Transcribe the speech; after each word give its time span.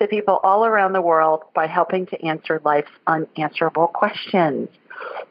to 0.00 0.08
people 0.08 0.40
all 0.42 0.64
around 0.64 0.92
the 0.92 1.02
world 1.02 1.42
by 1.54 1.66
helping 1.66 2.06
to 2.06 2.24
answer 2.24 2.60
life's 2.64 2.90
unanswerable 3.06 3.86
questions. 3.88 4.68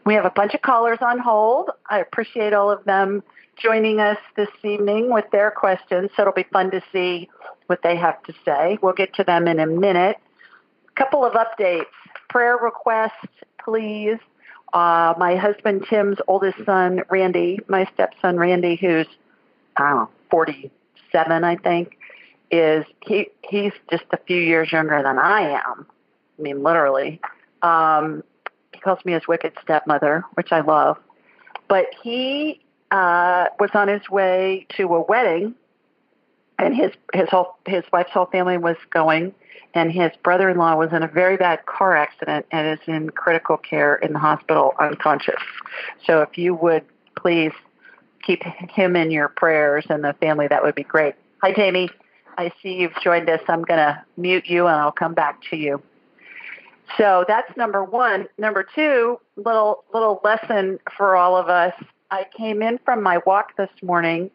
We 0.05 0.13
have 0.13 0.25
a 0.25 0.29
bunch 0.29 0.53
of 0.53 0.61
callers 0.61 0.99
on 1.01 1.19
hold. 1.19 1.69
I 1.89 1.99
appreciate 1.99 2.53
all 2.53 2.71
of 2.71 2.83
them 2.85 3.23
joining 3.57 3.99
us 3.99 4.17
this 4.35 4.49
evening 4.63 5.11
with 5.11 5.25
their 5.31 5.51
questions, 5.51 6.09
so 6.15 6.21
it'll 6.21 6.33
be 6.33 6.45
fun 6.51 6.71
to 6.71 6.81
see 6.91 7.29
what 7.67 7.83
they 7.83 7.95
have 7.95 8.21
to 8.23 8.33
say. 8.45 8.77
We'll 8.81 8.93
get 8.93 9.13
to 9.15 9.23
them 9.23 9.47
in 9.47 9.59
a 9.59 9.67
minute 9.67 10.17
A 10.87 10.91
couple 10.95 11.25
of 11.25 11.33
updates. 11.33 11.85
Prayer 12.29 12.57
requests, 12.57 13.27
please. 13.63 14.17
Uh, 14.73 15.13
my 15.17 15.35
husband 15.35 15.85
Tim's 15.89 16.17
oldest 16.27 16.63
son, 16.65 17.01
Randy, 17.09 17.59
my 17.67 17.87
stepson 17.93 18.37
Randy, 18.37 18.75
who's 18.75 19.07
I 19.77 19.89
don't 19.89 19.99
know, 19.99 20.09
47, 20.29 21.43
I 21.43 21.55
think, 21.55 21.97
is 22.51 22.85
he 23.01 23.29
he's 23.47 23.73
just 23.91 24.05
a 24.11 24.17
few 24.17 24.41
years 24.41 24.71
younger 24.71 25.01
than 25.03 25.17
I 25.19 25.41
am. 25.41 25.85
I 26.37 26.41
mean, 26.41 26.63
literally. 26.63 27.19
Um, 27.61 28.23
he 28.73 28.79
calls 28.79 29.03
me 29.03 29.13
his 29.13 29.27
wicked 29.27 29.53
stepmother, 29.61 30.23
which 30.35 30.51
I 30.51 30.61
love. 30.61 30.97
But 31.67 31.87
he 32.01 32.61
uh, 32.91 33.45
was 33.59 33.69
on 33.73 33.87
his 33.87 34.09
way 34.09 34.65
to 34.77 34.83
a 34.95 35.01
wedding, 35.01 35.55
and 36.57 36.75
his 36.75 36.91
his 37.13 37.29
whole 37.29 37.57
his 37.65 37.83
wife's 37.91 38.11
whole 38.11 38.27
family 38.27 38.57
was 38.57 38.77
going 38.89 39.33
and 39.73 39.91
his 39.91 40.11
brother-in-law 40.23 40.75
was 40.75 40.91
in 40.93 41.03
a 41.03 41.07
very 41.07 41.37
bad 41.37 41.65
car 41.65 41.95
accident 41.95 42.45
and 42.51 42.79
is 42.79 42.87
in 42.87 43.09
critical 43.11 43.57
care 43.57 43.95
in 43.95 44.13
the 44.13 44.19
hospital 44.19 44.73
unconscious. 44.79 45.41
So 46.05 46.21
if 46.21 46.37
you 46.37 46.55
would 46.55 46.83
please 47.15 47.53
keep 48.23 48.43
him 48.43 48.95
in 48.95 49.11
your 49.11 49.29
prayers 49.29 49.85
and 49.89 50.03
the 50.03 50.13
family, 50.13 50.47
that 50.47 50.63
would 50.63 50.75
be 50.75 50.83
great. 50.83 51.15
Hi, 51.41 51.53
Tammy. 51.53 51.89
I 52.39 52.53
see 52.63 52.75
you've 52.75 52.95
joined 53.03 53.29
us. 53.29 53.41
I'm 53.49 53.63
going 53.63 53.79
to 53.79 54.01
mute 54.15 54.45
you 54.47 54.65
and 54.67 54.77
I'll 54.77 54.93
come 54.93 55.13
back 55.13 55.41
to 55.49 55.57
you. 55.57 55.83
So 56.97 57.25
that's 57.27 57.55
number 57.57 57.83
one. 57.83 58.29
Number 58.37 58.65
two, 58.75 59.19
little 59.35 59.83
little 59.93 60.21
lesson 60.23 60.79
for 60.95 61.17
all 61.17 61.35
of 61.35 61.49
us. 61.49 61.73
I 62.09 62.25
came 62.35 62.61
in 62.61 62.79
from 62.85 63.03
my 63.03 63.19
walk 63.25 63.57
this 63.57 63.69
morning 63.83 64.31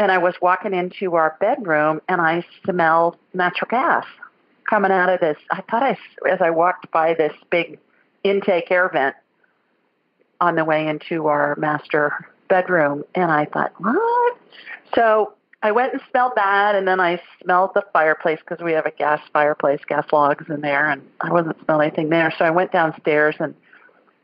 and 0.00 0.10
I 0.10 0.18
was 0.18 0.34
walking 0.42 0.74
into 0.74 1.14
our 1.14 1.36
bedroom 1.38 2.00
and 2.08 2.20
I 2.20 2.44
smelled 2.64 3.16
natural 3.32 3.68
gas 3.70 4.04
coming 4.68 4.90
out 4.90 5.08
of 5.08 5.20
this. 5.20 5.38
I 5.52 5.62
thought 5.70 5.84
I, 5.84 5.96
as 6.28 6.40
I 6.40 6.50
walked 6.50 6.90
by 6.90 7.14
this 7.14 7.32
big 7.50 7.78
intake 8.24 8.68
air 8.72 8.90
vent 8.92 9.14
on 10.40 10.56
the 10.56 10.64
way 10.64 10.88
into 10.88 11.28
our 11.28 11.54
master 11.54 12.28
bedroom, 12.48 13.04
and 13.14 13.30
I 13.30 13.44
thought, 13.44 13.72
what? 13.78 14.36
So 14.94 15.34
I 15.62 15.72
went 15.72 15.92
and 15.92 16.02
smelled 16.10 16.32
that, 16.36 16.76
and 16.76 16.86
then 16.86 17.00
I 17.00 17.20
smelled 17.42 17.70
the 17.74 17.82
fireplace 17.92 18.38
because 18.38 18.62
we 18.62 18.72
have 18.72 18.86
a 18.86 18.92
gas 18.92 19.20
fireplace, 19.32 19.80
gas 19.88 20.06
logs 20.12 20.48
in 20.48 20.60
there, 20.60 20.88
and 20.88 21.02
I 21.20 21.32
wasn't 21.32 21.56
smelling 21.64 21.88
anything 21.88 22.10
there. 22.10 22.32
So 22.38 22.44
I 22.44 22.50
went 22.50 22.70
downstairs 22.70 23.34
and 23.40 23.54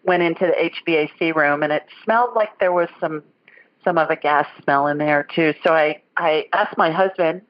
went 0.05 0.23
into 0.23 0.47
the 0.47 0.71
HVAC 0.71 1.35
room, 1.35 1.63
and 1.65 1.73
it 1.73 1.87
smelled 2.05 2.35
like 2.35 2.59
there 2.61 2.73
was 2.73 2.89
some 3.01 3.23
some 3.83 3.99
of 3.99 4.11
a 4.11 4.17
gas 4.17 4.47
smell 4.63 4.87
in 4.87 4.99
there 4.99 5.27
too. 5.35 5.55
So 5.65 5.73
I 5.75 6.01
I 6.17 6.47
asked 6.53 6.79
my 6.79 6.91
husband 6.91 7.43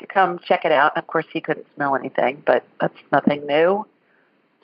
to 0.00 0.06
come 0.06 0.38
check 0.38 0.64
it 0.64 0.72
out. 0.72 0.96
Of 0.96 1.06
course, 1.06 1.26
he 1.30 1.40
couldn't 1.40 1.66
smell 1.74 1.96
anything, 1.96 2.42
but 2.46 2.64
that's 2.80 2.98
nothing 3.12 3.46
new. 3.46 3.86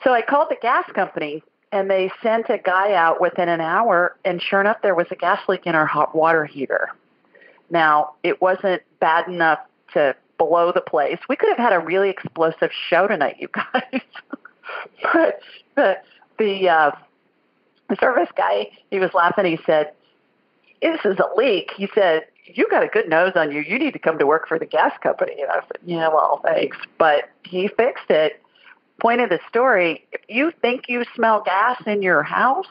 So 0.03 0.11
I 0.11 0.21
called 0.21 0.49
the 0.49 0.57
gas 0.61 0.85
company 0.93 1.43
and 1.71 1.89
they 1.89 2.11
sent 2.21 2.49
a 2.49 2.57
guy 2.57 2.93
out 2.93 3.21
within 3.21 3.49
an 3.49 3.61
hour 3.61 4.15
and 4.23 4.41
sure 4.41 4.61
enough 4.61 4.77
there 4.81 4.95
was 4.95 5.07
a 5.11 5.15
gas 5.15 5.39
leak 5.47 5.65
in 5.65 5.75
our 5.75 5.85
hot 5.85 6.15
water 6.15 6.45
heater. 6.45 6.89
Now, 7.69 8.13
it 8.23 8.41
wasn't 8.41 8.81
bad 8.99 9.27
enough 9.27 9.59
to 9.93 10.15
blow 10.37 10.71
the 10.71 10.81
place. 10.81 11.19
We 11.29 11.35
could 11.35 11.49
have 11.49 11.57
had 11.57 11.73
a 11.73 11.79
really 11.79 12.09
explosive 12.09 12.71
show 12.89 13.07
tonight, 13.07 13.37
you 13.39 13.47
guys. 13.47 14.01
but 15.13 15.39
the 15.75 15.97
the 16.37 16.69
uh 16.69 16.91
the 17.89 17.95
service 17.97 18.29
guy, 18.35 18.71
he 18.89 18.99
was 18.99 19.13
laughing. 19.13 19.45
He 19.45 19.59
said, 19.65 19.91
"This 20.81 20.99
is 21.05 21.17
a 21.19 21.35
leak." 21.37 21.71
He 21.77 21.87
said, 21.93 22.25
you 22.45 22.67
got 22.69 22.83
a 22.83 22.87
good 22.87 23.09
nose 23.09 23.33
on 23.35 23.51
you. 23.51 23.61
You 23.61 23.79
need 23.79 23.93
to 23.93 23.99
come 23.99 24.19
to 24.19 24.25
work 24.25 24.47
for 24.47 24.59
the 24.59 24.65
gas 24.65 24.93
company. 25.01 25.41
And 25.41 25.51
I 25.51 25.61
said, 25.61 25.77
yeah, 25.83 26.07
well, 26.09 26.41
thanks. 26.43 26.77
But 26.97 27.29
he 27.43 27.67
fixed 27.67 28.09
it. 28.09 28.41
Point 28.99 29.21
of 29.21 29.29
the 29.29 29.39
story, 29.49 30.05
if 30.11 30.21
you 30.29 30.51
think 30.61 30.87
you 30.87 31.03
smell 31.15 31.41
gas 31.43 31.81
in 31.85 32.01
your 32.01 32.23
house, 32.23 32.67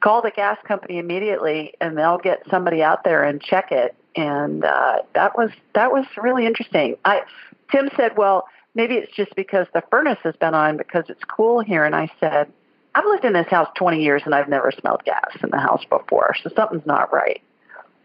call 0.00 0.22
the 0.22 0.30
gas 0.30 0.58
company 0.64 0.98
immediately 0.98 1.72
and 1.80 1.96
they'll 1.96 2.18
get 2.18 2.42
somebody 2.50 2.82
out 2.82 3.04
there 3.04 3.22
and 3.22 3.40
check 3.40 3.70
it. 3.70 3.94
And 4.16 4.64
uh, 4.64 5.02
that 5.14 5.36
was 5.36 5.50
that 5.74 5.92
was 5.92 6.06
really 6.16 6.46
interesting. 6.46 6.96
I 7.04 7.22
Tim 7.70 7.90
said, 7.96 8.16
well, 8.16 8.48
maybe 8.74 8.94
it's 8.94 9.14
just 9.14 9.34
because 9.36 9.66
the 9.74 9.82
furnace 9.90 10.18
has 10.22 10.36
been 10.36 10.54
on 10.54 10.76
because 10.76 11.04
it's 11.08 11.24
cool 11.24 11.60
here. 11.60 11.84
And 11.84 11.94
I 11.94 12.10
said, 12.20 12.50
I've 12.94 13.04
lived 13.04 13.24
in 13.24 13.34
this 13.34 13.48
house 13.48 13.68
20 13.76 14.02
years 14.02 14.22
and 14.24 14.34
I've 14.34 14.48
never 14.48 14.70
smelled 14.70 15.04
gas 15.04 15.36
in 15.42 15.50
the 15.50 15.58
house 15.58 15.84
before, 15.84 16.34
so 16.42 16.50
something's 16.54 16.86
not 16.86 17.12
right 17.12 17.42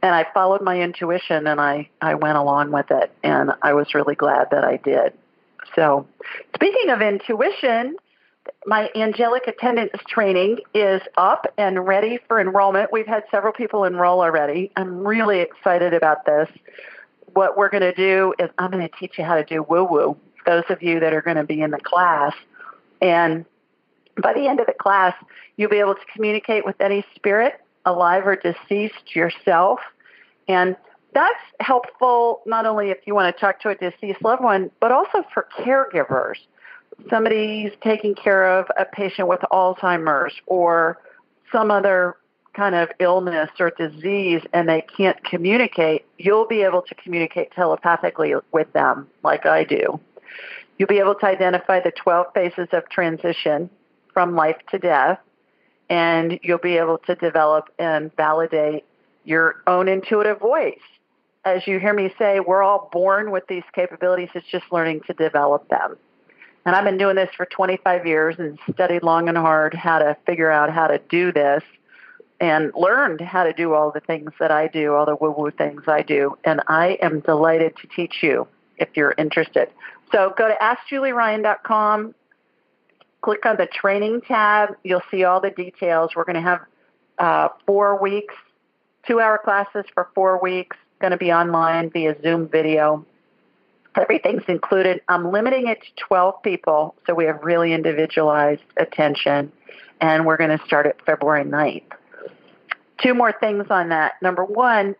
and 0.01 0.15
I 0.15 0.25
followed 0.33 0.61
my 0.61 0.81
intuition 0.81 1.47
and 1.47 1.61
I, 1.61 1.89
I 2.01 2.15
went 2.15 2.37
along 2.37 2.71
with 2.71 2.89
it 2.89 3.11
and 3.23 3.51
I 3.61 3.73
was 3.73 3.93
really 3.93 4.15
glad 4.15 4.49
that 4.51 4.63
I 4.63 4.77
did. 4.77 5.13
So 5.75 6.07
speaking 6.55 6.89
of 6.89 7.01
intuition, 7.01 7.95
my 8.65 8.89
angelic 8.95 9.47
attendants 9.47 9.95
training 10.07 10.59
is 10.73 11.01
up 11.17 11.47
and 11.57 11.85
ready 11.85 12.19
for 12.27 12.39
enrollment. 12.39 12.91
We've 12.91 13.07
had 13.07 13.23
several 13.31 13.53
people 13.53 13.85
enroll 13.85 14.21
already. 14.21 14.71
I'm 14.75 15.05
really 15.05 15.39
excited 15.39 15.93
about 15.93 16.25
this. 16.25 16.49
What 17.33 17.57
we're 17.57 17.69
going 17.69 17.81
to 17.81 17.93
do 17.93 18.33
is 18.39 18.49
I'm 18.57 18.71
going 18.71 18.87
to 18.87 18.95
teach 18.99 19.17
you 19.17 19.23
how 19.23 19.35
to 19.35 19.43
do 19.43 19.63
woo 19.63 19.83
woo, 19.83 20.17
those 20.45 20.63
of 20.69 20.83
you 20.83 20.99
that 20.99 21.13
are 21.13 21.21
going 21.21 21.37
to 21.37 21.43
be 21.43 21.61
in 21.61 21.71
the 21.71 21.79
class. 21.79 22.33
And 23.01 23.45
by 24.21 24.33
the 24.33 24.47
end 24.47 24.59
of 24.59 24.67
the 24.67 24.73
class, 24.73 25.15
you'll 25.57 25.69
be 25.69 25.79
able 25.79 25.95
to 25.95 26.05
communicate 26.13 26.65
with 26.65 26.79
any 26.79 27.05
spirit 27.15 27.61
alive 27.85 28.27
or 28.27 28.35
deceased 28.35 29.15
yourself. 29.15 29.79
And 30.47 30.75
that's 31.13 31.39
helpful 31.59 32.41
not 32.45 32.65
only 32.65 32.89
if 32.89 32.99
you 33.05 33.15
want 33.15 33.35
to 33.35 33.39
talk 33.39 33.59
to 33.61 33.69
a 33.69 33.75
deceased 33.75 34.21
loved 34.23 34.43
one, 34.43 34.71
but 34.79 34.91
also 34.91 35.23
for 35.33 35.47
caregivers. 35.59 36.37
Somebody's 37.09 37.71
taking 37.81 38.15
care 38.15 38.59
of 38.59 38.67
a 38.77 38.85
patient 38.85 39.27
with 39.27 39.41
Alzheimer's 39.51 40.33
or 40.45 40.97
some 41.51 41.71
other 41.71 42.15
kind 42.53 42.75
of 42.75 42.89
illness 42.99 43.49
or 43.59 43.71
disease 43.71 44.41
and 44.53 44.67
they 44.67 44.81
can't 44.97 45.23
communicate, 45.23 46.05
you'll 46.17 46.47
be 46.47 46.61
able 46.61 46.81
to 46.81 46.95
communicate 46.95 47.51
telepathically 47.51 48.33
with 48.51 48.71
them 48.73 49.07
like 49.23 49.45
I 49.45 49.63
do. 49.63 49.99
You'll 50.77 50.87
be 50.87 50.99
able 50.99 51.15
to 51.15 51.25
identify 51.25 51.79
the 51.79 51.91
12 51.91 52.27
phases 52.33 52.67
of 52.73 52.89
transition 52.89 53.69
from 54.13 54.35
life 54.35 54.57
to 54.71 54.79
death 54.79 55.19
and 55.89 56.39
you'll 56.41 56.57
be 56.57 56.77
able 56.77 56.97
to 56.99 57.15
develop 57.15 57.69
and 57.77 58.15
validate 58.15 58.85
your 59.23 59.61
own 59.67 59.87
intuitive 59.87 60.39
voice. 60.39 60.79
As 61.43 61.65
you 61.67 61.79
hear 61.79 61.93
me 61.93 62.13
say, 62.17 62.39
we're 62.39 62.63
all 62.63 62.89
born 62.91 63.31
with 63.31 63.47
these 63.47 63.63
capabilities. 63.73 64.29
It's 64.35 64.47
just 64.47 64.65
learning 64.71 65.01
to 65.07 65.13
develop 65.13 65.67
them. 65.69 65.97
And 66.65 66.75
I've 66.75 66.85
been 66.85 66.97
doing 66.97 67.15
this 67.15 67.29
for 67.35 67.45
25 67.45 68.05
years 68.05 68.35
and 68.37 68.59
studied 68.73 69.03
long 69.03 69.29
and 69.29 69.37
hard 69.37 69.73
how 69.73 69.99
to 69.99 70.15
figure 70.25 70.51
out 70.51 70.71
how 70.71 70.87
to 70.87 70.99
do 71.09 71.31
this 71.31 71.63
and 72.39 72.71
learned 72.75 73.21
how 73.21 73.43
to 73.43 73.53
do 73.53 73.73
all 73.73 73.91
the 73.91 73.99
things 73.99 74.31
that 74.39 74.51
I 74.51 74.67
do, 74.67 74.93
all 74.93 75.05
the 75.05 75.15
woo 75.15 75.31
woo 75.31 75.51
things 75.51 75.83
I 75.87 76.01
do. 76.01 76.37
And 76.43 76.61
I 76.67 76.97
am 77.01 77.19
delighted 77.21 77.75
to 77.77 77.87
teach 77.87 78.21
you 78.21 78.47
if 78.77 78.89
you're 78.95 79.15
interested. 79.17 79.69
So 80.11 80.33
go 80.37 80.47
to 80.47 80.55
AskJulieRyan.com 80.55 82.13
click 83.21 83.45
on 83.45 83.55
the 83.57 83.67
training 83.67 84.21
tab. 84.21 84.75
You'll 84.83 85.03
see 85.09 85.23
all 85.23 85.39
the 85.39 85.51
details. 85.51 86.11
We're 86.15 86.25
going 86.25 86.35
to 86.35 86.41
have 86.41 86.59
uh, 87.17 87.49
four 87.65 88.01
weeks, 88.01 88.33
two 89.07 89.19
hour 89.19 89.39
classes 89.43 89.85
for 89.93 90.09
four 90.13 90.41
weeks, 90.41 90.75
going 90.99 91.11
to 91.11 91.17
be 91.17 91.31
online 91.31 91.89
via 91.89 92.15
Zoom 92.21 92.47
video. 92.47 93.05
Everything's 93.95 94.43
included. 94.47 95.01
I'm 95.07 95.31
limiting 95.31 95.67
it 95.67 95.81
to 95.81 96.03
12 96.07 96.41
people, 96.43 96.95
so 97.05 97.13
we 97.13 97.25
have 97.25 97.43
really 97.43 97.73
individualized 97.73 98.61
attention, 98.77 99.51
and 99.99 100.25
we're 100.25 100.37
going 100.37 100.57
to 100.57 100.65
start 100.65 100.85
at 100.85 101.03
February 101.05 101.43
9th. 101.43 101.83
Two 103.03 103.13
more 103.13 103.33
things 103.33 103.65
on 103.69 103.89
that. 103.89 104.13
Number 104.21 104.45
one, 104.45 104.95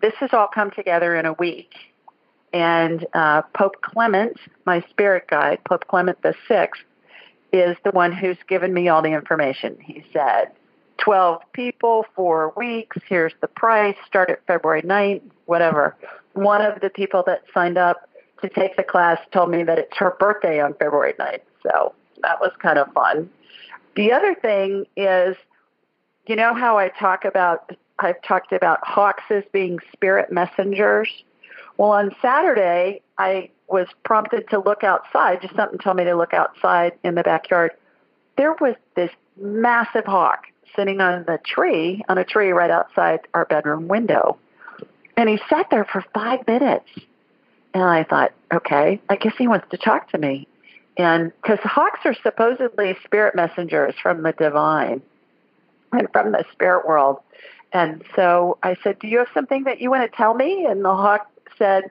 this 0.00 0.14
has 0.20 0.30
all 0.32 0.48
come 0.48 0.70
together 0.70 1.14
in 1.14 1.26
a 1.26 1.32
week. 1.34 1.72
And 2.52 3.06
uh, 3.14 3.42
Pope 3.54 3.80
Clement, 3.82 4.36
my 4.66 4.84
spirit 4.90 5.26
guide, 5.28 5.58
Pope 5.64 5.86
Clement 5.88 6.20
the 6.22 6.34
Sixth, 6.46 6.82
is 7.52 7.76
the 7.84 7.90
one 7.90 8.12
who's 8.12 8.36
given 8.48 8.72
me 8.72 8.88
all 8.88 9.02
the 9.02 9.12
information. 9.12 9.78
He 9.80 10.04
said, 10.12 10.52
12 10.98 11.42
people, 11.52 12.06
four 12.14 12.52
weeks, 12.56 12.96
here's 13.08 13.32
the 13.40 13.48
price, 13.48 13.96
start 14.06 14.30
at 14.30 14.46
February 14.46 14.82
9th, 14.82 15.22
whatever. 15.46 15.96
One 16.34 16.62
of 16.62 16.80
the 16.80 16.90
people 16.90 17.24
that 17.26 17.42
signed 17.52 17.76
up 17.76 18.08
to 18.42 18.48
take 18.48 18.76
the 18.76 18.82
class 18.82 19.18
told 19.32 19.50
me 19.50 19.62
that 19.64 19.78
it's 19.78 19.96
her 19.96 20.16
birthday 20.18 20.60
on 20.60 20.74
February 20.74 21.14
9th, 21.14 21.40
so 21.62 21.94
that 22.22 22.40
was 22.40 22.52
kind 22.60 22.78
of 22.78 22.92
fun. 22.92 23.30
The 23.96 24.12
other 24.12 24.34
thing 24.34 24.86
is, 24.96 25.36
you 26.26 26.36
know 26.36 26.54
how 26.54 26.78
I 26.78 26.88
talk 26.88 27.24
about, 27.24 27.70
I've 27.98 28.20
talked 28.22 28.52
about 28.52 28.86
hawks 28.86 29.24
as 29.30 29.44
being 29.52 29.78
spirit 29.92 30.32
messengers? 30.32 31.08
Well, 31.76 31.90
on 31.90 32.14
Saturday, 32.20 33.02
I 33.18 33.50
was 33.68 33.86
prompted 34.04 34.48
to 34.50 34.58
look 34.60 34.84
outside. 34.84 35.40
Just 35.42 35.56
something 35.56 35.78
told 35.78 35.96
me 35.96 36.04
to 36.04 36.14
look 36.14 36.34
outside 36.34 36.92
in 37.02 37.14
the 37.14 37.22
backyard. 37.22 37.72
There 38.36 38.54
was 38.60 38.76
this 38.94 39.10
massive 39.36 40.04
hawk 40.04 40.44
sitting 40.76 41.00
on 41.00 41.24
the 41.26 41.38
tree, 41.44 42.02
on 42.08 42.18
a 42.18 42.24
tree 42.24 42.50
right 42.50 42.70
outside 42.70 43.20
our 43.34 43.44
bedroom 43.44 43.88
window. 43.88 44.38
And 45.16 45.28
he 45.28 45.38
sat 45.48 45.68
there 45.70 45.84
for 45.84 46.04
five 46.14 46.46
minutes. 46.46 46.88
And 47.74 47.82
I 47.82 48.04
thought, 48.04 48.32
okay, 48.52 49.00
I 49.08 49.16
guess 49.16 49.34
he 49.38 49.48
wants 49.48 49.66
to 49.70 49.78
talk 49.78 50.10
to 50.10 50.18
me. 50.18 50.46
And 50.96 51.32
because 51.42 51.58
hawks 51.62 52.00
are 52.04 52.14
supposedly 52.22 52.96
spirit 53.04 53.34
messengers 53.34 53.94
from 54.02 54.22
the 54.22 54.32
divine 54.32 55.00
and 55.92 56.08
from 56.12 56.32
the 56.32 56.44
spirit 56.52 56.86
world. 56.86 57.20
And 57.72 58.04
so 58.14 58.58
I 58.62 58.76
said, 58.82 58.98
do 58.98 59.08
you 59.08 59.18
have 59.18 59.28
something 59.32 59.64
that 59.64 59.80
you 59.80 59.90
want 59.90 60.10
to 60.10 60.16
tell 60.16 60.34
me? 60.34 60.66
And 60.66 60.84
the 60.84 60.94
hawk 60.94 61.30
said, 61.58 61.84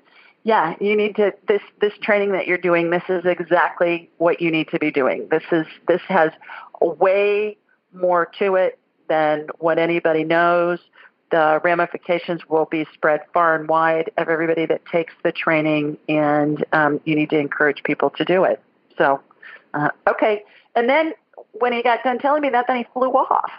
yeah, 0.44 0.76
you 0.80 0.96
need 0.96 1.16
to 1.18 1.34
this 1.48 1.62
this 1.82 1.94
training 2.02 2.32
that 2.32 2.48
you're 2.48 2.58
doing. 2.58 2.90
This 2.90 3.04
is 3.10 3.26
exactly 3.26 4.10
what 4.18 4.42
you 4.42 4.50
need 4.52 4.70
to 4.70 4.80
be 4.80 4.92
doing. 4.92 5.28
This 5.30 5.44
is 5.52 5.68
this 5.88 6.02
has 6.08 6.32
way 6.80 7.58
more 7.94 8.26
to 8.40 8.56
it 8.56 8.80
than 9.08 9.48
what 9.60 9.78
anybody 9.78 10.24
knows. 10.24 10.80
The 11.32 11.62
ramifications 11.64 12.42
will 12.50 12.66
be 12.66 12.86
spread 12.94 13.22
far 13.34 13.56
and 13.56 13.68
wide 13.68 14.12
of 14.18 14.28
everybody 14.28 14.66
that 14.66 14.86
takes 14.86 15.14
the 15.24 15.32
training, 15.32 15.98
and 16.10 16.64
um, 16.74 17.00
you 17.06 17.16
need 17.16 17.30
to 17.30 17.40
encourage 17.40 17.84
people 17.84 18.10
to 18.12 18.26
do 18.26 18.44
it. 18.44 18.62
So, 18.98 19.22
uh, 19.74 19.90
okay. 20.10 20.44
And 20.76 20.90
then 20.90 21.14
when 21.54 21.74
he 21.74 21.82
got 21.84 22.04
done 22.04 22.20
telling 22.20 22.42
me 22.42 22.50
that, 22.50 22.66
then 22.68 22.78
he 22.78 22.86
flew 22.94 23.12
off. 23.12 23.52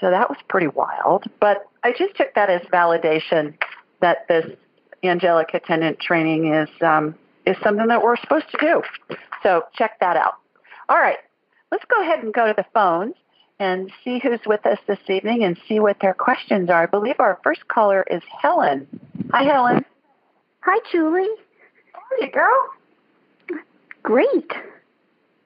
So 0.00 0.10
that 0.10 0.28
was 0.28 0.38
pretty 0.48 0.66
wild. 0.66 1.24
But 1.40 1.66
I 1.82 1.92
just 1.92 2.14
took 2.16 2.34
that 2.34 2.50
as 2.50 2.60
validation 2.72 3.54
that 4.00 4.28
this 4.28 4.46
angelic 5.02 5.54
attendant 5.54 6.00
training 6.00 6.52
is 6.52 6.68
um, 6.82 7.14
is 7.46 7.56
something 7.62 7.86
that 7.86 8.02
we're 8.02 8.16
supposed 8.16 8.50
to 8.50 8.58
do. 8.60 8.82
So 9.42 9.64
check 9.74 10.00
that 10.00 10.16
out. 10.16 10.34
All 10.88 10.98
right, 10.98 11.18
let's 11.70 11.84
go 11.86 12.02
ahead 12.02 12.22
and 12.22 12.32
go 12.32 12.46
to 12.46 12.54
the 12.54 12.66
phones 12.74 13.14
and 13.58 13.90
see 14.04 14.18
who's 14.18 14.40
with 14.46 14.64
us 14.66 14.78
this 14.86 14.98
evening 15.08 15.44
and 15.44 15.56
see 15.68 15.80
what 15.80 15.98
their 16.00 16.14
questions 16.14 16.68
are. 16.68 16.82
I 16.82 16.86
believe 16.86 17.16
our 17.18 17.38
first 17.42 17.66
caller 17.68 18.04
is 18.10 18.22
Helen. 18.40 18.86
Hi, 19.32 19.44
Helen. 19.44 19.84
Hi, 20.60 20.78
Julie. 20.92 21.28
How 21.92 22.00
are 22.00 22.24
you, 22.24 22.30
girl? 22.30 23.62
Great. 24.02 24.52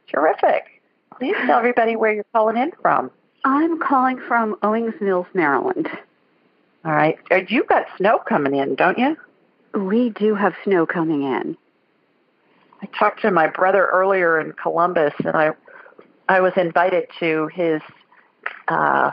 Terrific. 0.08 0.82
Please 1.18 1.36
tell 1.46 1.58
everybody 1.58 1.96
where 1.96 2.12
you're 2.12 2.24
calling 2.32 2.56
in 2.56 2.72
from. 2.82 3.10
I'm 3.44 3.78
calling 3.78 4.18
from 4.26 4.56
Owings 4.62 4.94
Mills, 5.00 5.26
Maryland. 5.32 5.88
All 6.84 6.92
right. 6.92 7.18
Uh, 7.30 7.40
You've 7.48 7.68
got 7.68 7.86
snow 7.96 8.18
coming 8.18 8.54
in, 8.54 8.74
don't 8.74 8.98
you? 8.98 9.16
We 9.74 10.10
do 10.10 10.34
have 10.34 10.54
snow 10.64 10.84
coming 10.84 11.22
in. 11.22 11.56
I 12.82 12.86
talked 12.86 13.22
to 13.22 13.30
my 13.30 13.46
brother 13.46 13.86
earlier 13.86 14.40
in 14.40 14.52
Columbus, 14.52 15.12
and 15.24 15.36
I 15.36 15.50
I 16.28 16.40
was 16.40 16.52
invited 16.56 17.08
to 17.18 17.48
his 17.52 17.82
uh, 18.68 19.12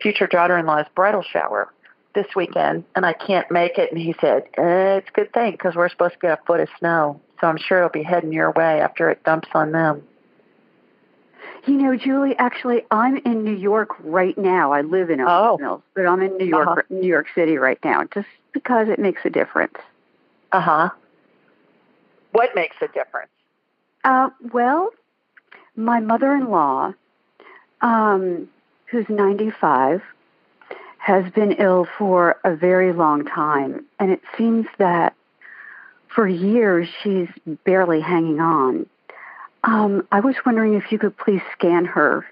future 0.00 0.26
daughter-in-law's 0.26 0.86
bridal 0.94 1.22
shower 1.22 1.72
this 2.14 2.26
weekend, 2.36 2.84
and 2.94 3.04
I 3.04 3.12
can't 3.12 3.50
make 3.50 3.78
it. 3.78 3.90
And 3.90 4.00
he 4.00 4.14
said 4.20 4.44
eh, 4.56 4.96
it's 4.98 5.08
a 5.08 5.12
good 5.12 5.32
thing 5.32 5.52
because 5.52 5.74
we're 5.74 5.88
supposed 5.88 6.14
to 6.14 6.18
get 6.20 6.38
a 6.38 6.42
foot 6.46 6.60
of 6.60 6.68
snow, 6.78 7.20
so 7.40 7.46
I'm 7.48 7.58
sure 7.58 7.78
it'll 7.78 7.90
be 7.90 8.02
heading 8.02 8.32
your 8.32 8.50
way 8.52 8.80
after 8.80 9.10
it 9.10 9.24
dumps 9.24 9.48
on 9.54 9.72
them. 9.72 10.02
You 11.66 11.74
know, 11.74 11.96
Julie, 11.96 12.36
actually, 12.38 12.82
I'm 12.90 13.16
in 13.18 13.42
New 13.42 13.56
York 13.56 13.90
right 14.00 14.36
now. 14.36 14.72
I 14.72 14.82
live 14.82 15.08
in 15.10 15.20
Owings 15.20 15.30
Oh. 15.30 15.58
Mills, 15.58 15.82
but 15.94 16.06
I'm 16.06 16.20
in 16.20 16.36
New 16.36 16.44
York, 16.46 16.68
Uh-huh. 16.68 16.82
New 16.90 17.08
York 17.08 17.26
City 17.34 17.56
right 17.56 17.78
now, 17.82 18.04
just 18.12 18.28
because 18.52 18.88
it 18.88 18.98
makes 18.98 19.22
a 19.24 19.30
difference. 19.30 19.74
Uh 20.52 20.60
huh. 20.60 20.90
What 22.32 22.54
makes 22.54 22.76
a 22.82 22.88
difference? 22.88 23.30
Uh, 24.04 24.28
well, 24.52 24.90
my 25.74 26.00
mother-in-law, 26.00 26.92
um, 27.80 28.48
who's 28.94 29.08
95, 29.08 30.02
has 30.98 31.30
been 31.32 31.52
ill 31.52 31.86
for 31.98 32.36
a 32.44 32.54
very 32.54 32.92
long 32.92 33.24
time, 33.24 33.84
and 33.98 34.12
it 34.12 34.20
seems 34.38 34.66
that 34.78 35.14
for 36.14 36.28
years 36.28 36.88
she's 37.02 37.28
barely 37.64 38.00
hanging 38.00 38.38
on. 38.38 38.86
Um, 39.64 40.06
I 40.12 40.20
was 40.20 40.36
wondering 40.46 40.74
if 40.74 40.92
you 40.92 40.98
could 40.98 41.16
please 41.16 41.42
scan 41.52 41.84
her 41.86 42.24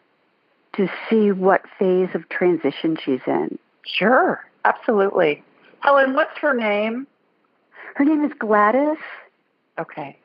to 0.76 0.88
see 1.10 1.32
what 1.32 1.62
phase 1.78 2.10
of 2.14 2.28
transition 2.28 2.96
she's 3.04 3.20
in. 3.26 3.58
Sure, 3.84 4.40
absolutely. 4.64 5.42
Helen, 5.80 6.14
what's 6.14 6.38
her 6.38 6.54
name? 6.54 7.08
Her 7.96 8.04
name 8.04 8.24
is 8.24 8.32
Gladys. 8.38 8.98
Okay. 9.78 10.16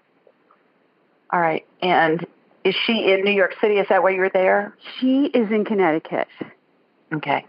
All 1.31 1.41
right. 1.41 1.65
And 1.81 2.25
is 2.67 2.75
she 2.85 3.13
in 3.13 3.23
New 3.23 3.31
York 3.31 3.55
City? 3.61 3.75
Is 3.75 3.87
that 3.87 4.03
why 4.03 4.09
you're 4.09 4.29
there? 4.29 4.75
She 4.99 5.27
is 5.27 5.49
in 5.51 5.63
Connecticut. 5.63 6.27
Okay. 7.13 7.45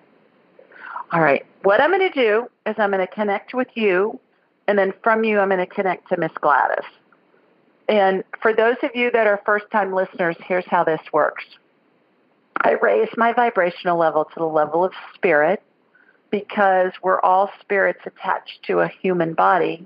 All 1.11 1.21
right. 1.21 1.45
What 1.65 1.81
I'm 1.81 1.91
going 1.91 2.13
to 2.13 2.15
do 2.15 2.49
is 2.67 2.77
I'm 2.79 2.93
going 2.93 3.05
to 3.05 3.13
connect 3.13 3.53
with 3.53 3.67
you, 3.75 4.21
and 4.69 4.79
then 4.79 4.93
from 5.03 5.25
you, 5.25 5.41
I'm 5.41 5.49
going 5.49 5.59
to 5.59 5.67
connect 5.67 6.09
to 6.11 6.17
Miss 6.17 6.31
Gladys. 6.41 6.85
And 7.89 8.23
for 8.41 8.55
those 8.55 8.77
of 8.85 8.91
you 8.95 9.11
that 9.11 9.27
are 9.27 9.43
first 9.45 9.65
time 9.73 9.93
listeners, 9.93 10.37
here's 10.47 10.67
how 10.67 10.85
this 10.85 11.01
works 11.13 11.45
I 12.61 12.73
raise 12.81 13.09
my 13.17 13.33
vibrational 13.33 13.99
level 13.99 14.25
to 14.25 14.35
the 14.37 14.45
level 14.45 14.85
of 14.85 14.93
spirit 15.15 15.63
because 16.31 16.93
we're 17.03 17.21
all 17.21 17.51
spirits 17.61 18.01
attached 18.07 18.63
to 18.67 18.81
a 18.81 18.89
human 18.89 19.35
body, 19.35 19.85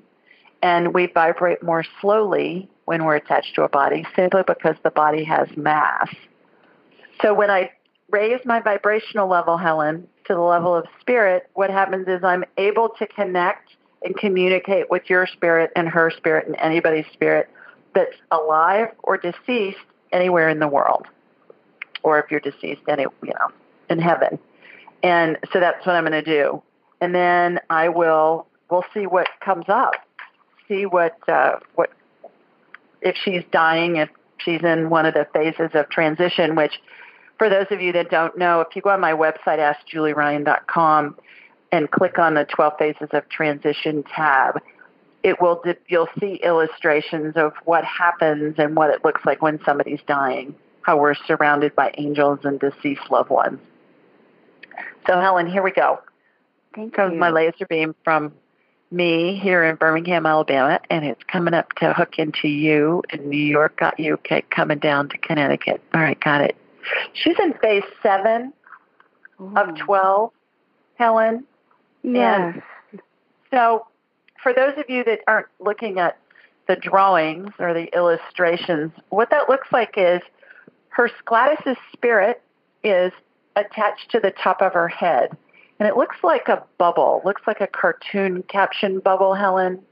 and 0.63 0.93
we 0.93 1.07
vibrate 1.07 1.63
more 1.63 1.85
slowly 2.03 2.69
when 2.85 3.05
we're 3.05 3.17
attached 3.17 3.55
to 3.55 3.63
a 3.63 3.69
body 3.69 4.05
simply 4.17 4.43
because 4.47 4.77
the 4.83 4.91
body 4.91 5.25
has 5.25 5.49
mass. 5.57 6.09
So 7.21 7.33
when 7.35 7.51
I 7.51 7.71
raise 8.11 8.41
my 8.45 8.61
vibrational 8.61 9.29
level, 9.29 9.57
Helen, 9.57 10.09
to 10.27 10.35
the 10.35 10.41
level 10.41 10.75
of 10.75 10.87
spirit, 11.01 11.49
what 11.55 11.71
happens 11.71 12.07
is 12.09 12.23
I'm 12.23 12.45
able 12.57 12.91
to 12.99 13.07
connect 13.07 13.71
and 14.05 14.17
communicate 14.17 14.91
with 14.91 15.09
your 15.09 15.27
spirit 15.27 15.71
and 15.77 15.89
her 15.89 16.11
spirit 16.11 16.47
and 16.47 16.57
anybody's 16.57 17.07
spirit 17.13 17.49
that's 17.95 18.17
alive 18.31 18.89
or 19.03 19.17
deceased 19.17 19.79
anywhere 20.13 20.49
in 20.49 20.59
the 20.59 20.69
world. 20.69 21.07
Or 22.03 22.19
if 22.19 22.31
you're 22.31 22.41
deceased, 22.41 22.83
any, 22.89 23.03
you 23.03 23.33
know, 23.39 23.53
in 23.89 23.99
heaven. 23.99 24.39
And 25.03 25.39
so 25.53 25.61
that's 25.61 25.85
what 25.87 25.95
I'm 25.95 26.05
going 26.05 26.13
to 26.13 26.23
do. 26.23 26.63
And 27.01 27.15
then 27.15 27.61
I 27.71 27.89
will, 27.89 28.47
we'll 28.71 28.85
see 28.95 29.07
what 29.07 29.29
comes 29.41 29.65
up. 29.69 29.95
See 30.69 30.87
what, 30.87 31.17
uh, 31.29 31.57
what, 31.75 31.91
if 33.03 33.17
she's 33.17 33.43
dying, 33.51 33.97
if 33.97 34.09
she's 34.39 34.63
in 34.63 34.91
one 34.91 35.07
of 35.07 35.15
the 35.15 35.27
phases 35.33 35.71
of 35.75 35.89
transition, 35.91 36.55
which 36.55 36.81
for 37.39 37.49
those 37.49 37.67
of 37.71 37.81
you 37.81 37.93
that 37.93 38.11
don't 38.11 38.39
know, 38.39 38.61
if 38.61 38.75
you 38.75 38.83
go 38.83 38.91
on 38.91 39.01
my 39.01 39.13
website, 39.13 39.59
askjulieryan.com, 39.59 41.17
and 41.73 41.91
click 41.91 42.19
on 42.19 42.35
the 42.35 42.45
12 42.45 42.73
phases 42.79 43.09
of 43.13 43.29
transition 43.29 44.05
tab, 44.05 44.61
it 45.23 45.41
will 45.41 45.61
di- 45.65 45.75
you'll 45.89 46.09
see 46.21 46.35
illustrations 46.45 47.35
of 47.37 47.53
what 47.65 47.85
happens 47.85 48.55
and 48.59 48.77
what 48.77 48.91
it 48.91 49.05
looks 49.05 49.23
like 49.25 49.41
when 49.41 49.59
somebody's 49.65 50.01
dying, 50.07 50.55
how 50.83 50.99
we're 50.99 51.15
surrounded 51.15 51.75
by 51.75 51.93
angels 51.97 52.41
and 52.45 52.61
deceased 52.61 53.11
loved 53.11 53.31
ones. 53.31 53.59
So 55.07 55.21
Helen, 55.21 55.49
here 55.49 55.63
we 55.63 55.73
go. 55.73 56.01
Thank 56.75 56.95
Comes 56.95 57.15
you. 57.15 57.19
my 57.19 57.31
laser 57.31 57.67
beam 57.67 57.95
from 58.05 58.33
me 58.93 59.39
here 59.43 59.65
in 59.65 59.77
Birmingham, 59.77 60.27
Alabama, 60.27 60.81
and 60.91 61.05
it's 61.05 61.23
coming 61.25 61.55
up 61.55 61.73
to 61.75 61.93
hook 61.93 62.19
into 62.19 62.49
you 62.49 63.03
in 63.13 63.29
New 63.29 63.37
York. 63.37 63.79
Got 63.79 63.99
you 63.99 64.15
okay, 64.15 64.43
coming 64.51 64.79
down 64.79 65.09
to 65.09 65.19
Connecticut. 65.19 65.83
All 65.95 66.01
right, 66.01 66.21
got 66.21 66.43
it. 66.43 66.57
She's 67.13 67.39
in 67.39 67.55
phase 67.55 67.85
seven 68.03 68.53
Ooh. 69.41 69.55
of 69.57 69.77
12, 69.77 70.31
Helen. 70.97 71.45
Yes. 72.03 72.59
So, 73.51 73.87
for 74.43 74.53
those 74.53 74.73
of 74.77 74.85
you 74.89 75.05
that 75.05 75.21
aren't 75.27 75.47
looking 75.61 75.99
at 75.99 76.19
the 76.69 76.77
drawings 76.77 77.51
or 77.59 77.75
the 77.75 77.95
illustrations, 77.95 78.93
what 79.11 79.31
that 79.31 79.49
looks 79.49 79.69
like 79.73 79.95
is 79.97 80.21
her 80.89 81.11
Gladys's 81.25 81.77
spirit 81.93 82.43
is 82.85 83.13
attached 83.57 84.11
to 84.11 84.21
the 84.21 84.31
top 84.31 84.61
of 84.61 84.73
her 84.73 84.89
head. 84.89 85.37
And 85.83 85.89
it 85.89 85.97
looks 85.97 86.15
like 86.23 86.47
a 86.47 86.63
bubble, 86.79 87.23
looks 87.25 87.43
like 87.45 87.61
a 87.61 87.67
cartoon 87.67 88.45
caption 88.45 89.01
bubble, 89.01 89.35
Helen, 89.35 89.83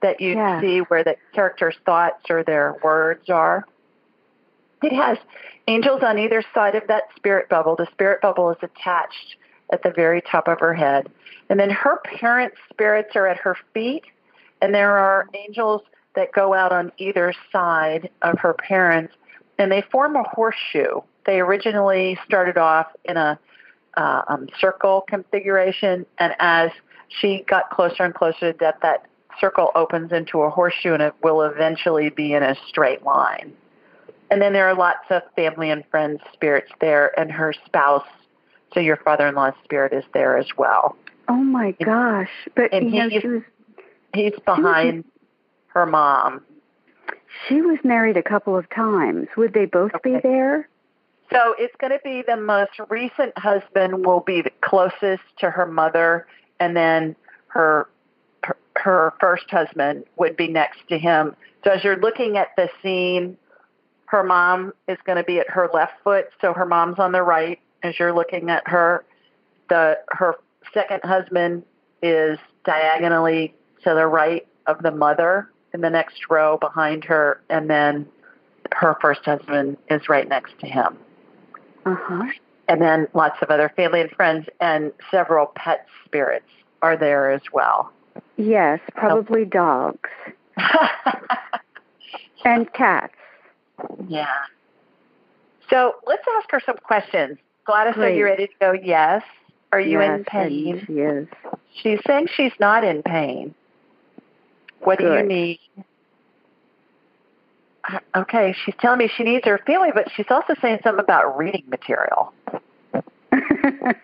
that 0.00 0.20
you 0.20 0.36
Yeah. 0.36 0.60
see 0.60 0.78
where 0.78 1.02
the 1.02 1.16
character's 1.32 1.76
thoughts 1.84 2.30
or 2.30 2.44
their 2.44 2.76
words 2.84 3.28
are. 3.28 3.64
It 4.80 4.92
has 4.92 5.18
angels 5.66 6.04
on 6.04 6.20
either 6.20 6.44
side 6.54 6.76
of 6.76 6.86
that 6.86 7.12
spirit 7.16 7.48
bubble. 7.48 7.74
The 7.74 7.86
spirit 7.86 8.20
bubble 8.20 8.52
is 8.52 8.58
attached 8.62 9.34
at 9.72 9.82
the 9.82 9.90
very 9.90 10.20
top 10.20 10.46
of 10.46 10.60
her 10.60 10.72
head. 10.72 11.08
And 11.48 11.58
then 11.58 11.70
her 11.70 11.96
parents' 12.04 12.58
spirits 12.72 13.16
are 13.16 13.26
at 13.26 13.38
her 13.38 13.56
feet, 13.74 14.04
and 14.62 14.72
there 14.72 14.96
are 14.98 15.26
angels 15.34 15.82
that 16.14 16.30
go 16.30 16.54
out 16.54 16.70
on 16.70 16.92
either 16.96 17.34
side 17.50 18.08
of 18.22 18.38
her 18.38 18.54
parents, 18.54 19.14
and 19.58 19.72
they 19.72 19.82
form 19.82 20.14
a 20.14 20.22
horseshoe. 20.22 21.00
They 21.26 21.40
originally 21.40 22.16
started 22.24 22.56
off 22.56 22.86
in 23.04 23.16
a 23.16 23.36
uh, 23.96 24.22
um, 24.28 24.48
circle 24.60 25.04
configuration, 25.08 26.06
and 26.18 26.34
as 26.38 26.70
she 27.08 27.44
got 27.48 27.70
closer 27.70 28.04
and 28.04 28.14
closer 28.14 28.52
to 28.52 28.52
death, 28.52 28.76
that 28.82 29.06
circle 29.40 29.70
opens 29.74 30.12
into 30.12 30.42
a 30.42 30.50
horseshoe, 30.50 30.92
and 30.94 31.02
it 31.02 31.14
will 31.22 31.42
eventually 31.42 32.10
be 32.10 32.32
in 32.34 32.42
a 32.42 32.54
straight 32.68 33.02
line. 33.04 33.52
And 34.30 34.40
then 34.40 34.52
there 34.52 34.68
are 34.68 34.74
lots 34.74 35.06
of 35.10 35.22
family 35.34 35.70
and 35.70 35.84
friends 35.90 36.20
spirits 36.32 36.70
there, 36.80 37.18
and 37.18 37.32
her 37.32 37.52
spouse, 37.66 38.06
so 38.72 38.80
your 38.80 38.96
father-in-law's 38.96 39.54
spirit 39.64 39.92
is 39.92 40.04
there 40.14 40.36
as 40.36 40.46
well. 40.56 40.96
Oh 41.28 41.34
my 41.34 41.72
gosh! 41.84 42.30
But 42.54 42.72
And 42.72 42.92
you 42.92 42.98
know, 43.02 43.08
he- 43.08 43.20
she 43.20 43.26
was 43.28 43.42
He's 44.12 44.32
behind 44.44 45.04
her 45.68 45.86
mom. 45.86 46.42
she 47.48 47.62
was 47.62 47.78
married 47.84 48.16
a 48.16 48.22
couple 48.22 48.56
of 48.56 48.68
times. 48.70 49.28
Would 49.36 49.52
they 49.52 49.64
both 49.66 49.92
be 50.02 50.16
there? 50.22 50.68
So 51.32 51.54
it's 51.58 51.74
going 51.78 51.92
to 51.92 52.00
be 52.02 52.22
the 52.26 52.36
most 52.36 52.72
recent 52.88 53.36
husband 53.38 54.04
will 54.04 54.20
be 54.20 54.42
the 54.42 54.50
closest 54.62 55.22
to 55.38 55.50
her 55.50 55.66
mother, 55.66 56.26
and 56.58 56.76
then 56.76 57.14
her, 57.48 57.88
her 58.76 59.14
first 59.20 59.48
husband 59.48 60.04
would 60.16 60.36
be 60.36 60.48
next 60.48 60.80
to 60.88 60.98
him. 60.98 61.36
So 61.64 61.70
as 61.70 61.84
you're 61.84 62.00
looking 62.00 62.36
at 62.36 62.48
the 62.56 62.68
scene, 62.82 63.36
her 64.06 64.24
mom 64.24 64.72
is 64.88 64.98
going 65.04 65.18
to 65.18 65.24
be 65.24 65.38
at 65.38 65.48
her 65.50 65.70
left 65.72 65.92
foot, 66.02 66.26
so 66.40 66.52
her 66.52 66.66
mom's 66.66 66.98
on 66.98 67.12
the 67.12 67.22
right. 67.22 67.60
As 67.82 67.98
you're 67.98 68.12
looking 68.12 68.50
at 68.50 68.66
her, 68.66 69.04
the 69.68 69.98
her 70.08 70.34
second 70.74 71.00
husband 71.04 71.62
is 72.02 72.38
diagonally 72.64 73.54
to 73.84 73.94
the 73.94 74.06
right 74.06 74.46
of 74.66 74.82
the 74.82 74.90
mother 74.90 75.48
in 75.72 75.80
the 75.80 75.90
next 75.90 76.28
row 76.28 76.58
behind 76.58 77.04
her, 77.04 77.40
and 77.48 77.70
then 77.70 78.06
her 78.72 78.96
first 79.00 79.24
husband 79.24 79.76
is 79.88 80.08
right 80.08 80.28
next 80.28 80.58
to 80.58 80.66
him 80.66 80.98
Uh 81.86 81.94
huh. 81.98 82.24
and 82.68 82.80
then 82.80 83.08
lots 83.14 83.36
of 83.42 83.50
other 83.50 83.72
family 83.74 84.00
and 84.00 84.10
friends 84.10 84.46
and 84.60 84.92
several 85.10 85.46
pet 85.54 85.86
spirits 86.04 86.46
are 86.82 86.96
there 86.96 87.30
as 87.30 87.42
well. 87.52 87.92
Yes, 88.36 88.80
probably 88.94 89.44
dogs 89.46 90.08
and 92.44 92.72
cats. 92.72 93.14
yeah. 94.08 94.26
So 95.68 95.94
let's 96.06 96.24
ask 96.38 96.50
her 96.50 96.60
some 96.64 96.76
questions. 96.78 97.38
Gladys, 97.64 97.96
are 97.96 98.10
you 98.10 98.24
ready 98.24 98.48
to 98.48 98.52
go? 98.60 98.72
Yes. 98.72 99.22
Are 99.72 99.80
you 99.80 100.00
yes, 100.00 100.18
in 100.18 100.24
pain? 100.24 100.84
She 100.86 100.92
is. 100.94 101.28
She's 101.80 102.00
saying 102.06 102.28
she's 102.34 102.52
not 102.58 102.82
in 102.82 103.02
pain. 103.02 103.54
What 104.80 104.98
do 104.98 105.04
you 105.04 105.22
need? 105.22 105.60
Okay, 108.14 108.54
she's 108.64 108.74
telling 108.80 108.98
me 108.98 109.10
she 109.16 109.24
needs 109.24 109.44
her 109.46 109.60
feeling, 109.66 109.92
but 109.94 110.10
she's 110.14 110.26
also 110.30 110.54
saying 110.60 110.80
something 110.82 111.02
about 111.02 111.36
reading 111.38 111.64
material. 111.68 112.32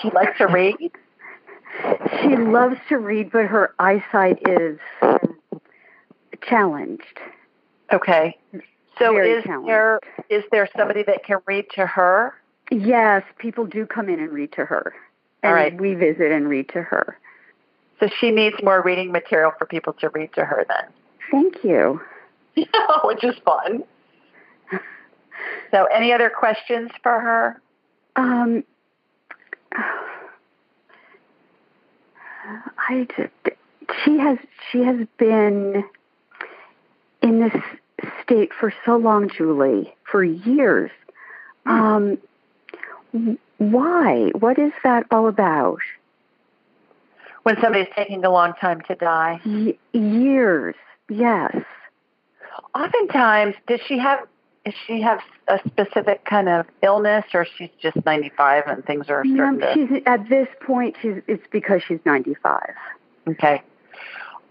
She 0.00 0.10
likes 0.10 0.38
to 0.38 0.46
read. 0.46 0.90
she 2.22 2.36
loves 2.36 2.76
to 2.88 2.98
read, 2.98 3.30
but 3.30 3.46
her 3.46 3.74
eyesight 3.78 4.38
is 4.48 4.78
challenged. 6.42 7.02
Okay. 7.92 8.36
So 8.98 9.12
Very 9.12 9.32
is 9.32 9.44
there 9.66 10.00
is 10.30 10.44
there 10.50 10.68
somebody 10.76 11.02
that 11.04 11.24
can 11.24 11.38
read 11.46 11.66
to 11.74 11.86
her? 11.86 12.34
Yes, 12.70 13.22
people 13.38 13.66
do 13.66 13.86
come 13.86 14.08
in 14.08 14.18
and 14.18 14.32
read 14.32 14.52
to 14.52 14.64
her. 14.64 14.94
And 15.42 15.50
All 15.50 15.54
right. 15.54 15.78
we 15.78 15.94
visit 15.94 16.32
and 16.32 16.48
read 16.48 16.68
to 16.70 16.82
her. 16.82 17.18
So 18.00 18.08
she 18.18 18.30
needs 18.30 18.56
more 18.62 18.82
reading 18.82 19.12
material 19.12 19.52
for 19.58 19.66
people 19.66 19.92
to 19.94 20.08
read 20.08 20.32
to 20.34 20.44
her 20.44 20.64
then. 20.68 20.84
Thank 21.30 21.62
you. 21.62 22.00
Which 23.04 23.24
is 23.24 23.36
fun. 23.44 23.84
So 25.70 25.84
any 25.84 26.12
other 26.12 26.30
questions 26.30 26.90
for 27.02 27.20
her? 27.20 27.60
Um, 28.16 28.64
I 32.88 33.06
just, 33.16 33.56
she 34.04 34.18
has 34.18 34.38
she 34.70 34.82
has 34.84 35.06
been 35.18 35.84
in 37.22 37.40
this 37.40 37.62
state 38.22 38.50
for 38.58 38.72
so 38.84 38.96
long, 38.96 39.28
Julie, 39.28 39.94
for 40.10 40.22
years. 40.24 40.90
Um, 41.66 42.18
why? 43.58 44.30
What 44.38 44.58
is 44.58 44.72
that 44.84 45.06
all 45.10 45.28
about? 45.28 45.80
When 47.42 47.56
somebody's 47.60 47.92
taking 47.94 48.24
a 48.24 48.30
long 48.30 48.54
time 48.60 48.80
to 48.82 48.94
die. 48.94 49.40
Y- 49.44 49.78
years, 49.92 50.74
yes. 51.08 51.54
Oftentimes, 52.74 53.54
does 53.66 53.80
she 53.86 53.98
have 53.98 54.20
does 54.64 54.74
she 54.86 55.00
have 55.00 55.20
a 55.48 55.60
specific 55.66 56.24
kind 56.24 56.48
of 56.48 56.66
illness 56.82 57.24
or 57.34 57.46
she's 57.56 57.70
just 57.80 57.96
95 58.04 58.64
and 58.66 58.84
things 58.84 59.08
are 59.08 59.22
No, 59.24 59.34
starting 59.34 59.60
to 59.60 59.74
she's 59.74 60.02
at 60.06 60.28
this 60.28 60.48
point. 60.60 60.96
She's 61.00 61.22
it's 61.26 61.46
because 61.50 61.82
she's 61.86 62.00
ninety 62.04 62.34
five. 62.34 62.74
Okay. 63.28 63.62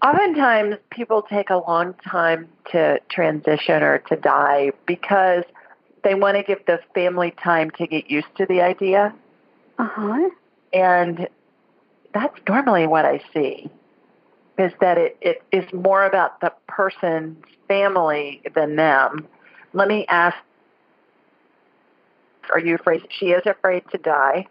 Oftentimes, 0.02 0.76
people 0.90 1.22
take 1.22 1.50
a 1.50 1.56
long 1.56 1.94
time 2.06 2.48
to 2.72 3.00
transition 3.08 3.82
or 3.82 3.98
to 4.10 4.16
die 4.16 4.72
because 4.86 5.44
they 6.04 6.14
want 6.14 6.36
to 6.36 6.42
give 6.42 6.64
the 6.66 6.80
family 6.94 7.34
time 7.42 7.70
to 7.72 7.86
get 7.86 8.10
used 8.10 8.28
to 8.36 8.46
the 8.46 8.60
idea. 8.60 9.14
Uh 9.78 9.88
huh. 9.90 10.30
And 10.72 11.28
that's 12.12 12.38
normally 12.48 12.86
what 12.86 13.04
I 13.04 13.22
see 13.32 13.70
is 14.58 14.72
that 14.80 14.98
it, 14.98 15.16
it 15.20 15.42
is 15.52 15.70
more 15.72 16.04
about 16.04 16.40
the 16.40 16.52
person's 16.66 17.36
family 17.68 18.40
than 18.54 18.76
them. 18.76 19.26
Let 19.72 19.88
me 19.88 20.06
ask 20.08 20.36
Are 22.50 22.58
you 22.58 22.74
afraid? 22.76 23.02
She 23.10 23.26
is 23.26 23.42
afraid 23.46 23.82
to 23.92 23.98
die. 23.98 24.46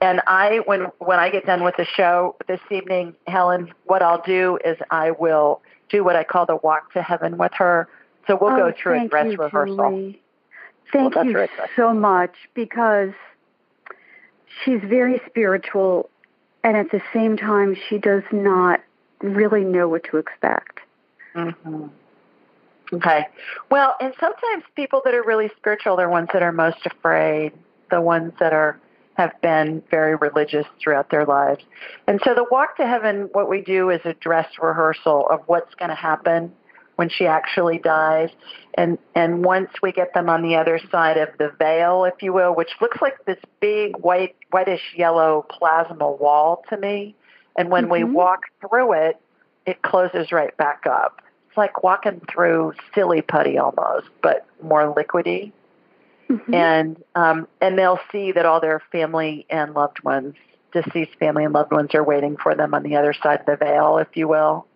And 0.00 0.20
I, 0.26 0.58
when 0.64 0.86
when 0.98 1.20
I 1.20 1.30
get 1.30 1.46
done 1.46 1.62
with 1.62 1.76
the 1.76 1.84
show 1.84 2.34
this 2.48 2.60
evening, 2.70 3.14
Helen, 3.28 3.72
what 3.84 4.02
I'll 4.02 4.22
do 4.22 4.58
is 4.64 4.76
I 4.90 5.12
will 5.12 5.60
do 5.90 6.02
what 6.02 6.16
I 6.16 6.24
call 6.24 6.44
the 6.46 6.56
walk 6.56 6.92
to 6.94 7.02
heaven 7.02 7.36
with 7.38 7.52
her. 7.54 7.88
So 8.26 8.36
we'll 8.40 8.50
go 8.56 8.68
Oh, 8.68 8.72
through 8.76 8.94
a 8.94 8.98
thank 8.98 9.10
dress 9.10 9.26
you, 9.32 9.36
rehersal. 9.36 9.76
Julie. 9.76 10.22
Thank 10.92 11.14
go 11.14 11.22
you 11.22 11.32
through 11.32 11.42
a 11.42 11.46
dress- 11.48 11.68
so 11.76 11.92
much 11.94 12.34
because 12.54 13.12
she's 14.64 14.80
very 14.84 15.20
spiritual, 15.26 16.10
and 16.64 16.76
at 16.76 16.90
the 16.90 17.02
same 17.12 17.36
time, 17.36 17.76
she 17.88 17.98
does 17.98 18.22
not 18.32 18.80
really 19.20 19.64
know 19.64 19.88
what 19.88 20.04
to 20.04 20.16
expect. 20.18 20.80
hmm 21.34 21.86
Okay. 22.92 23.26
Well, 23.70 23.96
and 24.00 24.12
sometimes 24.20 24.64
people 24.76 25.00
that 25.06 25.14
are 25.14 25.22
really 25.22 25.50
spiritual, 25.56 25.96
they're 25.96 26.10
ones 26.10 26.28
that 26.34 26.42
are 26.42 26.52
most 26.52 26.84
afraid, 26.84 27.52
the 27.90 28.02
ones 28.02 28.34
that 28.38 28.52
are 28.52 28.78
have 29.14 29.32
been 29.40 29.82
very 29.90 30.14
religious 30.16 30.66
throughout 30.82 31.10
their 31.10 31.24
lives. 31.24 31.62
And 32.06 32.20
so 32.24 32.34
the 32.34 32.46
walk 32.50 32.76
to 32.78 32.86
heaven, 32.86 33.28
what 33.32 33.48
we 33.48 33.60
do 33.60 33.90
is 33.90 34.00
a 34.04 34.14
dress 34.14 34.48
rehearsal 34.60 35.26
of 35.28 35.40
what's 35.46 35.74
going 35.74 35.90
to 35.90 35.94
happen 35.94 36.52
when 36.96 37.08
she 37.08 37.26
actually 37.26 37.78
dies. 37.78 38.30
And 38.74 38.98
and 39.14 39.44
once 39.44 39.70
we 39.82 39.92
get 39.92 40.14
them 40.14 40.28
on 40.28 40.42
the 40.42 40.56
other 40.56 40.80
side 40.90 41.16
of 41.18 41.28
the 41.38 41.50
veil, 41.58 42.04
if 42.04 42.22
you 42.22 42.32
will, 42.32 42.54
which 42.54 42.70
looks 42.80 43.00
like 43.02 43.24
this 43.24 43.38
big 43.60 43.96
white 43.98 44.36
whitish 44.50 44.94
yellow 44.96 45.46
plasma 45.48 46.10
wall 46.10 46.64
to 46.70 46.76
me, 46.76 47.14
and 47.56 47.70
when 47.70 47.88
we 47.88 48.00
Mhm. 48.00 48.12
walk 48.12 48.44
through 48.60 48.92
it, 48.94 49.16
it 49.66 49.82
closes 49.82 50.32
right 50.32 50.56
back 50.56 50.86
up. 50.86 51.20
It's 51.48 51.56
like 51.56 51.82
walking 51.82 52.20
through 52.30 52.72
silly 52.94 53.20
putty 53.20 53.58
almost, 53.58 54.08
but 54.22 54.46
more 54.62 54.94
liquidy. 54.94 55.52
Mhm. 56.30 56.54
And 56.54 57.04
um, 57.14 57.46
and 57.60 57.78
they'll 57.78 58.00
see 58.10 58.32
that 58.32 58.46
all 58.46 58.60
their 58.60 58.80
family 58.90 59.44
and 59.50 59.74
loved 59.74 60.02
ones 60.02 60.34
deceased 60.72 61.14
family 61.18 61.44
and 61.44 61.52
loved 61.52 61.70
ones 61.70 61.94
are 61.94 62.02
waiting 62.02 62.36
for 62.36 62.54
them 62.54 62.74
on 62.74 62.82
the 62.82 62.96
other 62.96 63.12
side 63.12 63.40
of 63.40 63.46
the 63.46 63.56
veil, 63.56 63.98
if 63.98 64.16
you 64.16 64.26
will. 64.26 64.66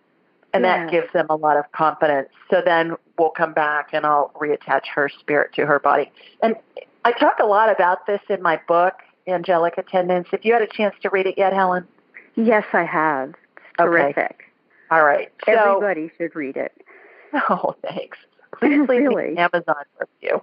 And 0.57 0.65
Yes. 0.65 0.85
that 0.85 0.91
gives 0.91 1.13
them 1.13 1.27
a 1.29 1.35
lot 1.35 1.55
of 1.57 1.71
confidence. 1.71 2.29
So 2.49 2.61
then 2.65 2.95
we'll 3.19 3.29
come 3.29 3.53
back 3.53 3.89
and 3.93 4.05
I'll 4.07 4.31
reattach 4.35 4.87
her 4.95 5.07
spirit 5.07 5.53
to 5.53 5.65
her 5.67 5.77
body. 5.79 6.11
And 6.41 6.55
I 7.05 7.11
talk 7.11 7.35
a 7.39 7.45
lot 7.45 7.69
about 7.69 8.07
this 8.07 8.21
in 8.27 8.41
my 8.41 8.59
book, 8.67 8.95
Angelic 9.27 9.77
Attendants. 9.77 10.29
If 10.33 10.45
you 10.45 10.53
had 10.53 10.63
a 10.63 10.67
chance 10.67 10.95
to 11.03 11.09
read 11.11 11.27
it 11.27 11.35
yet, 11.37 11.53
Helen? 11.53 11.87
Yes, 12.35 12.65
I 12.73 12.83
have. 12.85 13.29
It's 13.29 13.79
Okay. 13.79 14.13
terrific. 14.13 14.45
All 14.89 15.03
right. 15.03 15.31
So, 15.45 15.51
Everybody 15.51 16.11
should 16.17 16.35
read 16.35 16.57
it. 16.57 16.73
oh, 17.49 17.75
thanks. 17.83 18.17
Please 18.57 18.79
leave 18.89 19.01
Really? 19.01 19.23
me 19.25 19.31
an 19.33 19.37
Amazon 19.53 19.83
review. 19.99 20.41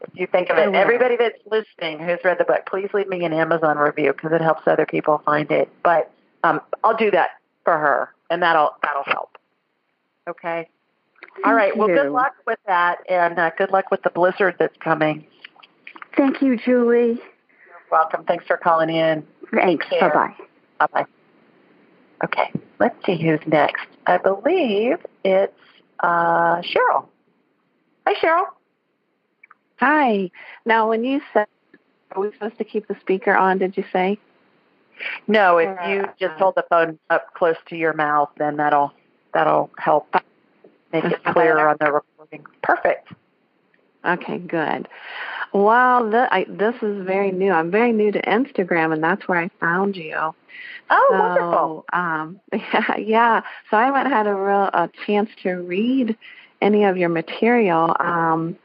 If 0.00 0.10
you 0.14 0.26
think 0.26 0.50
of 0.50 0.58
it, 0.58 0.74
everybody 0.74 1.16
that's 1.16 1.38
listening 1.50 2.00
who's 2.00 2.18
read 2.24 2.38
the 2.38 2.44
book, 2.44 2.66
please 2.66 2.88
leave 2.92 3.08
me 3.08 3.24
an 3.24 3.32
Amazon 3.32 3.78
review 3.78 4.12
because 4.12 4.32
it 4.32 4.40
helps 4.40 4.62
other 4.66 4.86
people 4.86 5.22
find 5.24 5.50
it. 5.50 5.68
But 5.82 6.10
um, 6.44 6.60
I'll 6.84 6.96
do 6.96 7.10
that 7.12 7.30
for 7.64 7.72
her, 7.78 8.10
and 8.30 8.42
that'll 8.42 8.76
that'll 8.82 9.04
help. 9.04 9.38
Okay. 10.28 10.68
All 11.36 11.42
Thank 11.42 11.56
right. 11.56 11.76
Well, 11.76 11.88
good 11.88 12.10
luck 12.10 12.34
with 12.46 12.58
that, 12.66 12.98
and 13.08 13.38
uh, 13.38 13.50
good 13.56 13.70
luck 13.70 13.90
with 13.90 14.02
the 14.02 14.10
blizzard 14.10 14.56
that's 14.58 14.76
coming. 14.78 15.26
Thank 16.16 16.40
you, 16.40 16.56
Julie. 16.56 17.14
You're 17.14 17.90
welcome. 17.90 18.24
Thanks 18.24 18.46
for 18.46 18.56
calling 18.56 18.90
in. 18.90 19.26
Thanks. 19.54 19.86
Take. 19.90 20.00
Bye 20.00 20.08
bye. 20.08 20.34
Bye 20.78 20.86
bye. 20.92 21.06
Okay. 22.24 22.52
Let's 22.78 22.96
see 23.04 23.16
who's 23.16 23.40
next. 23.46 23.86
I 24.06 24.18
believe 24.18 24.98
it's 25.24 25.52
uh, 26.00 26.62
Cheryl. 26.62 27.06
Hi, 28.06 28.14
Cheryl. 28.14 28.46
Hi. 29.78 30.30
Now, 30.64 30.88
when 30.88 31.04
you 31.04 31.20
said, 31.32 31.46
are 32.12 32.20
we 32.22 32.32
supposed 32.32 32.58
to 32.58 32.64
keep 32.64 32.88
the 32.88 32.96
speaker 33.00 33.36
on, 33.36 33.58
did 33.58 33.76
you 33.76 33.84
say? 33.92 34.18
No, 35.26 35.58
if 35.58 35.76
you 35.88 36.06
just 36.18 36.38
hold 36.38 36.54
the 36.54 36.64
phone 36.70 36.98
up 37.10 37.34
close 37.34 37.56
to 37.68 37.76
your 37.76 37.92
mouth, 37.92 38.30
then 38.38 38.56
that'll 38.56 38.92
that'll 39.34 39.70
help 39.78 40.14
make 40.92 41.04
it 41.04 41.22
clearer 41.24 41.68
on 41.68 41.76
the 41.80 41.92
recording. 41.92 42.44
Perfect. 42.62 43.08
Okay, 44.04 44.38
good. 44.38 44.88
Well, 45.52 46.10
th- 46.10 46.28
I, 46.30 46.46
this 46.48 46.74
is 46.82 47.04
very 47.04 47.32
new. 47.32 47.50
I'm 47.50 47.70
very 47.70 47.92
new 47.92 48.12
to 48.12 48.20
Instagram, 48.22 48.92
and 48.92 49.02
that's 49.02 49.26
where 49.26 49.40
I 49.40 49.50
found 49.60 49.96
you. 49.96 50.34
Oh, 50.90 51.08
so, 51.10 51.18
wonderful. 51.18 51.84
Um, 51.92 52.40
yeah, 52.52 52.96
yeah. 52.96 53.40
So 53.70 53.76
I 53.76 53.86
haven't 53.86 54.10
had 54.10 54.26
a 54.26 54.34
real 54.34 54.70
a 54.72 54.90
chance 55.06 55.30
to 55.42 55.54
read 55.54 56.16
any 56.60 56.84
of 56.84 56.96
your 56.96 57.08
material. 57.08 57.96
Um, 57.98 58.56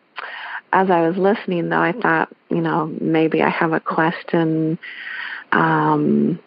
as 0.74 0.90
I 0.90 1.08
was 1.08 1.18
listening, 1.18 1.70
though, 1.70 1.82
I 1.82 1.92
thought, 1.92 2.30
you 2.50 2.62
know, 2.62 2.86
maybe 3.02 3.42
I 3.42 3.50
have 3.50 3.74
a 3.74 3.80
question. 3.80 4.80
Um, 5.51 6.39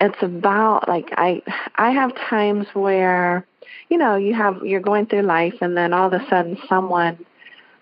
it's 0.00 0.22
about 0.22 0.88
like 0.88 1.10
I 1.12 1.42
I 1.76 1.90
have 1.90 2.14
times 2.16 2.66
where, 2.74 3.46
you 3.88 3.98
know, 3.98 4.16
you 4.16 4.34
have 4.34 4.64
you're 4.64 4.80
going 4.80 5.06
through 5.06 5.22
life, 5.22 5.54
and 5.60 5.76
then 5.76 5.92
all 5.92 6.12
of 6.12 6.12
a 6.12 6.28
sudden 6.28 6.58
someone 6.68 7.24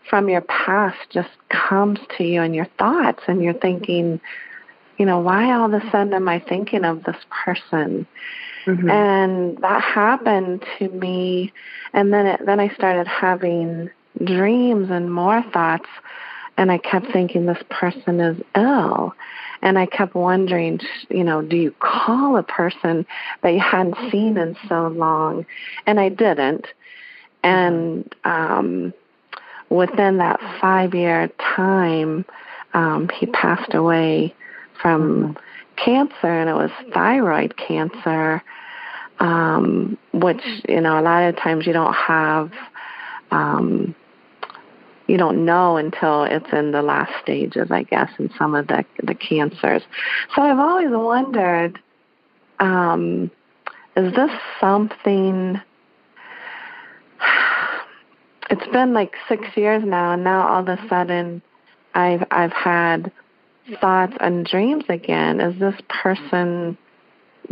from 0.08 0.28
your 0.28 0.42
past 0.42 0.98
just 1.10 1.30
comes 1.48 1.98
to 2.18 2.24
you 2.24 2.42
in 2.42 2.54
your 2.54 2.68
thoughts, 2.78 3.22
and 3.26 3.42
you're 3.42 3.54
thinking 3.54 4.20
you 5.00 5.06
know, 5.06 5.18
why 5.18 5.50
all 5.54 5.64
of 5.64 5.82
a 5.82 5.90
sudden 5.90 6.12
am 6.12 6.28
I 6.28 6.40
thinking 6.40 6.84
of 6.84 7.04
this 7.04 7.16
person? 7.30 8.06
Mhm. 8.66 8.90
And 8.90 9.56
that 9.62 9.80
happened 9.82 10.62
to 10.78 10.88
me, 10.90 11.54
and 11.94 12.12
then 12.12 12.26
it, 12.26 12.44
then 12.44 12.60
I 12.60 12.68
started 12.68 13.08
having 13.08 13.88
dreams 14.22 14.90
and 14.90 15.10
more 15.10 15.40
thoughts, 15.54 15.88
and 16.58 16.70
I 16.70 16.76
kept 16.76 17.06
thinking 17.12 17.46
this 17.46 17.62
person 17.70 18.20
is 18.20 18.42
ill, 18.54 19.14
and 19.62 19.78
I 19.78 19.86
kept 19.86 20.14
wondering, 20.14 20.80
you 21.08 21.24
know, 21.24 21.42
do 21.42 21.56
you 21.56 21.74
call 21.80 22.36
a 22.36 22.42
person 22.42 23.06
that 23.42 23.50
you 23.50 23.60
hadn't 23.60 23.96
seen 24.10 24.36
in 24.36 24.56
so 24.68 24.88
long? 24.88 25.46
And 25.86 26.00
I 26.00 26.08
didn't, 26.08 26.66
and 27.42 28.12
um, 28.24 28.92
within 29.68 30.18
that 30.18 30.40
five 30.60 30.94
year 30.94 31.30
time, 31.56 32.24
um, 32.74 33.08
he 33.18 33.26
passed 33.26 33.74
away 33.74 34.34
from 34.80 35.36
cancer, 35.76 36.26
and 36.26 36.48
it 36.48 36.54
was 36.54 36.70
thyroid 36.92 37.56
cancer, 37.56 38.42
um, 39.18 39.98
which 40.12 40.42
you 40.68 40.80
know 40.80 40.98
a 40.98 41.02
lot 41.02 41.22
of 41.22 41.36
times 41.36 41.66
you 41.66 41.72
don't 41.72 41.94
have, 41.94 42.52
um, 43.30 43.94
you 45.10 45.16
don't 45.16 45.44
know 45.44 45.76
until 45.76 46.22
it's 46.22 46.52
in 46.52 46.70
the 46.70 46.82
last 46.82 47.12
stages, 47.20 47.68
I 47.72 47.82
guess, 47.82 48.10
in 48.20 48.30
some 48.38 48.54
of 48.54 48.68
the 48.68 48.84
the 49.02 49.14
cancers. 49.14 49.82
So 50.34 50.42
I've 50.42 50.58
always 50.58 50.90
wondered, 50.90 51.80
um, 52.60 53.30
is 53.96 54.14
this 54.14 54.30
something? 54.60 55.60
It's 58.52 58.66
been 58.72 58.92
like 58.94 59.14
six 59.28 59.44
years 59.56 59.84
now, 59.86 60.14
and 60.14 60.24
now 60.24 60.48
all 60.48 60.62
of 60.62 60.66
a 60.68 60.88
sudden, 60.88 61.40
I've 61.94 62.24
I've 62.32 62.52
had 62.52 63.12
thoughts 63.80 64.14
and 64.18 64.44
dreams 64.44 64.82
again. 64.88 65.40
Is 65.40 65.56
this 65.60 65.76
person, 65.88 66.76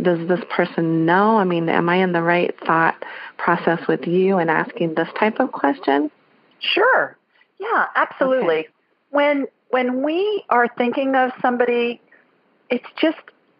does 0.01 0.27
this 0.27 0.41
person 0.49 1.05
know? 1.05 1.37
I 1.37 1.45
mean, 1.45 1.69
am 1.69 1.87
I 1.87 2.03
in 2.03 2.11
the 2.11 2.21
right 2.21 2.53
thought 2.65 3.01
process 3.37 3.79
with 3.87 4.07
you 4.07 4.39
and 4.39 4.49
asking 4.49 4.95
this 4.95 5.07
type 5.17 5.39
of 5.39 5.53
question? 5.53 6.11
Sure. 6.59 7.17
Yeah, 7.59 7.85
absolutely. 7.95 8.59
Okay. 8.59 8.67
When 9.11 9.47
when 9.69 10.03
we 10.03 10.43
are 10.49 10.67
thinking 10.77 11.15
of 11.15 11.31
somebody, 11.41 12.01
it's 12.69 12.87
just 12.99 13.17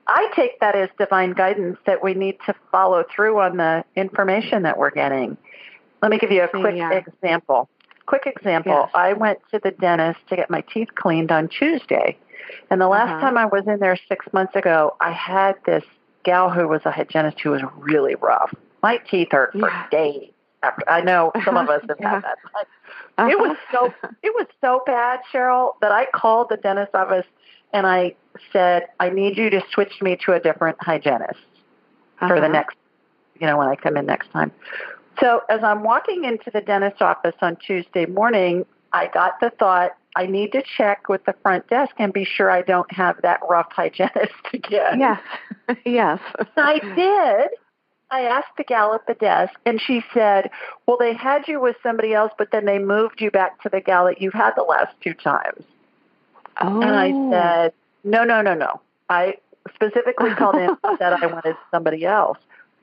I 0.08 0.32
take 0.36 0.60
that 0.60 0.76
as 0.76 0.90
divine 0.98 1.34
guidance 1.34 1.78
that 1.86 2.04
we 2.04 2.14
need 2.14 2.38
to 2.48 2.56
follow 2.72 3.04
through 3.16 3.40
on 3.40 3.58
the 3.58 3.84
information 3.96 4.64
that 4.64 4.78
we're 4.78 4.90
getting. 4.92 5.38
Let 6.02 6.12
me 6.12 6.18
give 6.18 6.32
you 6.32 6.44
a 6.44 6.48
quick 6.48 6.76
Yeah. 6.76 6.92
example. 6.94 7.70
Quick 8.06 8.26
example. 8.26 8.74
Yes. 8.86 8.92
I 8.96 9.14
went 9.14 9.40
to 9.52 9.60
the 9.60 9.72
dentist 9.72 10.20
to 10.30 10.36
get 10.36 10.50
my 10.50 10.62
teeth 10.62 10.90
cleaned 10.96 11.32
on 11.32 11.48
Tuesday. 11.48 12.18
And 12.72 12.82
the 12.82 12.88
last 12.88 13.12
Uh-huh. 13.12 13.22
time 13.22 13.38
I 13.38 13.46
was 13.46 13.68
in 13.68 13.80
there 13.80 13.96
six 14.08 14.26
months 14.34 14.56
ago, 14.56 14.96
I 15.00 15.12
had 15.12 15.56
this 15.66 15.84
gal 16.24 16.50
who 16.50 16.68
was 16.68 16.82
a 16.86 16.92
hygienist 16.92 17.40
who 17.42 17.52
was 17.52 17.62
really 17.78 18.16
rough. 18.16 18.52
My 18.82 18.98
teeth 18.98 19.32
hurt 19.32 19.52
for 19.52 19.70
Yeah. 19.70 19.86
days. 19.92 20.32
After, 20.64 20.90
I 20.90 21.02
know 21.02 21.32
some 21.46 21.56
of 21.56 21.70
us 21.70 21.84
have 21.88 21.98
Yeah. 22.02 22.10
had 22.16 22.24
that. 22.24 22.38
It 23.28 23.40
was 23.40 23.58
so 23.72 23.94
it 24.22 24.34
was 24.36 24.48
so 24.62 24.82
bad, 24.86 25.20
Cheryl, 25.34 25.74
that 25.82 25.92
I 25.92 26.06
called 26.14 26.48
the 26.50 26.58
dentist 26.58 26.94
office 26.94 27.26
and 27.74 27.88
I 27.88 28.16
said, 28.52 28.88
I 29.00 29.10
need 29.10 29.38
you 29.38 29.50
to 29.50 29.62
switch 29.72 30.02
me 30.02 30.18
to 30.26 30.34
a 30.34 30.40
different 30.40 30.78
hygienist 30.82 31.40
for 32.20 32.40
the 32.40 32.46
Uh-huh. 32.46 32.48
next, 32.48 32.78
you 33.40 33.48
know, 33.48 33.58
when 33.58 33.68
I 33.68 33.76
come 33.76 33.98
in 33.98 34.06
next 34.06 34.32
time. 34.32 34.52
So 35.20 35.44
as 35.50 35.64
I'm 35.64 35.84
walking 35.84 36.24
into 36.24 36.50
the 36.52 36.62
dentist 36.62 37.02
office 37.02 37.36
on 37.42 37.58
Tuesday 37.58 38.06
morning, 38.06 38.66
I 38.94 39.08
got 39.08 39.40
the 39.40 39.50
thought, 39.52 39.92
I 40.16 40.26
need 40.26 40.52
to 40.54 40.62
check 40.62 41.10
with 41.10 41.24
the 41.26 41.34
front 41.42 41.68
desk 41.68 41.94
and 41.98 42.12
be 42.12 42.26
sure 42.26 42.50
I 42.50 42.62
don't 42.62 42.92
have 42.92 43.22
that 43.22 43.40
rough 43.50 43.68
hygienist 43.72 44.34
again. 44.54 45.00
Yes, 45.00 45.22
yes. 45.86 46.20
I 46.58 46.80
did. 46.96 47.50
I 48.12 48.22
asked 48.22 48.58
the 48.58 48.64
gal 48.64 48.94
at 48.94 49.06
the 49.06 49.14
desk, 49.14 49.54
and 49.66 49.80
she 49.80 50.04
said, 50.14 50.50
"Well, 50.86 50.98
they 50.98 51.14
had 51.14 51.48
you 51.48 51.60
with 51.60 51.76
somebody 51.84 52.14
else, 52.14 52.32
but 52.38 52.52
then 52.52 52.66
they 52.66 52.80
moved 52.80 53.22
you 53.22 53.30
back 53.32 53.62
to 53.62 53.70
the 53.70 53.82
gal 53.82 54.06
that 54.06 54.22
you've 54.22 54.34
had 54.34 54.56
the 54.56 54.64
last 54.64 54.94
two 55.02 55.14
times." 55.14 55.64
Oh. 56.62 56.82
And 56.82 56.96
I 56.96 57.12
said, 57.32 57.74
"No, 58.04 58.24
no, 58.24 58.42
no, 58.42 58.54
no. 58.54 58.82
I 59.10 59.36
specifically 59.76 60.34
called 60.36 60.56
in 60.56 60.76
and 60.84 60.98
said 60.98 61.14
I 61.14 61.28
wanted 61.28 61.56
somebody 61.72 62.06
else." 62.06 62.40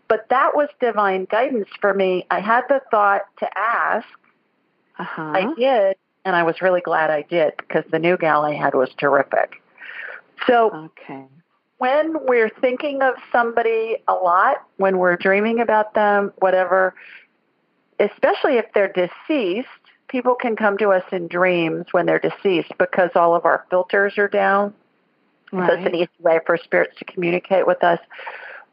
But 0.08 0.28
that 0.30 0.54
was 0.54 0.68
divine 0.80 1.26
guidance 1.28 1.68
for 1.80 1.92
me. 1.92 2.26
I 2.30 2.40
had 2.40 2.62
the 2.68 2.80
thought 2.90 3.22
to 3.38 3.58
ask. 3.58 4.06
uh-huh. 4.98 5.22
I 5.22 5.54
did, 5.58 5.96
and 6.24 6.36
I 6.36 6.44
was 6.44 6.62
really 6.62 6.80
glad 6.80 7.10
I 7.10 7.22
did 7.22 7.54
because 7.56 7.84
the 7.90 7.98
new 7.98 8.16
gal 8.16 8.44
I 8.44 8.54
had 8.54 8.74
was 8.74 8.90
terrific. 8.96 9.60
So 10.46 10.70
okay. 10.72 11.24
When 11.78 12.24
we're 12.26 12.50
thinking 12.60 13.02
of 13.02 13.14
somebody 13.30 13.98
a 14.08 14.14
lot, 14.14 14.64
when 14.76 14.98
we're 14.98 15.16
dreaming 15.16 15.60
about 15.60 15.94
them, 15.94 16.32
whatever, 16.38 16.94
especially 18.00 18.56
if 18.56 18.66
they're 18.74 18.92
deceased, 18.92 19.68
people 20.08 20.34
can 20.34 20.56
come 20.56 20.78
to 20.78 20.90
us 20.90 21.04
in 21.12 21.28
dreams 21.28 21.86
when 21.92 22.06
they're 22.06 22.18
deceased 22.18 22.72
because 22.78 23.10
all 23.14 23.34
of 23.34 23.44
our 23.44 23.66
filters 23.70 24.16
are 24.18 24.28
down. 24.28 24.72
Right. 25.52 25.68
So 25.68 25.76
it's 25.76 25.86
an 25.86 25.94
easy 25.94 26.10
way 26.20 26.40
for 26.46 26.56
spirits 26.56 26.96
to 26.98 27.04
communicate 27.04 27.66
with 27.66 27.84
us. 27.84 28.00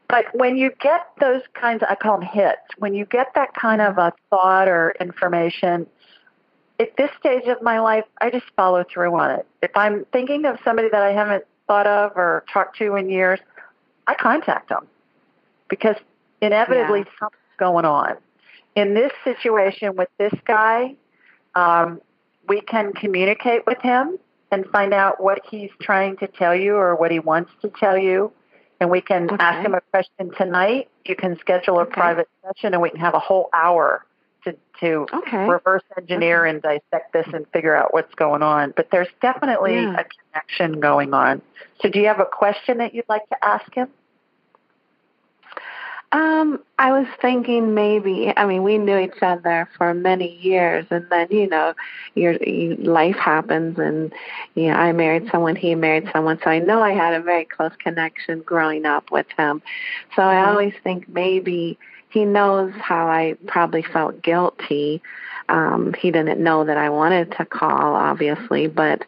But 0.08 0.26
when 0.34 0.56
you 0.56 0.70
get 0.80 1.06
those 1.20 1.42
kinds, 1.54 1.82
I 1.88 1.94
call 1.94 2.18
them 2.18 2.28
hits, 2.28 2.60
when 2.78 2.94
you 2.94 3.04
get 3.06 3.28
that 3.34 3.54
kind 3.54 3.80
of 3.80 3.98
a 3.98 4.12
thought 4.30 4.68
or 4.68 4.94
information, 5.00 5.86
at 6.78 6.96
this 6.96 7.10
stage 7.18 7.46
of 7.46 7.62
my 7.62 7.80
life, 7.80 8.04
I 8.20 8.30
just 8.30 8.46
follow 8.56 8.84
through 8.84 9.14
on 9.18 9.30
it. 9.30 9.46
If 9.62 9.70
I'm 9.74 10.04
thinking 10.12 10.44
of 10.44 10.58
somebody 10.64 10.88
that 10.90 11.02
I 11.02 11.12
haven't 11.12 11.44
thought 11.66 11.86
of 11.86 12.12
or 12.16 12.44
talked 12.52 12.78
to 12.78 12.96
in 12.96 13.08
years, 13.08 13.40
I 14.06 14.14
contact 14.14 14.68
them 14.68 14.86
because 15.68 15.96
inevitably 16.40 17.00
Yeah. 17.00 17.12
something's 17.18 17.56
going 17.58 17.84
on. 17.84 18.16
In 18.74 18.94
this 18.94 19.12
situation 19.22 19.96
with 19.96 20.08
this 20.18 20.34
guy, 20.44 20.96
um, 21.54 22.00
we 22.48 22.60
can 22.60 22.92
communicate 22.92 23.66
with 23.66 23.80
him 23.80 24.18
and 24.50 24.66
find 24.70 24.92
out 24.92 25.22
what 25.22 25.40
he's 25.48 25.70
trying 25.80 26.16
to 26.18 26.26
tell 26.26 26.54
you 26.54 26.76
or 26.76 26.94
what 26.96 27.10
he 27.10 27.18
wants 27.18 27.50
to 27.62 27.70
tell 27.70 27.96
you. 27.96 28.32
And 28.80 28.90
we 28.90 29.00
can 29.00 29.30
Okay. 29.30 29.36
ask 29.42 29.64
him 29.64 29.74
a 29.74 29.80
question 29.92 30.30
tonight. 30.36 30.88
You 31.04 31.16
can 31.16 31.38
schedule 31.38 31.78
a 31.78 31.82
Okay. 31.82 31.92
private 31.92 32.28
session 32.42 32.74
and 32.74 32.82
we 32.82 32.90
can 32.90 33.00
have 33.00 33.14
a 33.14 33.18
whole 33.18 33.48
hour 33.52 34.04
to, 34.44 34.54
to 34.80 35.06
Okay. 35.14 35.46
reverse 35.48 35.82
engineer 35.96 36.44
and 36.44 36.62
dissect 36.62 37.12
this 37.12 37.26
and 37.32 37.46
figure 37.52 37.74
out 37.76 37.92
what's 37.92 38.14
going 38.14 38.42
on. 38.42 38.72
But 38.76 38.88
there's 38.90 39.08
definitely 39.20 39.74
Yeah. 39.84 40.00
a 40.00 40.04
connection 40.04 40.80
going 40.80 41.14
on. 41.14 41.42
So 41.80 41.88
do 41.88 41.98
you 42.00 42.06
have 42.06 42.20
a 42.20 42.26
question 42.26 42.78
that 42.78 42.94
you'd 42.94 43.08
like 43.08 43.28
to 43.28 43.44
ask 43.44 43.72
him? 43.74 43.88
Um, 46.12 46.60
I 46.78 46.92
was 46.92 47.08
thinking 47.20 47.74
maybe. 47.74 48.32
I 48.36 48.46
mean, 48.46 48.62
we 48.62 48.78
knew 48.78 48.96
each 48.98 49.20
other 49.20 49.68
for 49.76 49.92
many 49.94 50.28
years, 50.36 50.86
and 50.90 51.04
then 51.10 51.26
you 51.30 51.48
know, 51.48 51.74
your, 52.14 52.34
your 52.34 52.76
life 52.76 53.16
happens, 53.16 53.78
and 53.78 54.12
you 54.54 54.68
know, 54.68 54.74
I 54.74 54.92
married 54.92 55.28
someone, 55.32 55.56
he 55.56 55.74
married 55.74 56.08
someone, 56.12 56.38
so 56.44 56.50
I 56.50 56.60
know 56.60 56.80
I 56.80 56.92
had 56.92 57.14
a 57.14 57.20
very 57.20 57.44
close 57.44 57.72
connection 57.82 58.42
growing 58.42 58.86
up 58.86 59.10
with 59.10 59.26
him. 59.36 59.60
So 60.14 60.22
I 60.22 60.42
Mhm. 60.42 60.48
always 60.50 60.74
think 60.84 61.08
maybe 61.08 61.78
he 62.14 62.24
knows 62.24 62.72
how 62.80 63.08
I 63.08 63.36
probably 63.48 63.82
felt 63.82 64.22
guilty. 64.22 65.02
Um, 65.48 65.94
he 65.98 66.12
didn't 66.12 66.42
know 66.42 66.64
that 66.64 66.76
I 66.76 66.88
wanted 66.88 67.32
to 67.32 67.44
call, 67.44 67.96
obviously, 67.96 68.68
but 68.68 69.04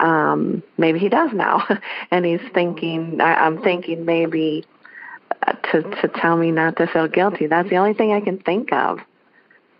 um, 0.00 0.62
maybe 0.78 0.98
he 0.98 1.10
does 1.10 1.30
now, 1.34 1.68
and 2.10 2.24
he's 2.24 2.40
thinking. 2.54 3.20
I, 3.20 3.34
I'm 3.34 3.60
thinking 3.62 4.06
maybe 4.06 4.64
uh, 5.46 5.52
to 5.52 5.82
to 5.82 6.08
tell 6.08 6.38
me 6.38 6.50
not 6.50 6.76
to 6.78 6.86
feel 6.86 7.08
guilty. 7.08 7.46
That's 7.46 7.68
the 7.68 7.76
only 7.76 7.92
thing 7.92 8.12
I 8.12 8.20
can 8.22 8.38
think 8.38 8.72
of. 8.72 9.00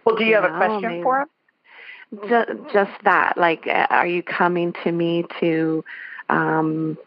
Well, 0.05 0.17
do 0.17 0.25
you 0.25 0.35
have 0.35 0.45
a 0.45 0.57
question 0.57 0.91
maybe. 0.91 1.03
for 1.03 1.21
him? 1.23 1.29
Just, 2.29 2.73
just 2.73 3.05
that. 3.05 3.37
Like, 3.39 3.67
are 3.67 4.07
you 4.07 4.23
coming 4.23 4.75
to 4.85 4.93
me 4.93 5.25
to? 5.41 5.83
Um, 6.29 6.99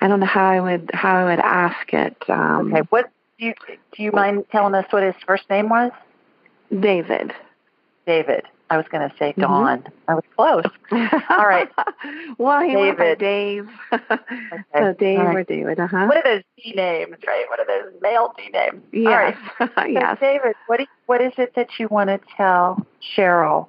I 0.00 0.08
don't 0.08 0.20
know 0.20 0.26
how 0.26 0.46
I 0.46 0.60
would 0.60 0.90
how 0.94 1.16
I 1.16 1.24
would 1.24 1.40
ask 1.40 1.92
it. 1.92 2.16
Um, 2.28 2.72
Okay. 2.72 2.86
What 2.88 3.10
do 3.38 3.46
you 3.46 3.54
do 3.92 4.02
you 4.02 4.12
mind 4.12 4.44
telling 4.50 4.74
us 4.74 4.86
what 4.90 5.02
his 5.02 5.14
first 5.26 5.48
name 5.48 5.68
was? 5.68 5.92
David. 6.80 7.32
David. 8.06 8.44
I 8.70 8.76
was 8.76 8.86
going 8.90 9.08
to 9.08 9.16
say 9.16 9.32
Mhm. 9.36 9.42
Dawn. 9.42 9.84
I 10.08 10.14
was 10.14 10.24
close. 10.36 10.64
All 11.30 11.46
right. 11.46 11.70
well, 12.38 12.60
he 12.62 12.74
David. 12.74 13.18
Dave. 13.18 13.68
so 14.76 14.92
Dave 14.98 15.18
right. 15.18 15.36
or 15.36 15.44
David, 15.44 15.80
uh 15.80 15.86
huh. 15.86 16.06
What 16.06 16.18
are 16.18 16.22
those 16.36 16.42
D 16.56 16.72
names, 16.74 17.16
right? 17.26 17.46
What 17.48 17.60
are 17.60 17.66
those 17.66 17.92
male 18.02 18.34
D 18.36 18.50
names? 18.50 18.82
All 19.06 19.12
right. 19.14 19.36
Yes. 19.60 19.70
So 19.76 19.84
yes. 19.86 20.18
David, 20.20 20.56
what 20.66 20.78
do, 20.80 20.86
what 21.06 21.20
is 21.22 21.32
it 21.38 21.54
that 21.56 21.68
you 21.78 21.88
want 21.88 22.08
to 22.08 22.20
tell 22.36 22.84
Cheryl? 23.16 23.68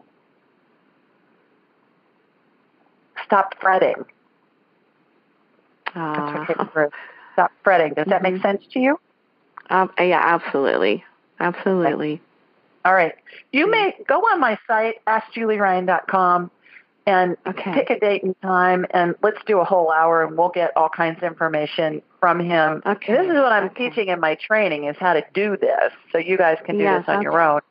Stop 3.25 3.55
fretting. 3.61 4.05
That's 5.93 5.97
Uh, 5.97 6.39
what 6.39 6.47
came 6.57 6.67
through. 6.69 6.89
Stop 7.33 7.51
fretting. 7.63 7.93
Does 7.93 8.07
that 8.07 8.21
make 8.21 8.35
Mhm. 8.35 8.41
sense 8.41 8.63
to 8.73 8.79
you? 8.79 8.99
Um, 9.69 9.91
yeah, 9.99 10.21
absolutely, 10.23 11.03
absolutely. 11.39 12.21
All 12.85 12.93
right. 12.93 13.13
You 13.51 13.69
may 13.69 13.93
go 14.07 14.19
on 14.19 14.39
my 14.39 14.57
site, 14.65 14.95
askjulieryan.com, 15.05 16.49
and 17.05 17.37
Okay. 17.47 17.73
pick 17.73 17.89
a 17.89 17.99
date 17.99 18.23
and 18.23 18.35
time, 18.41 18.85
and 18.91 19.15
let's 19.21 19.39
do 19.45 19.59
a 19.59 19.65
whole 19.65 19.91
hour, 19.91 20.23
and 20.23 20.37
we'll 20.37 20.49
get 20.49 20.71
all 20.77 20.89
kinds 20.89 21.17
of 21.17 21.23
information 21.23 22.01
from 22.19 22.39
him. 22.39 22.81
Okay. 22.85 23.13
This 23.13 23.25
is 23.27 23.33
what 23.33 23.51
I'm 23.51 23.65
Okay. 23.65 23.89
teaching 23.89 24.07
in 24.09 24.19
my 24.19 24.35
training 24.35 24.85
is 24.85 24.95
how 24.99 25.13
to 25.13 25.23
do 25.33 25.57
this, 25.57 25.91
so 26.11 26.17
you 26.17 26.37
guys 26.37 26.57
can 26.65 26.77
do 26.77 26.83
Yes, 26.83 27.01
this 27.01 27.09
on 27.09 27.15
okay. 27.17 27.23
your 27.23 27.39
own. 27.41 27.61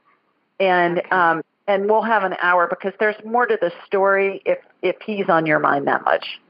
And 0.60 0.98
Okay. 0.98 1.08
um, 1.10 1.42
and 1.66 1.88
we'll 1.88 2.02
have 2.02 2.24
an 2.24 2.34
hour 2.40 2.66
because 2.66 2.94
there's 2.98 3.22
more 3.24 3.46
to 3.46 3.58
the 3.60 3.72
story 3.86 4.42
if 4.44 4.58
if 4.82 4.96
he's 5.04 5.28
on 5.28 5.46
your 5.46 5.58
mind 5.58 5.86
that 5.86 6.04
much. 6.04 6.40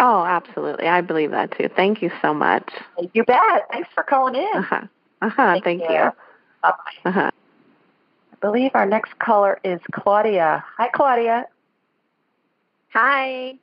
Oh, 0.00 0.24
absolutely. 0.24 0.86
I 0.86 1.00
believe 1.00 1.30
that 1.30 1.56
too. 1.56 1.68
Thank 1.74 2.02
you 2.02 2.10
so 2.20 2.34
much. 2.34 2.68
You 3.12 3.24
bet. 3.24 3.68
Thanks 3.70 3.88
for 3.94 4.02
calling 4.02 4.34
in. 4.34 4.50
Uh 4.54 4.62
huh. 4.62 4.80
Uh 5.22 5.28
huh. 5.28 5.60
Thank 5.62 5.82
you. 5.82 5.88
Bye 5.88 6.12
bye. 6.62 6.74
Uh 7.04 7.10
huh. 7.10 7.30
I 8.32 8.36
believe 8.40 8.72
our 8.74 8.86
next 8.86 9.18
caller 9.18 9.58
is 9.64 9.80
Claudia. 9.92 10.64
Hi, 10.76 10.88
Claudia. 10.94 11.46
Hi. 12.92 13.54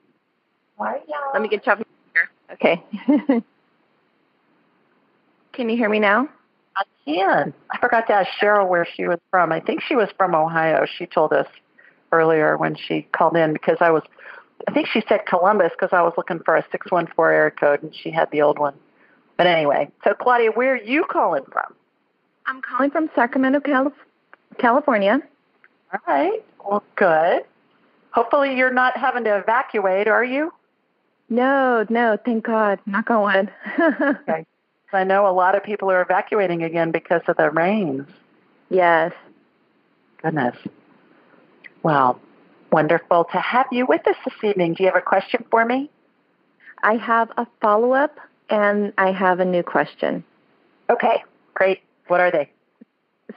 Hi, 0.80 1.00
Let 1.34 1.42
me 1.42 1.48
get 1.48 1.66
you 1.66 1.72
up 1.72 1.80
here. 2.14 2.30
Okay. 2.54 2.84
Can 5.54 5.70
you 5.70 5.78
hear 5.78 5.90
me 5.90 6.00
now? 6.00 6.28
I 6.76 6.84
can. 7.06 7.54
I 7.70 7.78
forgot 7.80 8.08
to 8.08 8.14
ask 8.14 8.30
Cheryl 8.42 8.68
where 8.68 8.88
she 8.96 9.06
was 9.08 9.20
from. 9.30 9.52
I 9.52 9.60
think 9.60 9.82
she 9.82 9.96
was 9.96 10.10
from 10.18 10.34
Ohio. 10.34 10.86
She 10.98 11.06
told 11.06 11.34
us 11.34 11.48
earlier 12.12 12.58
when 12.58 12.76
she 12.76 13.04
called 13.14 13.36
in 13.36 13.54
because 13.54 13.78
I 13.82 13.92
was, 13.92 14.04
I 14.68 14.72
think 14.74 14.88
she 14.88 15.02
said 15.08 15.26
Columbus 15.26 15.72
because 15.72 15.94
I 15.94 16.02
was 16.02 16.14
looking 16.18 16.40
for 16.40 16.56
a 16.56 16.66
614 16.72 17.16
area 17.34 17.52
code 17.52 17.84
and 17.84 17.96
she 17.96 18.12
had 18.12 18.30
the 18.32 18.42
old 18.42 18.60
one. 18.60 18.74
But 19.38 19.48
anyway, 19.48 19.90
so 20.04 20.14
Claudia, 20.14 20.52
where 20.52 20.74
are 20.74 20.78
you 20.78 21.04
calling 21.06 21.44
from? 21.52 21.74
I'm 22.46 22.62
calling 22.62 22.92
from 22.92 23.10
Sacramento, 23.16 23.60
Calif- 23.62 23.94
California. 24.58 25.20
All 25.94 26.00
right. 26.08 26.44
Well, 26.64 26.84
good. 26.96 27.44
Hopefully 28.12 28.56
you're 28.58 28.74
not 28.74 28.98
having 28.98 29.24
to 29.24 29.38
evacuate, 29.38 30.08
are 30.08 30.24
you? 30.24 30.54
No, 31.30 31.86
no, 31.90 32.18
thank 32.24 32.44
God. 32.44 32.80
Knock 32.86 33.10
on 33.10 33.24
wood. 33.24 33.54
Okay. 34.28 34.46
I 34.94 35.06
know 35.06 35.26
a 35.26 35.32
lot 35.32 35.56
of 35.56 35.64
people 35.64 35.90
are 35.90 36.02
evacuating 36.02 36.64
again 36.64 36.92
because 36.92 37.22
of 37.30 37.38
the 37.38 37.50
rains. 37.50 38.06
yes. 38.70 39.14
Goodness. 40.22 40.58
Well, 41.82 42.20
wonderful 42.72 43.26
to 43.26 43.38
have 43.38 43.68
you 43.72 43.86
with 43.86 44.08
us 44.08 44.16
this 44.26 44.34
evening. 44.44 44.74
Do 44.74 44.84
you 44.84 44.90
have 44.90 44.98
a 44.98 45.02
question 45.02 45.46
for 45.52 45.66
me? 45.66 45.90
I 46.82 46.96
have 46.96 47.32
a 47.38 47.46
follow 47.62 47.94
up 47.94 48.18
and 48.50 48.94
I 48.98 49.12
have 49.12 49.40
a 49.40 49.46
new 49.46 49.64
question. 49.64 50.24
Okay, 50.90 51.24
great. 51.54 51.82
What 52.08 52.20
are 52.20 52.32
they? 52.32 52.50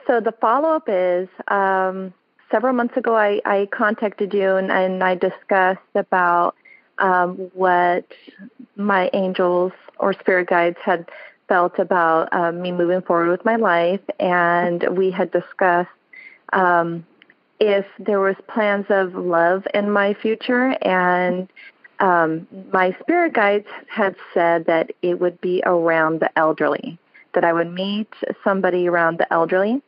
So 0.07 0.21
the 0.21 0.33
follow 0.33 0.71
up 0.71 0.89
is 0.89 1.29
um, 1.49 2.13
several 2.51 2.73
months 2.73 2.97
ago 2.97 3.17
I, 3.17 3.41
I 3.45 3.69
contacted 3.71 4.35
you 4.35 4.57
and, 4.57 4.71
and 4.71 5.03
I 5.03 5.15
discussed 5.15 5.81
about 5.95 6.57
um, 6.99 7.51
what 7.55 8.07
my 8.77 9.11
angels 9.13 9.73
or 9.99 10.13
spirit 10.15 10.49
guides 10.49 10.79
had 10.85 11.09
felt 11.49 11.79
about 11.79 12.33
um, 12.33 12.63
me 12.63 12.73
moving 12.73 13.03
forward 13.03 13.31
with 13.31 13.45
my 13.45 13.57
life, 13.57 14.01
and 14.19 14.85
we 14.97 15.11
had 15.11 15.31
discussed 15.31 15.91
um, 16.53 17.05
if 17.61 17.87
there 17.99 18.21
was 18.21 18.37
plans 18.49 18.87
of 18.89 19.15
love 19.15 19.67
in 19.75 19.91
my 19.91 20.15
future, 20.15 20.77
and 20.83 21.49
um, 22.01 22.47
my 22.73 22.97
spirit 23.01 23.33
guides 23.33 23.69
had 23.89 24.17
said 24.33 24.67
that 24.67 24.91
it 25.03 25.21
would 25.21 25.41
be 25.41 25.63
around 25.65 26.21
the 26.21 26.37
elderly, 26.39 26.99
that 27.35 27.45
I 27.45 27.53
would 27.53 27.73
meet 27.73 28.13
somebody 28.43 28.89
around 28.89 29.19
the 29.19 29.33
elderly. 29.33 29.81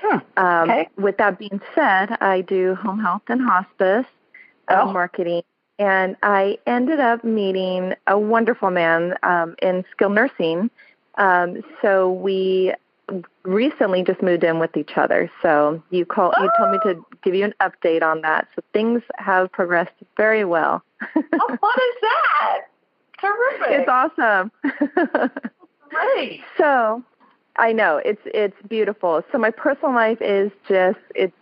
Hmm. 0.00 0.18
Um, 0.36 0.70
Okay. 0.70 0.88
With 0.96 1.16
that 1.18 1.38
being 1.38 1.60
said, 1.74 2.16
I 2.20 2.40
do 2.40 2.74
home 2.74 3.00
health 3.00 3.22
and 3.28 3.40
hospice 3.42 4.06
uh, 4.68 4.82
Oh. 4.82 4.92
marketing, 4.92 5.42
and 5.78 6.16
I 6.22 6.58
ended 6.66 7.00
up 7.00 7.22
meeting 7.24 7.94
a 8.06 8.18
wonderful 8.18 8.70
man 8.70 9.14
um, 9.22 9.54
in 9.60 9.84
skilled 9.92 10.14
nursing. 10.14 10.70
Um, 11.16 11.62
so 11.80 12.10
we 12.10 12.72
recently 13.42 14.02
just 14.02 14.22
moved 14.22 14.44
in 14.44 14.58
with 14.58 14.76
each 14.76 14.96
other. 14.96 15.30
So 15.42 15.82
you 15.90 16.04
call 16.04 16.32
you 16.40 16.50
told 16.58 16.72
me 16.72 16.78
to 16.84 17.04
give 17.22 17.34
you 17.34 17.44
an 17.44 17.54
update 17.60 18.02
on 18.02 18.22
that. 18.22 18.48
So 18.54 18.62
things 18.72 19.02
have 19.16 19.50
progressed 19.52 19.92
very 20.16 20.44
well. 20.44 20.82
Oh, 21.16 21.56
what 21.60 21.78
is 21.78 21.94
that? 22.02 22.60
Terrific. 23.20 23.80
it's 23.80 23.88
awesome. 23.88 24.50
great. 25.88 26.42
So 26.58 27.02
I 27.56 27.72
know 27.72 27.98
it's 27.98 28.22
it's 28.26 28.56
beautiful. 28.68 29.22
So 29.32 29.38
my 29.38 29.50
personal 29.50 29.94
life 29.94 30.20
is 30.20 30.50
just 30.68 30.98
it's 31.14 31.36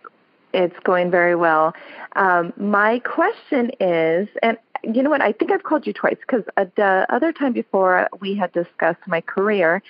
it's 0.52 0.78
going 0.80 1.10
very 1.10 1.34
well. 1.34 1.74
Um, 2.14 2.52
my 2.56 2.98
question 3.00 3.70
is, 3.80 4.28
and 4.42 4.58
you 4.82 5.02
know 5.02 5.10
what? 5.10 5.22
I 5.22 5.32
think 5.32 5.50
I've 5.50 5.62
called 5.62 5.86
you 5.86 5.92
twice 5.92 6.18
because 6.20 6.44
the 6.56 7.06
other 7.08 7.32
time 7.32 7.52
before 7.52 8.08
we 8.20 8.34
had 8.34 8.52
discussed 8.52 9.00
my 9.06 9.20
career, 9.20 9.82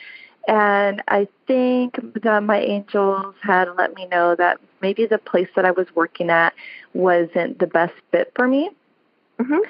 and 0.48 1.02
I 1.08 1.28
think 1.46 1.98
that 2.22 2.42
my 2.42 2.58
angels 2.60 3.34
had 3.42 3.68
let 3.76 3.94
me 3.94 4.06
know 4.06 4.34
that 4.36 4.58
maybe 4.80 5.06
the 5.06 5.18
place 5.18 5.48
that 5.56 5.64
I 5.64 5.70
was 5.70 5.86
working 5.94 6.30
at 6.30 6.54
wasn't 6.94 7.58
the 7.58 7.66
best 7.66 7.94
fit 8.10 8.32
for 8.34 8.46
me. 8.48 8.70
Mhm. 9.38 9.60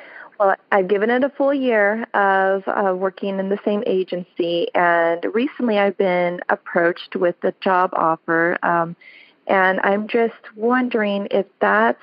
Well, 0.41 0.57
I've 0.73 0.89
given 0.89 1.11
it 1.11 1.23
a 1.23 1.29
full 1.31 1.55
year 1.55 2.05
of 2.15 2.65
uh, 2.67 2.95
working 2.97 3.39
in 3.39 3.49
the 3.49 3.59
same 3.65 3.85
agency, 3.87 4.69
and 4.75 5.25
recently 5.35 5.79
I've 5.79 5.97
been 5.97 6.41
approached 6.49 7.15
with 7.15 7.37
a 7.45 7.53
job 7.61 7.91
offer, 7.93 8.59
um, 8.63 8.97
and 9.47 9.79
I'm 9.85 10.09
just 10.09 10.35
wondering 10.57 11.29
if 11.31 11.47
that's 11.61 12.03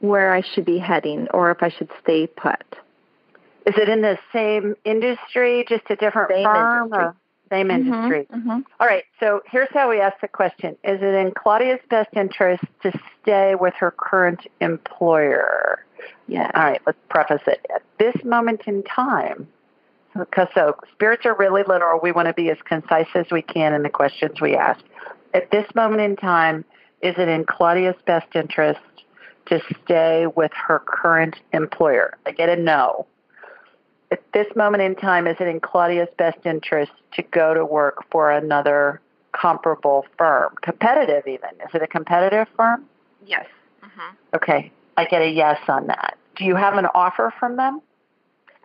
where 0.00 0.32
I 0.32 0.40
should 0.40 0.64
be 0.64 0.78
heading 0.78 1.28
or 1.32 1.50
if 1.50 1.62
I 1.62 1.68
should 1.68 1.90
stay 2.02 2.26
put. 2.26 2.62
Is 3.66 3.76
it 3.76 3.88
in 3.88 4.00
the 4.02 4.18
same 4.32 4.76
industry, 4.84 5.64
just 5.68 5.84
a 5.90 5.96
different 5.96 6.30
Same 6.30 6.44
firm? 6.44 6.84
industry. 6.84 7.04
Or 7.04 7.14
same 7.50 7.70
industry. 7.70 8.26
Mm-hmm. 8.32 8.60
All 8.80 8.86
right, 8.86 9.04
so 9.20 9.42
here's 9.46 9.68
how 9.72 9.88
we 9.88 10.00
ask 10.00 10.20
the 10.20 10.28
question. 10.28 10.76
Is 10.84 11.00
it 11.02 11.14
in 11.14 11.32
Claudia's 11.32 11.80
best 11.88 12.10
interest 12.14 12.64
to 12.82 12.92
stay 13.22 13.54
with 13.54 13.74
her 13.78 13.90
current 13.90 14.40
employer? 14.60 15.84
Yeah. 16.28 16.50
All 16.54 16.64
right, 16.64 16.80
let's 16.86 16.98
preface 17.08 17.42
it. 17.46 17.64
At 17.74 17.82
this 17.98 18.14
moment 18.24 18.62
in 18.66 18.82
time, 18.82 19.48
because 20.14 20.48
so 20.54 20.76
spirits 20.92 21.26
are 21.26 21.36
really 21.36 21.62
literal, 21.66 22.00
we 22.02 22.12
want 22.12 22.26
to 22.28 22.34
be 22.34 22.50
as 22.50 22.58
concise 22.64 23.08
as 23.14 23.26
we 23.30 23.42
can 23.42 23.74
in 23.74 23.82
the 23.82 23.90
questions 23.90 24.40
we 24.40 24.56
ask. 24.56 24.84
At 25.34 25.50
this 25.50 25.66
moment 25.74 26.00
in 26.00 26.16
time, 26.16 26.64
is 27.02 27.14
it 27.18 27.28
in 27.28 27.44
Claudia's 27.44 27.96
best 28.06 28.34
interest 28.34 28.80
to 29.46 29.60
stay 29.84 30.26
with 30.26 30.52
her 30.54 30.82
current 30.86 31.36
employer? 31.52 32.16
I 32.24 32.32
get 32.32 32.48
a 32.48 32.56
no. 32.56 33.06
At 34.10 34.22
this 34.32 34.46
moment 34.54 34.82
in 34.82 34.94
time, 34.94 35.26
is 35.26 35.36
it 35.40 35.48
in 35.48 35.60
Claudia's 35.60 36.08
best 36.16 36.38
interest 36.44 36.92
to 37.14 37.22
go 37.22 37.54
to 37.54 37.64
work 37.64 38.04
for 38.10 38.30
another 38.30 39.00
comparable 39.32 40.06
firm? 40.16 40.54
Competitive, 40.62 41.26
even. 41.26 41.50
Is 41.60 41.74
it 41.74 41.82
a 41.82 41.88
competitive 41.88 42.46
firm? 42.56 42.84
Yes. 43.26 43.46
Mm-hmm. 43.82 44.16
Okay. 44.36 44.72
I 44.96 45.04
get 45.06 45.22
a 45.22 45.28
yes 45.28 45.58
on 45.68 45.88
that. 45.88 46.16
Do 46.36 46.44
you 46.44 46.54
have 46.54 46.74
an 46.74 46.86
offer 46.94 47.32
from 47.38 47.56
them? 47.56 47.80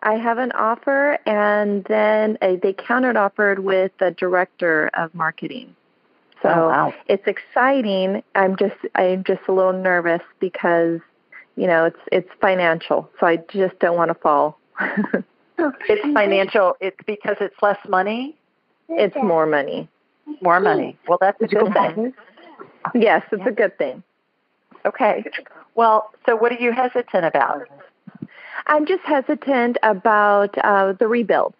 I 0.02 0.14
have 0.14 0.38
an 0.38 0.52
offer, 0.52 1.18
and 1.26 1.84
then 1.84 2.36
uh, 2.42 2.56
they 2.60 2.72
countered 2.72 3.16
offered 3.16 3.60
with 3.60 3.92
the 3.98 4.10
director 4.10 4.90
of 4.94 5.14
marketing. 5.14 5.76
So 6.42 6.48
oh, 6.48 6.68
wow. 6.68 6.94
it's 7.06 7.26
exciting. 7.28 8.22
I'm 8.34 8.56
just 8.56 8.74
I'm 8.96 9.22
just 9.22 9.42
a 9.46 9.52
little 9.52 9.72
nervous 9.72 10.22
because 10.40 11.00
you 11.56 11.68
know 11.68 11.84
it's 11.84 12.00
it's 12.10 12.28
financial, 12.40 13.08
so 13.20 13.26
I 13.26 13.36
just 13.36 13.78
don't 13.78 13.96
want 13.96 14.08
to 14.08 14.14
fall. 14.14 14.58
it's 15.58 16.02
financial. 16.14 16.76
It's 16.80 16.96
because 17.06 17.36
it's 17.40 17.54
less 17.62 17.78
money. 17.88 18.36
It's 18.88 19.16
more 19.16 19.46
money. 19.46 19.88
More 20.40 20.60
money. 20.60 20.98
Well, 21.08 21.18
that's 21.20 21.40
a 21.40 21.46
good 21.46 21.72
thing. 21.72 22.14
Yes, 22.94 23.22
it's 23.32 23.46
a 23.46 23.50
good 23.50 23.76
thing. 23.78 24.02
Okay. 24.84 25.24
Well, 25.74 26.10
so 26.26 26.36
what 26.36 26.52
are 26.52 26.60
you 26.60 26.72
hesitant 26.72 27.24
about? 27.24 27.68
I'm 28.66 28.86
just 28.86 29.02
hesitant 29.04 29.78
about 29.82 30.56
uh, 30.58 30.92
the 30.92 31.08
rebuild, 31.08 31.54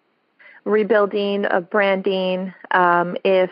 rebuilding 0.65 1.45
of 1.45 1.69
branding. 1.69 2.53
Um, 2.71 3.17
if 3.23 3.49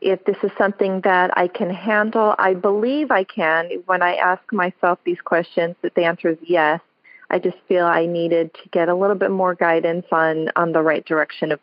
if 0.00 0.24
this 0.24 0.36
is 0.42 0.50
something 0.58 1.00
that 1.02 1.36
I 1.36 1.46
can 1.46 1.70
handle, 1.70 2.34
I 2.38 2.54
believe 2.54 3.10
I 3.10 3.24
can. 3.24 3.70
When 3.86 4.02
I 4.02 4.16
ask 4.16 4.42
myself 4.52 4.98
these 5.04 5.20
questions, 5.20 5.76
that 5.82 5.94
the 5.94 6.04
answer 6.04 6.30
is 6.30 6.38
yes. 6.42 6.80
I 7.32 7.38
just 7.38 7.56
feel 7.66 7.86
I 7.86 8.06
needed 8.06 8.54
to 8.54 8.68
get 8.70 8.88
a 8.88 8.94
little 8.94 9.16
bit 9.16 9.30
more 9.30 9.54
guidance 9.54 10.06
on 10.12 10.50
on 10.56 10.72
the 10.72 10.82
right 10.82 11.04
direction 11.04 11.52
of. 11.52 11.60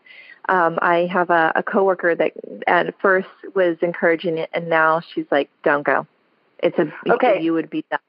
Um, 0.47 0.79
I 0.81 1.07
have 1.11 1.29
a, 1.29 1.51
a 1.55 1.61
coworker 1.61 2.15
that 2.15 2.31
at 2.65 2.99
first 2.99 3.27
was 3.53 3.77
encouraging 3.83 4.39
it, 4.39 4.49
and 4.51 4.67
now 4.67 5.01
she's 5.13 5.27
like, 5.29 5.49
"Don't 5.63 5.83
go. 5.83 6.07
It's 6.57 6.77
a 6.79 6.91
okay. 7.13 7.41
You 7.41 7.53
would 7.53 7.69
be 7.69 7.85
done." 7.91 7.99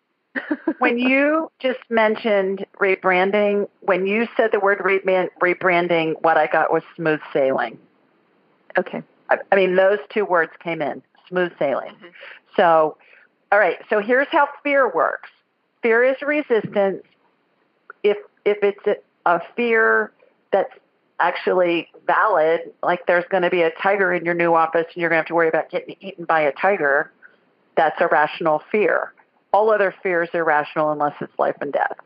when 0.79 0.99
you 0.99 1.51
just 1.59 1.81
mentioned 1.91 2.65
rebranding, 2.81 3.69
when 3.81 4.07
you 4.07 4.27
said 4.37 4.51
the 4.53 4.61
word 4.61 4.79
rebranding, 4.79 6.15
what 6.23 6.37
I 6.37 6.47
got 6.47 6.73
was 6.73 6.83
smooth 6.97 7.21
sailing. 7.33 7.79
Okay. 8.79 9.03
I, 9.29 9.39
I 9.51 9.57
mean, 9.57 9.77
those 9.77 9.99
two 10.13 10.25
words 10.25 10.53
came 10.63 10.81
in 10.83 11.03
smooth 11.29 11.53
sailing. 11.59 11.93
Mm-hmm. 11.95 12.09
So, 12.57 12.97
all 13.51 13.59
right. 13.59 13.79
So 13.89 14.01
here's 14.01 14.29
how 14.31 14.49
fear 14.63 14.89
works. 14.93 15.31
Fear 15.83 16.05
is 16.05 16.17
resistance. 16.23 17.03
If 18.03 18.19
if 18.45 18.59
it's 18.63 19.01
a, 19.27 19.41
fear 19.55 20.13
that's 20.51 20.73
actually 21.21 21.89
valid, 22.07 22.73
like 22.83 23.07
there's 23.07 23.25
going 23.31 23.43
to 23.43 23.51
be 23.51 23.63
a 23.63 23.71
tiger 23.83 24.13
in 24.13 24.25
your 24.25 24.35
new 24.35 24.55
office 24.55 24.87
and 24.95 24.97
you're 24.97 25.11
going 25.11 25.19
to 25.19 25.23
have 25.23 25.27
to 25.27 25.35
worry 25.35 25.49
about 25.49 25.71
getting 25.71 25.95
eaten 26.01 26.25
by 26.25 26.41
a 26.41 26.53
tiger, 26.53 27.13
that's 27.77 28.01
a 28.01 28.09
rational 28.09 28.63
fear 28.73 29.13
all 29.53 29.71
other 29.71 29.95
fears 30.03 30.29
are 30.35 30.41
irrational 30.41 30.91
unless 30.93 31.15
it's 31.21 31.37
life 31.39 31.57
and 31.61 31.73
death. 31.73 31.97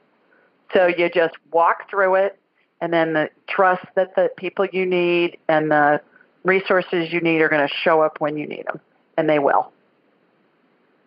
So 0.72 0.86
you 0.86 1.08
just 1.10 1.34
walk 1.52 1.90
through 1.90 2.16
it 2.16 2.38
and 2.80 2.92
then 2.92 3.12
the 3.12 3.30
trust 3.48 3.84
that 3.94 4.14
the 4.16 4.30
people 4.36 4.66
you 4.66 4.86
need 4.86 5.38
and 5.48 5.70
the 5.70 6.00
resources 6.42 7.12
you 7.12 7.20
need 7.20 7.40
are 7.40 7.48
going 7.48 7.66
to 7.66 7.74
show 7.74 8.02
up 8.02 8.20
when 8.20 8.36
you 8.36 8.46
need 8.46 8.66
them 8.66 8.80
and 9.16 9.28
they 9.28 9.38
will. 9.38 9.72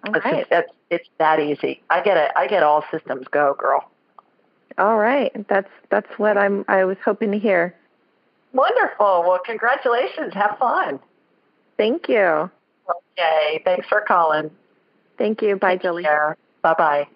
It's, 0.06 0.48
it's, 0.52 0.72
it's 0.90 1.10
that 1.18 1.40
easy. 1.40 1.82
I 1.90 2.02
get 2.02 2.18
it. 2.18 2.32
I 2.36 2.48
get 2.48 2.64
all 2.64 2.84
systems 2.92 3.28
go, 3.30 3.56
girl. 3.58 3.90
All 4.78 4.98
right. 4.98 5.32
That's 5.48 5.70
that's 5.90 6.10
what 6.18 6.38
I'm 6.38 6.66
I 6.68 6.84
was 6.86 6.98
hoping 7.04 7.32
to 7.32 7.40
hear. 7.40 7.76
Wonderful. 8.54 9.24
Well, 9.28 9.40
congratulations. 9.46 10.34
Have 10.34 10.58
fun. 10.60 11.00
Thank 11.78 12.08
you. 12.10 12.50
Okay. 12.90 13.62
Thanks 13.66 13.88
for 13.88 14.02
calling. 14.02 14.52
Thank 15.18 15.42
you. 15.42 15.56
Bye, 15.58 15.78
Julie. 15.78 16.04
Bye 16.04 16.74
bye. 16.78 17.08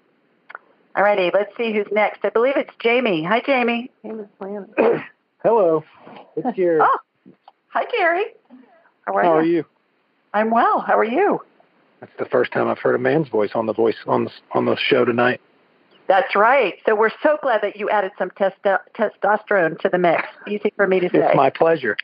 All 0.96 1.04
righty, 1.04 1.32
let's 1.34 1.56
see 1.56 1.72
who's 1.72 1.88
next. 1.92 2.20
I 2.26 2.30
believe 2.30 2.58
it's 2.58 2.74
Jamie. 2.84 3.24
Hi, 3.24 3.42
Jamie. 3.46 3.90
Hello, 5.44 5.84
it's 6.36 6.48
Gary. 6.58 6.80
oh, 6.82 6.98
hi, 7.70 7.86
Gary. 7.90 8.26
How 9.06 9.14
are 9.16 9.24
How 9.24 9.34
you? 9.36 9.40
are 9.40 9.44
you? 9.46 9.66
I'm 10.34 10.52
well. 10.52 10.82
How 10.82 10.98
are 10.98 11.06
you? 11.06 11.42
That's 12.02 12.12
the 12.20 12.26
first 12.26 12.52
time 12.52 12.68
I've 12.68 12.80
heard 12.80 12.96
a 12.96 13.00
man's 13.00 13.30
voice 13.30 13.52
on 13.56 13.68
the 13.68 13.74
voice 13.74 13.96
on 14.06 14.26
the 14.26 14.32
on 14.54 14.66
the 14.66 14.76
show 14.76 15.06
tonight. 15.06 15.40
That's 16.12 16.36
right. 16.36 16.74
So 16.86 16.94
we're 16.94 17.14
so 17.24 17.38
glad 17.42 17.62
that 17.62 17.78
you 17.78 17.90
added 17.90 18.12
some 18.18 18.32
testo- 18.32 18.82
testosterone 18.98 19.80
to 19.80 19.88
the 19.88 19.98
mix. 19.98 20.24
Easy 20.46 20.74
for 20.76 20.86
me 20.86 21.00
to 21.00 21.10
say. 21.10 21.20
It's 21.20 21.36
my 21.38 21.50
pleasure. 21.50 21.96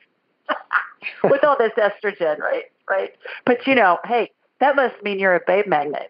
With 1.26 1.44
all 1.44 1.58
this 1.58 1.74
estrogen, 1.74 2.40
right? 2.40 2.64
Right. 2.90 3.14
But 3.46 3.68
you 3.68 3.76
know, 3.76 4.00
hey, 4.06 4.32
that 4.62 4.78
must 4.78 5.04
mean 5.04 5.20
you're 5.20 5.36
a 5.36 5.42
babe 5.46 5.68
magnet. 5.68 6.10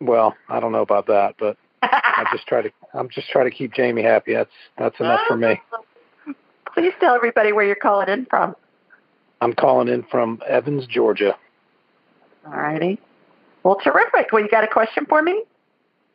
Well, 0.00 0.34
I 0.48 0.58
don't 0.58 0.72
know 0.72 0.80
about 0.80 1.08
that, 1.08 1.34
but 1.38 1.58
I 1.82 2.24
just 2.32 2.46
try 2.46 2.62
to 2.62 2.72
I'm 2.94 3.10
just 3.10 3.28
trying 3.28 3.44
to 3.44 3.54
keep 3.54 3.74
Jamie 3.74 4.02
happy. 4.02 4.32
That's 4.32 4.50
that's 4.78 4.98
enough 4.98 5.20
for 5.28 5.36
me. 5.36 5.60
Please 6.72 6.94
tell 6.98 7.14
everybody 7.14 7.52
where 7.52 7.66
you're 7.66 7.76
calling 7.76 8.08
in 8.08 8.24
from. 8.24 8.56
I'm 9.42 9.52
calling 9.52 9.88
in 9.88 10.02
from 10.04 10.40
Evans, 10.48 10.86
Georgia. 10.86 11.36
All 12.46 12.52
righty. 12.52 12.98
Well, 13.64 13.76
terrific. 13.84 14.32
Well, 14.32 14.42
you 14.42 14.48
got 14.48 14.64
a 14.64 14.68
question 14.68 15.04
for 15.04 15.20
me? 15.20 15.44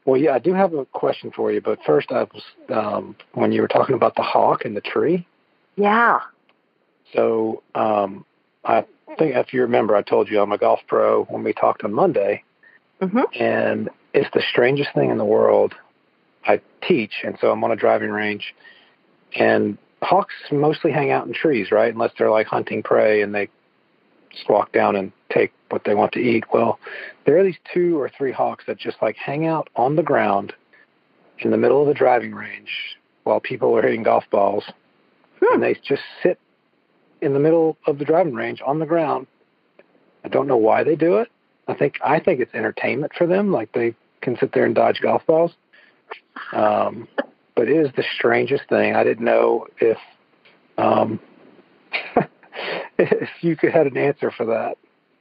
Well, 0.06 0.20
yeah, 0.20 0.34
I 0.34 0.40
do 0.40 0.54
have 0.54 0.74
a 0.74 0.86
question 0.86 1.32
for 1.36 1.52
you, 1.52 1.62
but 1.62 1.80
first, 1.86 2.12
I 2.12 2.24
was 2.24 2.44
um, 2.70 3.16
when 3.34 3.52
you 3.52 3.62
were 3.62 3.68
talking 3.68 3.96
about 3.96 4.16
the 4.16 4.24
hawk 4.24 4.66
and 4.66 4.76
the 4.76 4.82
tree. 4.82 5.28
Yeah. 5.76 6.20
So 7.14 7.62
um, 7.76 8.26
I 8.66 8.86
think 9.20 9.36
if 9.36 9.54
you 9.54 9.62
remember, 9.62 9.96
I 9.96 10.02
told 10.02 10.30
you 10.30 10.42
I'm 10.42 10.52
a 10.52 10.58
golf 10.58 10.80
pro 10.88 11.26
when 11.26 11.44
we 11.44 11.54
talked 11.54 11.84
on 11.84 11.94
Monday, 11.94 12.44
mm-hmm. 13.02 13.20
and 13.40 13.90
it's 14.14 14.30
the 14.34 14.42
strangest 14.50 14.90
thing 14.96 15.12
in 15.12 15.18
the 15.18 15.26
world. 15.26 15.76
I 16.46 16.62
teach, 16.88 17.14
and 17.24 17.38
so 17.40 17.52
I'm 17.52 17.64
on 17.64 17.72
a 17.72 17.76
driving 17.76 18.10
range, 18.10 18.56
and 19.36 19.78
hawks 20.02 20.34
mostly 20.52 20.92
hang 20.92 21.12
out 21.12 21.28
in 21.28 21.34
trees, 21.34 21.72
right? 21.72 21.94
Unless 21.94 22.14
they're 22.18 22.32
like 22.32 22.48
hunting 22.48 22.82
prey 22.82 23.22
and 23.22 23.36
they 23.36 23.50
squawk 24.40 24.72
down 24.72 24.96
and 24.96 25.12
take 25.32 25.52
what 25.70 25.84
they 25.84 25.96
want 25.96 26.12
to 26.14 26.20
eat. 26.20 26.44
Well, 26.54 26.80
there 27.26 27.38
are 27.38 27.44
these 27.44 27.58
two 27.74 28.00
or 28.00 28.10
three 28.10 28.32
hawks 28.32 28.66
that 28.68 28.78
just 28.78 28.98
like 29.02 29.16
hang 29.16 29.46
out 29.46 29.70
on 29.76 29.96
the 29.96 30.04
ground 30.04 30.54
in 31.40 31.52
the 31.52 31.58
middle 31.58 31.82
of 31.82 31.88
the 31.88 31.94
driving 31.94 32.34
range 32.34 32.98
while 33.24 33.40
people 33.40 33.76
are 33.78 33.82
hitting 33.82 34.04
golf 34.04 34.24
balls, 34.32 34.64
hmm. 35.40 35.54
and 35.54 35.64
they 35.64 35.76
just 35.76 36.04
sit 36.24 36.40
in 37.22 37.34
the 37.34 37.40
middle 37.40 37.78
of 37.86 38.00
the 38.00 38.06
driving 38.06 38.34
range 38.34 38.62
on 38.66 38.80
the 38.80 38.86
ground. 38.86 39.28
I 40.24 40.28
don't 40.28 40.48
know 40.48 40.58
why 40.58 40.84
they 40.84 40.96
do 40.96 41.18
it. 41.18 41.30
I 41.68 41.74
think 41.74 42.00
I 42.04 42.20
think 42.20 42.40
it's 42.40 42.54
entertainment 42.54 43.14
for 43.18 43.28
them. 43.28 43.52
Like 43.52 43.72
they 43.72 43.96
can 44.22 44.38
sit 44.38 44.54
there 44.54 44.66
and 44.66 44.76
dodge 44.76 45.02
golf 45.02 45.26
balls. 45.26 45.52
Um, 46.54 47.08
but 47.56 47.70
it 47.70 47.78
is 47.78 47.92
the 47.96 48.04
strangest 48.16 48.64
thing. 48.70 48.96
I 48.96 49.04
didn't 49.04 49.26
know 49.26 49.68
if 49.80 49.98
um, 50.78 51.20
if 53.02 53.30
you 53.42 53.56
could 53.56 53.72
had 53.72 53.88
an 53.88 53.98
answer 53.98 54.32
for 54.32 54.46
that. 54.48 54.78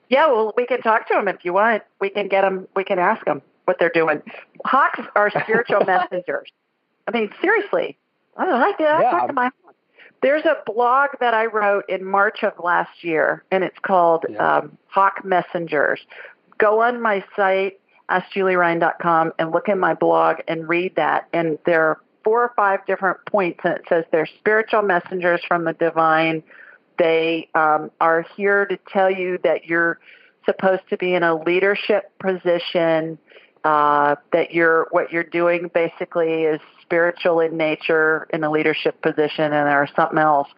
Yeah, 0.08 0.26
well, 0.26 0.52
we 0.56 0.66
can 0.66 0.82
talk 0.82 1.06
to 1.08 1.14
them 1.14 1.28
if 1.28 1.44
you 1.44 1.52
want. 1.52 1.82
We 2.00 2.10
can 2.10 2.28
get 2.28 2.42
them. 2.42 2.66
We 2.74 2.84
can 2.84 2.98
ask 2.98 3.24
them 3.24 3.42
what 3.64 3.78
they're 3.78 3.90
doing. 3.90 4.22
Hawks 4.64 5.00
are 5.14 5.30
spiritual 5.30 5.84
messengers. 5.86 6.50
I 7.06 7.12
mean, 7.12 7.30
seriously. 7.40 7.96
I 8.36 8.46
don't 8.46 8.60
like 8.60 8.78
that. 8.78 9.00
Yeah, 9.02 9.10
talk 9.10 9.26
to 9.28 9.32
my 9.32 9.50
there's 10.22 10.44
a 10.44 10.56
blog 10.66 11.10
that 11.20 11.34
I 11.34 11.46
wrote 11.46 11.88
in 11.88 12.04
March 12.04 12.42
of 12.42 12.52
last 12.62 13.02
year, 13.02 13.44
and 13.50 13.64
it's 13.64 13.78
called 13.80 14.26
yeah. 14.28 14.58
um, 14.58 14.76
Hawk 14.88 15.24
Messengers. 15.24 16.00
Go 16.58 16.82
on 16.82 17.00
my 17.00 17.24
site, 17.34 17.80
askjulieryan.com, 18.10 19.32
and 19.38 19.50
look 19.50 19.68
in 19.68 19.78
my 19.78 19.94
blog 19.94 20.36
and 20.46 20.68
read 20.68 20.96
that. 20.96 21.28
And 21.32 21.58
there 21.64 21.82
are 21.84 22.00
four 22.22 22.42
or 22.42 22.52
five 22.54 22.84
different 22.86 23.18
points, 23.26 23.60
and 23.64 23.74
it 23.74 23.82
says 23.88 24.04
they're 24.12 24.28
spiritual 24.38 24.82
messengers 24.82 25.40
from 25.48 25.64
the 25.64 25.72
divine. 25.72 26.42
They 27.00 27.48
um, 27.54 27.90
are 27.98 28.26
here 28.36 28.66
to 28.66 28.78
tell 28.92 29.10
you 29.10 29.38
that 29.42 29.64
you're 29.64 29.98
supposed 30.44 30.82
to 30.90 30.98
be 30.98 31.14
in 31.14 31.22
a 31.22 31.34
leadership 31.34 32.12
position. 32.18 33.18
Uh, 33.64 34.16
that 34.32 34.52
you're 34.52 34.86
what 34.90 35.12
you're 35.12 35.22
doing 35.22 35.70
basically 35.74 36.44
is 36.44 36.60
spiritual 36.82 37.40
in 37.40 37.56
nature 37.56 38.26
in 38.32 38.42
a 38.42 38.50
leadership 38.50 39.00
position 39.02 39.44
and 39.52 39.68
there's 39.68 39.90
something 39.94 40.18
else. 40.18 40.48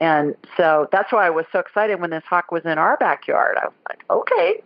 And 0.00 0.36
so 0.56 0.88
that's 0.90 1.12
why 1.12 1.26
I 1.26 1.30
was 1.30 1.44
so 1.52 1.58
excited 1.58 2.00
when 2.00 2.10
this 2.10 2.24
hawk 2.28 2.50
was 2.50 2.64
in 2.64 2.78
our 2.78 2.96
backyard. 2.96 3.56
I 3.60 3.66
was 3.66 3.74
like, 3.88 4.04
okay, 4.10 4.62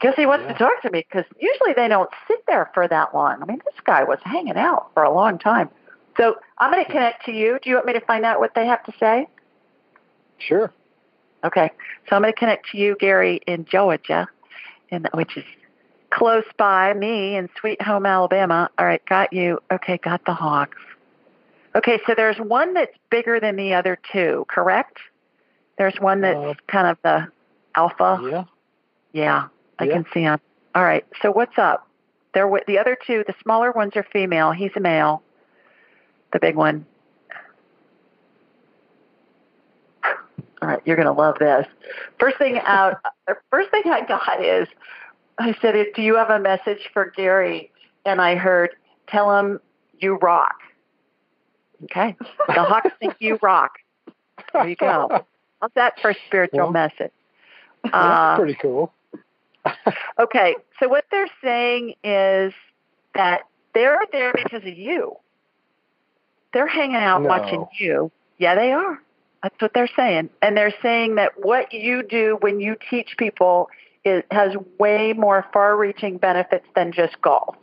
guess 0.00 0.14
he 0.16 0.26
wants 0.26 0.44
yeah. 0.46 0.52
to 0.52 0.58
talk 0.58 0.82
to 0.82 0.90
me 0.90 1.06
because 1.08 1.24
usually 1.38 1.72
they 1.74 1.88
don't 1.88 2.10
sit 2.28 2.44
there 2.46 2.70
for 2.72 2.88
that 2.88 3.14
long. 3.14 3.42
I 3.42 3.46
mean, 3.46 3.60
this 3.64 3.80
guy 3.84 4.04
was 4.04 4.18
hanging 4.24 4.56
out 4.56 4.90
for 4.94 5.02
a 5.02 5.12
long 5.12 5.38
time. 5.38 5.68
So 6.16 6.36
I'm 6.58 6.70
going 6.70 6.84
to 6.84 6.90
connect 6.90 7.26
to 7.26 7.32
you. 7.32 7.58
Do 7.62 7.70
you 7.70 7.76
want 7.76 7.86
me 7.86 7.92
to 7.94 8.00
find 8.00 8.24
out 8.24 8.40
what 8.40 8.54
they 8.54 8.66
have 8.66 8.82
to 8.84 8.92
say? 8.98 9.26
Sure. 10.46 10.72
Okay. 11.44 11.70
So 12.08 12.16
I'm 12.16 12.22
going 12.22 12.32
to 12.32 12.38
connect 12.38 12.70
to 12.70 12.78
you, 12.78 12.96
Gary, 12.98 13.40
in 13.46 13.64
Georgia, 13.64 14.28
which 15.12 15.36
is 15.36 15.44
close 16.10 16.44
by 16.56 16.92
me 16.94 17.36
in 17.36 17.48
Sweet 17.58 17.80
Home, 17.82 18.06
Alabama. 18.06 18.70
All 18.78 18.86
right, 18.86 19.04
got 19.06 19.32
you. 19.32 19.58
Okay, 19.70 19.98
got 19.98 20.24
the 20.24 20.34
Hawks. 20.34 20.78
Okay, 21.74 22.00
so 22.06 22.14
there's 22.14 22.36
one 22.36 22.74
that's 22.74 22.96
bigger 23.10 23.40
than 23.40 23.56
the 23.56 23.74
other 23.74 23.98
two, 24.12 24.44
correct? 24.48 24.98
There's 25.78 25.94
one 25.98 26.20
that's 26.20 26.38
uh, 26.38 26.54
kind 26.68 26.86
of 26.86 26.98
the 27.02 27.28
alpha. 27.74 28.20
Yeah. 28.30 28.44
Yeah, 29.12 29.48
I 29.78 29.84
yeah. 29.84 29.92
can 29.92 30.06
see 30.12 30.20
him. 30.20 30.38
All 30.74 30.82
right, 30.82 31.06
so 31.22 31.30
what's 31.30 31.56
up? 31.58 31.88
There, 32.34 32.50
the 32.66 32.78
other 32.78 32.96
two, 33.06 33.24
the 33.26 33.34
smaller 33.42 33.72
ones 33.72 33.92
are 33.96 34.06
female. 34.10 34.52
He's 34.52 34.70
a 34.76 34.80
male. 34.80 35.22
The 36.32 36.38
big 36.38 36.56
one. 36.56 36.86
All 40.62 40.68
right, 40.68 40.80
you're 40.84 40.96
going 40.96 41.06
to 41.06 41.12
love 41.12 41.38
this. 41.40 41.66
First 42.20 42.38
thing 42.38 42.60
out, 42.64 43.00
first 43.50 43.70
thing 43.72 43.82
I 43.86 44.06
got 44.06 44.44
is 44.44 44.68
I 45.38 45.56
said, 45.60 45.74
"Do 45.96 46.02
you 46.02 46.14
have 46.14 46.30
a 46.30 46.38
message 46.38 46.88
for 46.92 47.10
Gary?" 47.16 47.72
And 48.06 48.20
I 48.20 48.36
heard, 48.36 48.70
"Tell 49.08 49.36
him 49.36 49.58
you 49.98 50.18
rock." 50.22 50.54
Okay, 51.84 52.16
the 52.46 52.62
Hawks 52.62 52.90
think 53.00 53.16
you 53.18 53.40
rock. 53.42 53.72
There 54.52 54.68
you 54.68 54.76
go. 54.76 55.24
How's 55.60 55.72
that 55.74 55.94
for 56.00 56.10
a 56.10 56.16
spiritual 56.28 56.60
well, 56.60 56.70
message? 56.70 57.10
That's 57.82 57.94
uh, 57.94 58.36
pretty 58.36 58.54
cool. 58.54 58.92
okay, 60.20 60.54
so 60.78 60.88
what 60.88 61.06
they're 61.10 61.30
saying 61.42 61.94
is 62.04 62.52
that 63.16 63.42
they're 63.74 64.00
there 64.12 64.32
because 64.32 64.62
of 64.62 64.78
you. 64.78 65.16
They're 66.52 66.68
hanging 66.68 66.96
out 66.96 67.22
no. 67.22 67.28
watching 67.28 67.66
you. 67.80 68.12
Yeah, 68.38 68.54
they 68.54 68.70
are. 68.70 69.00
That's 69.42 69.60
what 69.60 69.72
they're 69.74 69.90
saying. 69.96 70.30
And 70.40 70.56
they're 70.56 70.74
saying 70.82 71.16
that 71.16 71.32
what 71.36 71.72
you 71.72 72.02
do 72.02 72.38
when 72.40 72.60
you 72.60 72.76
teach 72.90 73.16
people 73.18 73.68
it 74.04 74.26
has 74.30 74.54
way 74.78 75.12
more 75.12 75.46
far-reaching 75.52 76.18
benefits 76.18 76.66
than 76.74 76.92
just 76.92 77.20
golf 77.20 77.56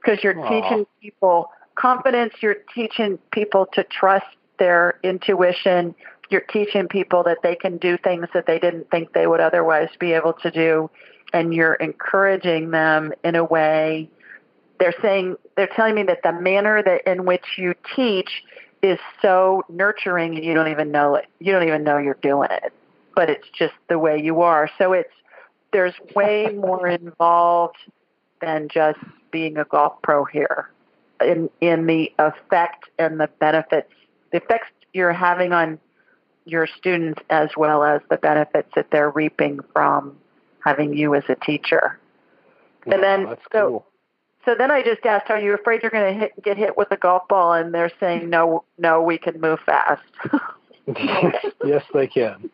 because 0.00 0.22
you're 0.22 0.34
Aww. 0.34 0.48
teaching 0.48 0.86
people 1.00 1.50
confidence 1.74 2.34
you're 2.40 2.58
teaching 2.74 3.18
people 3.32 3.66
to 3.72 3.84
trust 3.84 4.26
their 4.58 4.98
intuition 5.02 5.94
you're 6.30 6.40
teaching 6.40 6.86
people 6.88 7.24
that 7.24 7.38
they 7.42 7.56
can 7.56 7.76
do 7.78 7.98
things 7.98 8.26
that 8.34 8.46
they 8.46 8.58
didn't 8.58 8.90
think 8.90 9.12
they 9.12 9.26
would 9.26 9.40
otherwise 9.40 9.88
be 9.98 10.12
able 10.12 10.32
to 10.32 10.50
do 10.50 10.88
and 11.32 11.52
you're 11.52 11.74
encouraging 11.74 12.70
them 12.70 13.12
in 13.24 13.34
a 13.34 13.44
way 13.44 14.08
they're 14.78 14.94
saying 15.02 15.36
they're 15.56 15.70
telling 15.74 15.94
me 15.94 16.04
that 16.04 16.22
the 16.22 16.32
manner 16.32 16.82
that 16.82 17.10
in 17.10 17.24
which 17.24 17.44
you 17.58 17.74
teach 17.96 18.44
is 18.84 18.98
so 19.22 19.62
nurturing 19.70 20.36
and 20.36 20.44
you 20.44 20.52
don't 20.52 20.68
even 20.68 20.90
know 20.90 21.14
it 21.14 21.26
you 21.40 21.52
don't 21.52 21.66
even 21.66 21.82
know 21.84 21.96
you're 21.96 22.18
doing 22.22 22.48
it 22.50 22.72
but 23.16 23.30
it's 23.30 23.48
just 23.56 23.72
the 23.88 23.98
way 23.98 24.20
you 24.20 24.42
are 24.42 24.70
so 24.76 24.92
it's 24.92 25.12
there's 25.72 25.94
way 26.14 26.48
more 26.54 26.86
involved 26.86 27.78
than 28.42 28.68
just 28.68 28.98
being 29.30 29.56
a 29.56 29.64
golf 29.64 29.94
pro 30.02 30.24
here 30.26 30.70
in 31.22 31.48
in 31.62 31.86
the 31.86 32.12
effect 32.18 32.90
and 32.98 33.18
the 33.18 33.28
benefits 33.40 33.90
the 34.32 34.36
effects 34.36 34.68
you're 34.92 35.12
having 35.12 35.52
on 35.52 35.78
your 36.44 36.66
students 36.66 37.20
as 37.30 37.48
well 37.56 37.82
as 37.82 38.02
the 38.10 38.18
benefits 38.18 38.68
that 38.76 38.90
they're 38.90 39.10
reaping 39.10 39.60
from 39.72 40.14
having 40.62 40.94
you 40.94 41.14
as 41.14 41.24
a 41.28 41.34
teacher. 41.36 41.98
and 42.86 43.02
then 43.02 43.26
so 43.50 43.68
cool. 43.68 43.86
So 44.44 44.54
then 44.56 44.70
I 44.70 44.82
just 44.82 45.04
asked, 45.06 45.30
are 45.30 45.40
you 45.40 45.54
afraid 45.54 45.82
you're 45.82 45.90
going 45.90 46.20
to 46.20 46.28
get 46.42 46.56
hit 46.56 46.76
with 46.76 46.90
a 46.90 46.96
golf 46.96 47.26
ball? 47.28 47.52
And 47.52 47.72
they're 47.72 47.92
saying, 48.00 48.28
no, 48.28 48.64
no, 48.78 49.02
we 49.02 49.18
can 49.18 49.40
move 49.40 49.58
fast. 49.64 50.02
yes, 50.86 51.84
they 51.92 52.06
can. 52.06 52.50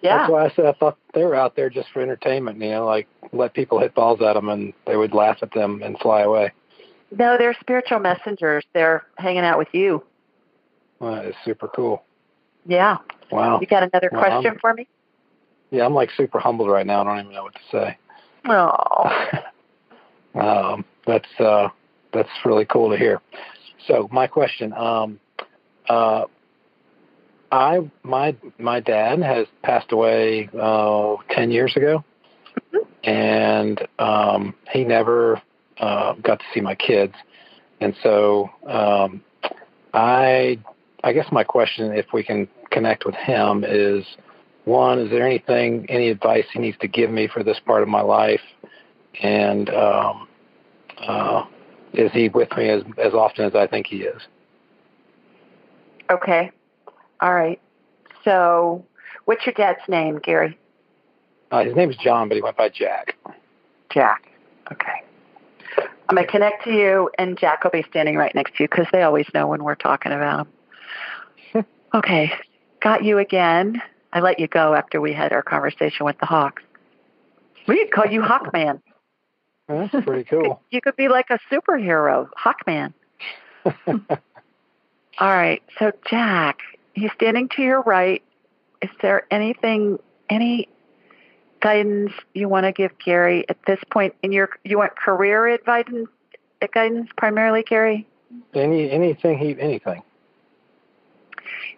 Yeah. 0.00 0.18
That's 0.18 0.30
why 0.30 0.44
I 0.46 0.52
said 0.54 0.66
I 0.66 0.72
thought 0.72 0.98
they 1.14 1.24
were 1.24 1.34
out 1.34 1.56
there 1.56 1.70
just 1.70 1.90
for 1.90 2.00
entertainment. 2.02 2.60
You 2.60 2.70
know, 2.70 2.86
like 2.86 3.06
let 3.32 3.54
people 3.54 3.78
hit 3.78 3.94
balls 3.94 4.20
at 4.20 4.34
them, 4.34 4.48
and 4.48 4.72
they 4.86 4.96
would 4.96 5.14
laugh 5.14 5.38
at 5.42 5.52
them 5.52 5.82
and 5.82 5.98
fly 5.98 6.22
away. 6.22 6.52
No, 7.16 7.38
they're 7.38 7.56
spiritual 7.60 8.00
messengers. 8.00 8.64
They're 8.74 9.04
hanging 9.16 9.44
out 9.44 9.58
with 9.58 9.68
you. 9.72 10.04
Well, 10.98 11.14
that 11.14 11.26
is 11.26 11.34
super 11.44 11.68
cool. 11.68 12.02
Yeah. 12.66 12.98
Wow. 13.30 13.60
You 13.60 13.66
got 13.66 13.82
another 13.82 14.10
well, 14.12 14.20
question 14.20 14.52
I'm, 14.52 14.58
for 14.58 14.74
me? 14.74 14.88
Yeah, 15.70 15.86
I'm 15.86 15.94
like 15.94 16.10
super 16.16 16.38
humbled 16.38 16.70
right 16.70 16.86
now. 16.86 17.02
I 17.02 17.04
don't 17.04 17.18
even 17.20 17.32
know 17.32 17.44
what 17.44 17.54
to 17.54 17.60
say. 17.70 17.98
Oh. 18.46 19.20
um, 20.40 20.84
that's 21.08 21.40
uh, 21.40 21.68
that's 22.12 22.28
really 22.44 22.66
cool 22.66 22.90
to 22.90 22.96
hear. 22.96 23.20
So 23.86 24.08
my 24.12 24.26
question, 24.26 24.72
um, 24.74 25.18
uh, 25.88 26.26
I 27.50 27.90
my 28.02 28.36
my 28.58 28.80
dad 28.80 29.20
has 29.22 29.46
passed 29.62 29.90
away 29.90 30.48
uh, 30.60 31.16
ten 31.30 31.50
years 31.50 31.74
ago, 31.76 32.04
and 33.02 33.80
um, 33.98 34.54
he 34.70 34.84
never 34.84 35.42
uh, 35.78 36.12
got 36.22 36.38
to 36.38 36.44
see 36.52 36.60
my 36.60 36.74
kids, 36.74 37.14
and 37.80 37.96
so 38.02 38.50
um, 38.66 39.22
I 39.94 40.60
I 41.02 41.12
guess 41.12 41.26
my 41.32 41.42
question, 41.42 41.92
if 41.92 42.06
we 42.12 42.22
can 42.22 42.46
connect 42.70 43.06
with 43.06 43.14
him, 43.14 43.64
is 43.66 44.04
one: 44.66 44.98
Is 44.98 45.10
there 45.10 45.26
anything, 45.26 45.86
any 45.88 46.10
advice 46.10 46.44
he 46.52 46.58
needs 46.58 46.76
to 46.82 46.88
give 46.88 47.10
me 47.10 47.28
for 47.28 47.42
this 47.42 47.58
part 47.64 47.82
of 47.82 47.88
my 47.88 48.02
life, 48.02 48.42
and 49.22 49.70
um, 49.70 50.27
uh, 51.06 51.44
is 51.92 52.10
he 52.12 52.28
with 52.28 52.50
me 52.56 52.68
as 52.68 52.82
as 52.98 53.14
often 53.14 53.44
as 53.44 53.54
I 53.54 53.66
think 53.66 53.86
he 53.86 53.98
is? 54.02 54.22
Okay. 56.10 56.50
All 57.20 57.34
right. 57.34 57.60
So, 58.24 58.84
what's 59.24 59.44
your 59.46 59.54
dad's 59.54 59.86
name, 59.88 60.18
Gary? 60.18 60.58
Uh, 61.50 61.64
his 61.64 61.74
name 61.74 61.90
is 61.90 61.96
John, 61.96 62.28
but 62.28 62.36
he 62.36 62.42
went 62.42 62.56
by 62.56 62.68
Jack. 62.68 63.16
Jack. 63.90 64.30
Okay. 64.70 65.02
I'm 66.08 66.14
going 66.14 66.26
to 66.26 66.30
connect 66.30 66.64
to 66.64 66.72
you, 66.72 67.10
and 67.18 67.38
Jack 67.38 67.64
will 67.64 67.70
be 67.70 67.84
standing 67.88 68.16
right 68.16 68.34
next 68.34 68.56
to 68.56 68.64
you 68.64 68.68
because 68.68 68.86
they 68.92 69.02
always 69.02 69.26
know 69.34 69.46
when 69.46 69.62
we're 69.62 69.74
talking 69.74 70.12
about 70.12 70.46
him. 71.52 71.66
okay. 71.94 72.32
Got 72.80 73.04
you 73.04 73.18
again. 73.18 73.82
I 74.12 74.20
let 74.20 74.38
you 74.38 74.48
go 74.48 74.74
after 74.74 75.00
we 75.00 75.12
had 75.12 75.32
our 75.32 75.42
conversation 75.42 76.06
with 76.06 76.18
the 76.18 76.26
Hawks. 76.26 76.62
We 77.66 77.84
could 77.84 77.92
call 77.92 78.06
you 78.06 78.22
Hawkman. 78.22 78.80
That's 79.68 80.04
pretty 80.04 80.24
cool. 80.30 80.60
you 80.70 80.80
could 80.80 80.96
be 80.96 81.08
like 81.08 81.30
a 81.30 81.38
superhero, 81.50 82.28
Hawkman. 82.36 82.92
All 83.86 85.28
right. 85.28 85.62
So, 85.78 85.92
Jack, 86.08 86.60
he's 86.94 87.10
standing 87.14 87.48
to 87.56 87.62
your 87.62 87.82
right. 87.82 88.22
Is 88.82 88.90
there 89.02 89.26
anything, 89.30 89.98
any 90.30 90.68
guidance 91.60 92.12
you 92.34 92.48
want 92.48 92.64
to 92.64 92.72
give 92.72 92.92
Gary 93.04 93.44
at 93.48 93.58
this 93.66 93.80
point 93.90 94.14
in 94.22 94.32
your, 94.32 94.50
you 94.64 94.78
want 94.78 94.96
career 94.96 95.48
advice, 95.48 95.86
guidance 96.72 97.10
primarily, 97.16 97.62
Gary? 97.62 98.06
Any, 98.54 98.90
anything, 98.90 99.38
he, 99.38 99.58
anything. 99.60 100.02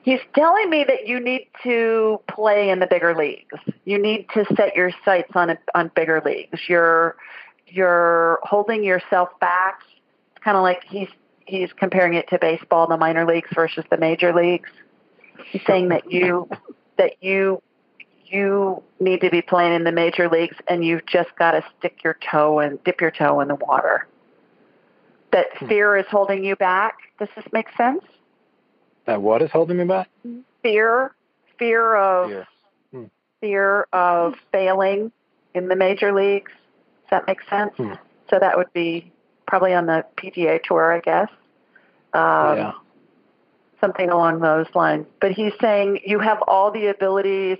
He's 0.03 0.21
telling 0.35 0.69
me 0.71 0.85
that 0.85 1.07
you 1.07 1.21
need 1.21 1.49
to 1.63 2.21
play 2.29 2.71
in 2.71 2.81
the 2.81 2.87
bigger 2.87 3.15
leagues. 3.15 3.59
You 3.85 3.99
need 3.99 4.27
to 4.35 4.45
set 4.57 4.75
your 4.75 4.91
sights 5.05 5.31
on 5.35 5.57
on 5.75 5.91
bigger 5.95 6.23
leagues. 6.25 6.59
You're 6.69 7.17
you're 7.71 8.39
holding 8.43 8.85
yourself 8.85 9.29
back. 9.41 9.81
It's 10.35 10.45
kind 10.45 10.57
of 10.57 10.63
like 10.63 10.85
he's 10.89 11.09
he's 11.47 11.73
comparing 11.73 12.15
it 12.15 12.29
to 12.29 12.39
baseball, 12.39 12.87
the 12.87 12.97
minor 12.97 13.27
leagues 13.27 13.51
versus 13.55 13.85
the 13.91 13.97
major 13.97 14.35
leagues. 14.35 14.71
He's 15.51 15.63
saying 15.67 15.89
that 15.89 16.11
you 16.11 16.49
that 16.99 17.23
you 17.23 17.63
you 18.27 18.83
need 19.01 19.21
to 19.23 19.31
be 19.31 19.43
playing 19.43 19.75
in 19.75 19.85
the 19.85 19.93
major 19.93 20.29
leagues 20.29 20.57
and 20.69 20.85
you've 20.85 21.05
just 21.07 21.31
got 21.37 21.53
to 21.53 21.65
stick 21.79 22.05
your 22.05 22.17
toe 22.31 22.61
and 22.61 22.83
dip 22.85 23.01
your 23.01 23.11
toe 23.11 23.41
in 23.41 23.49
the 23.49 23.57
water. 23.57 24.07
That 25.33 25.47
hmm. 25.59 25.67
fear 25.67 25.97
is 25.97 26.07
holding 26.09 26.45
you 26.45 26.57
back. 26.57 26.99
Does 27.19 27.29
this 27.35 27.45
make 27.53 27.67
sense? 27.77 28.05
That 29.07 29.21
what 29.21 29.43
is 29.43 29.51
holding 29.51 29.79
me 29.79 29.85
back? 29.85 30.09
Fear, 30.63 31.15
fear 31.59 31.97
of 31.97 32.29
fear, 32.29 32.47
hmm. 32.93 33.05
fear 33.41 33.87
of 33.93 34.35
failing 34.53 35.11
in 35.55 35.69
the 35.69 35.77
major 35.77 36.13
leagues. 36.13 36.53
That 37.11 37.27
make 37.27 37.41
sense? 37.49 37.73
Hmm. 37.77 37.95
So 38.29 38.39
that 38.39 38.57
would 38.57 38.73
be 38.73 39.11
probably 39.47 39.75
on 39.75 39.87
the 39.87 40.05
PGA 40.17 40.63
tour, 40.63 40.93
I 40.93 41.01
guess. 41.01 41.29
Um, 42.13 42.57
yeah 42.57 42.73
something 43.81 44.11
along 44.11 44.41
those 44.41 44.67
lines. 44.75 45.07
But 45.21 45.33
he's 45.33 45.53
saying 45.61 46.01
you 46.05 46.21
have 46.21 46.39
all 46.47 46.71
the 46.71 46.87
abilities, 46.87 47.59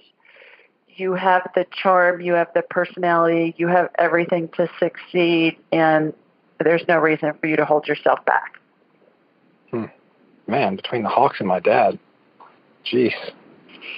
you 0.89 1.15
have 1.15 1.51
the 1.55 1.67
charm, 1.71 2.21
you 2.21 2.35
have 2.35 2.49
the 2.55 2.63
personality, 2.63 3.55
you 3.57 3.69
have 3.69 3.89
everything 3.99 4.49
to 4.57 4.69
succeed, 4.79 5.57
and 5.73 6.13
there's 6.63 6.83
no 6.87 6.99
reason 6.99 7.33
for 7.41 7.47
you 7.47 7.57
to 7.57 7.65
hold 7.65 7.89
yourself 7.89 8.25
back. 8.25 8.59
Hmm. 9.71 9.87
Man, 10.47 10.77
between 10.77 11.03
the 11.03 11.09
Hawks 11.09 11.39
and 11.39 11.49
my 11.49 11.61
dad, 11.61 11.99
jeez. 12.85 13.15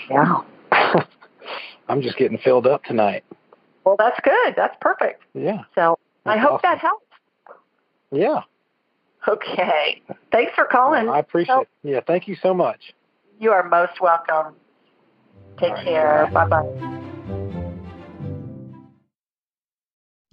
Yeah. 0.08 0.42
I'm 1.88 2.02
just 2.02 2.16
getting 2.16 2.38
filled 2.38 2.66
up 2.66 2.84
tonight. 2.84 3.24
Well, 3.84 3.96
that's 3.98 4.18
good. 4.20 4.54
That's 4.56 4.76
perfect. 4.80 5.22
Yeah. 5.34 5.64
So 5.74 5.98
that's 6.24 6.36
I 6.36 6.38
hope 6.38 6.52
awesome. 6.52 6.60
that 6.62 6.78
helps. 6.78 7.06
Yeah. 8.10 8.42
Okay. 9.26 10.02
Thanks 10.30 10.52
for 10.54 10.64
calling. 10.64 11.06
Well, 11.06 11.14
I 11.14 11.18
appreciate 11.20 11.62
it. 11.62 11.68
Yeah, 11.82 12.00
thank 12.06 12.28
you 12.28 12.36
so 12.36 12.52
much. 12.52 12.94
You 13.38 13.52
are 13.52 13.68
most 13.68 14.00
welcome. 14.00 14.54
Take 15.58 15.72
right, 15.72 15.84
care. 15.84 16.30
Bye 16.32 16.46
bye. 16.48 17.02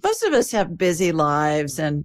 Most 0.02 0.22
of 0.22 0.32
us 0.32 0.50
have 0.52 0.76
busy 0.78 1.12
lives 1.12 1.78
and 1.78 2.04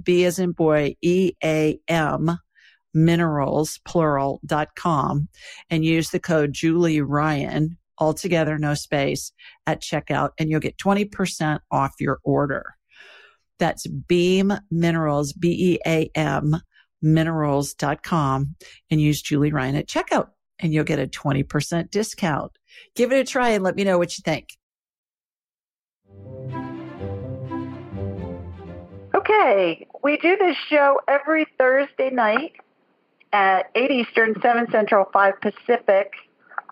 B 0.00 0.24
as 0.24 0.38
in 0.38 0.52
boy, 0.52 0.96
E 1.02 1.32
A 1.42 1.78
M 1.88 2.38
minerals, 2.94 3.78
plural, 3.84 4.40
dot 4.44 4.74
com 4.74 5.28
and 5.70 5.84
use 5.84 6.10
the 6.10 6.20
code 6.20 6.52
Julie 6.52 7.00
Ryan, 7.00 7.76
altogether, 7.98 8.58
no 8.58 8.74
space 8.74 9.32
at 9.66 9.82
checkout 9.82 10.30
and 10.38 10.50
you'll 10.50 10.60
get 10.60 10.78
20% 10.78 11.60
off 11.70 11.94
your 12.00 12.18
order. 12.24 12.74
That's 13.58 13.86
Beam 13.86 14.52
Minerals, 14.70 15.32
B-E-A-M 15.32 16.56
minerals 17.00 17.74
dot 17.74 18.02
com 18.02 18.56
and 18.90 19.00
use 19.00 19.22
Julie 19.22 19.52
Ryan 19.52 19.76
at 19.76 19.88
checkout 19.88 20.28
and 20.58 20.72
you'll 20.72 20.84
get 20.84 20.98
a 20.98 21.06
20% 21.06 21.90
discount. 21.90 22.52
Give 22.94 23.12
it 23.12 23.20
a 23.20 23.24
try 23.24 23.50
and 23.50 23.64
let 23.64 23.76
me 23.76 23.84
know 23.84 23.98
what 23.98 24.16
you 24.16 24.22
think. 24.22 24.57
Okay, 29.28 29.86
we 30.02 30.16
do 30.16 30.38
this 30.38 30.56
show 30.70 31.02
every 31.06 31.46
Thursday 31.58 32.08
night 32.08 32.52
at 33.30 33.70
8 33.74 33.90
Eastern, 33.90 34.40
7 34.40 34.70
Central, 34.70 35.06
5 35.12 35.34
Pacific. 35.42 36.14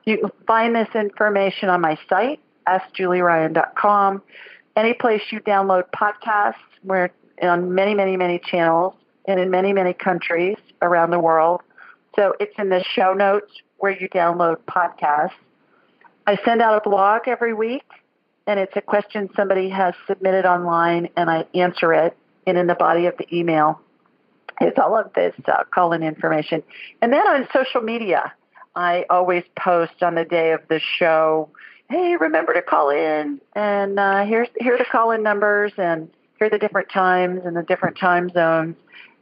You 0.07 0.19
can 0.19 0.31
find 0.47 0.75
this 0.75 0.89
information 0.95 1.69
on 1.69 1.83
my 1.83 1.99
site, 2.09 2.41
askjulieryan.com. 2.67 4.23
Any 4.75 4.95
place 4.95 5.21
you 5.31 5.41
download 5.41 5.85
podcasts, 5.95 6.55
we're 6.83 7.11
on 7.43 7.75
many, 7.75 7.95
many, 7.95 8.17
many 8.17 8.39
channels 8.39 8.95
and 9.27 9.39
in 9.39 9.51
many, 9.51 9.75
many 9.75 9.93
countries 9.93 10.57
around 10.81 11.11
the 11.11 11.21
world. 11.21 11.61
So 12.15 12.35
it's 12.41 12.55
in 12.59 12.71
the 12.71 12.83
show 12.95 13.13
notes 13.13 13.53
where 13.77 13.93
you 13.93 14.09
download 14.09 14.61
podcasts. 14.67 15.33
I 16.27 16.39
send 16.43 16.63
out 16.63 16.87
a 16.87 16.89
blog 16.89 17.29
every 17.29 17.53
week, 17.53 17.85
and 18.47 18.59
it's 18.59 18.77
a 18.77 18.81
question 18.81 19.29
somebody 19.37 19.69
has 19.69 19.93
submitted 20.07 20.47
online, 20.47 21.11
and 21.19 21.29
I 21.29 21.45
answer 21.55 21.93
it. 21.93 22.17
And 22.47 22.57
in 22.57 22.67
the 22.67 22.75
body 22.75 23.07
of 23.07 23.17
the 23.17 23.27
email, 23.37 23.81
is 24.61 24.73
all 24.79 24.97
of 24.97 25.13
this 25.15 25.35
uh, 25.47 25.65
call-in 25.71 26.03
information. 26.03 26.63
And 27.03 27.13
then 27.13 27.27
on 27.27 27.49
social 27.53 27.81
media, 27.81 28.33
I 28.75 29.05
always 29.11 29.45
post 29.59 30.03
on 30.03 30.15
the 30.15 30.25
day 30.25 30.53
of 30.53 30.61
the 30.69 30.81
show, 30.81 31.51
"Hey, 31.91 32.17
remember 32.17 32.55
to 32.55 32.63
call 32.63 32.91
in, 32.91 33.41
and 33.55 33.99
uh, 33.99 34.25
here's 34.25 34.49
here 34.59 34.75
are 34.75 34.79
the 34.79 34.85
call-in 34.85 35.23
numbers, 35.23 35.73
and 35.77 36.11
here 36.39 36.47
are 36.47 36.51
the 36.51 36.59
different 36.59 36.91
times 36.91 37.43
and 37.45 37.57
the 37.57 37.63
different 37.63 37.99
time 37.99 38.31
zones." 38.31 38.77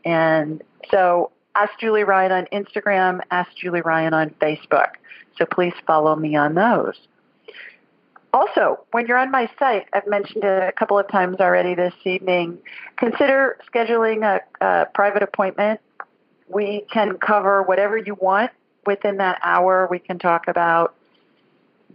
And 0.04 0.62
so 0.90 1.30
Ask 1.54 1.78
Julie 1.78 2.04
Ryan 2.04 2.32
on 2.32 2.46
Instagram, 2.46 3.20
Ask 3.30 3.56
Julie 3.56 3.80
Ryan 3.80 4.12
on 4.12 4.30
Facebook. 4.40 4.90
So 5.38 5.46
please 5.46 5.74
follow 5.86 6.16
me 6.16 6.36
on 6.36 6.54
those. 6.54 6.98
Also, 8.34 8.84
when 8.90 9.06
you're 9.06 9.16
on 9.16 9.30
my 9.30 9.48
site, 9.60 9.86
I've 9.92 10.08
mentioned 10.08 10.42
it 10.42 10.68
a 10.68 10.72
couple 10.72 10.98
of 10.98 11.06
times 11.06 11.36
already 11.38 11.76
this 11.76 11.94
evening, 12.04 12.58
consider 12.96 13.56
scheduling 13.72 14.24
a, 14.24 14.40
a 14.60 14.86
private 14.86 15.22
appointment. 15.22 15.80
We 16.48 16.84
can 16.92 17.16
cover 17.18 17.62
whatever 17.62 17.96
you 17.96 18.16
want 18.16 18.50
within 18.86 19.18
that 19.18 19.38
hour. 19.44 19.86
We 19.88 20.00
can 20.00 20.18
talk 20.18 20.48
about 20.48 20.96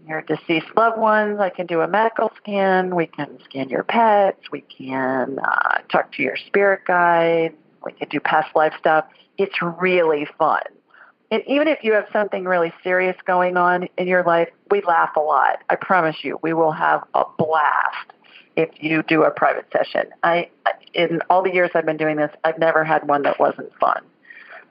your 0.07 0.21
deceased 0.21 0.67
loved 0.77 0.97
ones. 0.97 1.41
I 1.41 1.49
can 1.49 1.65
do 1.65 1.81
a 1.81 1.89
medical 1.89 2.31
scan. 2.37 2.95
We 2.95 3.07
can 3.07 3.37
scan 3.43 3.67
your 3.67 3.83
pets. 3.83 4.49
We 4.49 4.61
can 4.61 5.39
uh, 5.39 5.79
talk 5.91 6.13
to 6.13 6.23
your 6.23 6.37
spirit 6.37 6.85
guide. 6.87 7.53
We 7.83 7.91
can 7.91 8.07
do 8.07 8.21
past 8.21 8.55
life 8.55 8.73
stuff. 8.79 9.03
It's 9.37 9.61
really 9.61 10.25
fun. 10.37 10.61
And 11.31 11.43
even 11.47 11.67
if 11.67 11.83
you 11.83 11.93
have 11.93 12.07
something 12.11 12.45
really 12.45 12.73
serious 12.83 13.15
going 13.25 13.55
on 13.55 13.87
in 13.97 14.07
your 14.07 14.23
life, 14.23 14.49
we 14.71 14.81
laugh 14.81 15.15
a 15.15 15.19
lot. 15.19 15.63
I 15.69 15.75
promise 15.75 16.17
you, 16.23 16.39
we 16.41 16.53
will 16.53 16.71
have 16.71 17.03
a 17.13 17.23
blast 17.37 18.13
if 18.55 18.69
you 18.81 19.03
do 19.03 19.23
a 19.23 19.31
private 19.31 19.67
session. 19.71 20.09
I, 20.23 20.49
in 20.93 21.21
all 21.29 21.43
the 21.43 21.53
years 21.53 21.69
I've 21.75 21.85
been 21.85 21.97
doing 21.97 22.17
this, 22.17 22.31
I've 22.43 22.57
never 22.57 22.83
had 22.83 23.07
one 23.07 23.21
that 23.23 23.39
wasn't 23.39 23.71
fun, 23.79 24.03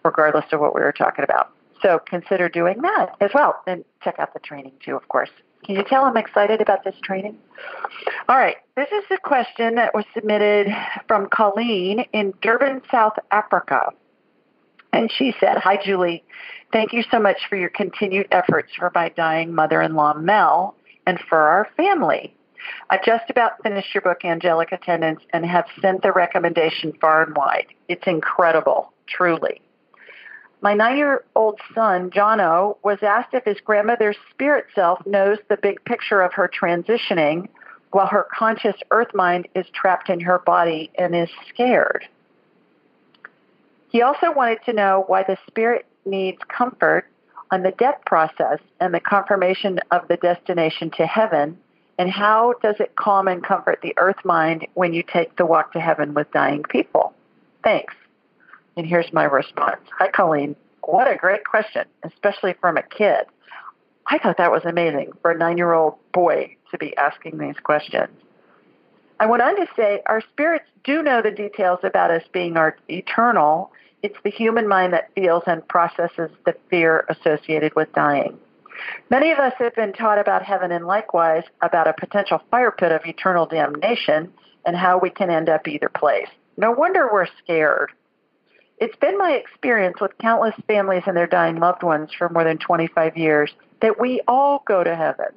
regardless 0.05 0.47
of 0.53 0.61
what 0.61 0.75
we 0.75 0.81
were 0.81 0.93
talking 0.93 1.25
about. 1.25 1.53
So 1.81 2.01
consider 2.05 2.49
doing 2.49 2.83
that 2.83 3.15
as 3.21 3.31
well. 3.33 3.63
And 3.67 3.85
check 4.03 4.17
out 4.19 4.35
the 4.35 4.41
training 4.41 4.73
too, 4.85 4.97
of 4.97 5.09
course. 5.09 5.31
Can 5.65 5.77
you 5.77 5.85
tell 5.85 6.05
I'm 6.05 6.17
excited 6.17 6.61
about 6.61 6.85
this 6.85 6.95
training? 7.03 7.37
All 8.29 8.37
right. 8.37 8.57
This 8.77 8.89
is 8.93 9.05
a 9.11 9.19
question 9.19 9.75
that 9.77 9.95
was 9.95 10.05
submitted 10.15 10.69
from 11.07 11.29
Colleen 11.29 12.05
in 12.13 12.33
Durban, 12.43 12.83
South 12.91 13.15
Africa. 13.31 13.91
And 14.93 15.11
she 15.13 15.35
said, 15.41 15.59
Hi, 15.59 15.79
Julie. 15.83 16.25
Thank 16.73 16.93
you 16.93 17.03
so 17.11 17.19
much 17.19 17.39
for 17.49 17.57
your 17.57 17.71
continued 17.71 18.29
efforts 18.31 18.73
for 18.77 18.91
my 18.95 19.09
dying 19.11 19.55
mother 19.55 19.81
in 19.81 19.95
law, 19.95 20.15
Mel, 20.15 20.75
and 21.07 21.19
for 21.29 21.39
our 21.39 21.69
family. 21.77 22.35
I 22.91 22.99
just 23.05 23.31
about 23.31 23.63
finished 23.63 23.95
your 23.95 24.03
book, 24.03 24.25
Angelic 24.25 24.73
Attendants, 24.73 25.25
and 25.33 25.47
have 25.47 25.67
sent 25.81 26.03
the 26.03 26.13
recommendation 26.13 26.93
far 27.01 27.23
and 27.23 27.37
wide. 27.37 27.67
It's 27.89 28.07
incredible, 28.07 28.93
truly. 29.07 29.61
My 30.61 30.75
nine 30.75 30.97
year 30.97 31.25
old 31.37 31.61
son, 31.75 32.11
Jono, 32.11 32.79
was 32.83 32.99
asked 33.03 33.33
if 33.33 33.45
his 33.45 33.61
grandmother's 33.65 34.17
spirit 34.31 34.67
self 34.75 34.99
knows 35.07 35.39
the 35.49 35.57
big 35.57 35.85
picture 35.85 36.21
of 36.21 36.33
her 36.35 36.49
transitioning 36.49 37.49
while 37.93 38.09
her 38.09 38.27
conscious 38.37 38.77
earth 38.91 39.15
mind 39.15 39.49
is 39.55 39.67
trapped 39.73 40.11
in 40.11 40.21
her 40.21 40.41
body 40.41 40.91
and 40.99 41.15
is 41.15 41.31
scared. 41.49 42.07
He 43.89 44.03
also 44.03 44.33
wanted 44.33 44.59
to 44.67 44.73
know 44.73 45.05
why 45.07 45.23
the 45.23 45.39
spirit 45.47 45.87
needs 46.05 46.39
comfort 46.49 47.07
on 47.51 47.63
the 47.63 47.71
death 47.73 48.01
process 48.05 48.59
and 48.81 48.93
the 48.93 49.01
confirmation 49.01 49.81
of 49.91 50.07
the 50.09 50.17
destination 50.17 50.91
to 50.97 51.07
heaven, 51.07 51.59
and 51.99 52.11
how 52.11 52.55
does 52.63 52.77
it 52.79 52.95
calm 52.97 53.27
and 53.29 53.43
comfort 53.43 53.81
the 53.83 53.95
earth 53.97 54.23
mind 54.25 54.67
when 54.75 54.93
you 54.93 55.03
take 55.03 55.37
the 55.37 55.47
walk 55.47 55.73
to 55.73 55.81
heaven 55.81 56.15
with 56.15 56.31
dying 56.33 56.63
people? 56.63 57.15
Thanks. 57.65 57.95
And 58.77 58.87
here's 58.87 59.13
my 59.13 59.25
response. 59.25 59.81
Hi, 59.99 60.09
Colleen. 60.11 60.55
What 60.83 61.11
a 61.11 61.17
great 61.17 61.45
question, 61.45 61.85
especially 62.05 62.55
from 62.61 62.77
a 62.77 62.83
kid. 62.83 63.25
I 64.07 64.19
thought 64.19 64.39
that 64.39 64.53
was 64.53 64.63
amazing 64.65 65.13
for 65.21 65.33
a 65.33 65.39
nine 65.39 65.59
year 65.59 65.73
old 65.73 65.95
boy 66.13 66.57
to 66.71 66.79
be 66.79 66.97
asking 66.97 67.39
these 67.39 67.59
questions. 67.63 68.09
I 69.21 69.27
went 69.27 69.43
on 69.43 69.57
to 69.57 69.67
say 69.77 70.03
our 70.07 70.21
spirits 70.21 70.67
do 70.85 71.03
know 71.03 71.23
the 71.23 71.31
details 71.31 71.81
about 71.83 72.11
us 72.11 72.23
being 72.33 72.57
our 72.57 72.77
eternal 72.89 73.73
it's 74.03 74.19
the 74.23 74.31
human 74.31 74.69
mind 74.69 74.93
that 74.93 75.11
feels 75.15 75.43
and 75.47 75.67
processes 75.67 76.31
the 76.47 76.55
fear 76.71 77.05
associated 77.09 77.75
with 77.75 77.93
dying. 77.93 78.39
Many 79.11 79.33
of 79.33 79.39
us 79.39 79.55
have 79.59 79.75
been 79.75 79.93
taught 79.93 80.21
about 80.21 80.45
heaven 80.45 80.71
and 80.71 80.87
likewise 80.87 81.43
about 81.61 81.89
a 81.89 81.93
potential 81.93 82.41
fire 82.51 82.71
pit 82.71 82.93
of 82.93 83.05
eternal 83.05 83.47
damnation 83.47 84.33
and 84.65 84.77
how 84.77 84.99
we 84.99 85.11
can 85.11 85.31
end 85.31 85.49
up 85.49 85.67
either 85.67 85.89
place. 85.89 86.29
No 86.57 86.71
wonder 86.71 87.09
we're 87.13 87.27
scared. 87.43 87.91
It's 88.79 88.97
been 88.97 89.19
my 89.19 89.33
experience 89.33 90.01
with 90.01 90.17
countless 90.19 90.55
families 90.69 91.03
and 91.07 91.17
their 91.17 91.27
dying 91.27 91.57
loved 91.57 91.83
ones 91.83 92.11
for 92.17 92.29
more 92.29 92.45
than 92.45 92.59
25 92.59 93.17
years 93.17 93.51
that 93.83 94.01
we 94.01 94.21
all 94.29 94.63
go 94.65 94.85
to 94.85 94.95
heaven. 94.95 95.35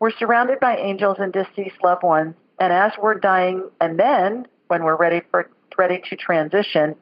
We're 0.00 0.10
surrounded 0.10 0.58
by 0.58 0.76
angels 0.76 1.18
and 1.20 1.32
deceased 1.32 1.76
loved 1.84 2.02
ones, 2.02 2.34
and 2.58 2.72
as 2.72 2.92
we're 3.00 3.14
dying, 3.14 3.68
and 3.80 3.98
then 3.98 4.46
when 4.68 4.84
we're 4.84 4.96
ready 4.96 5.22
for 5.30 5.50
ready 5.76 6.00
to 6.08 6.16
transition, 6.16 6.96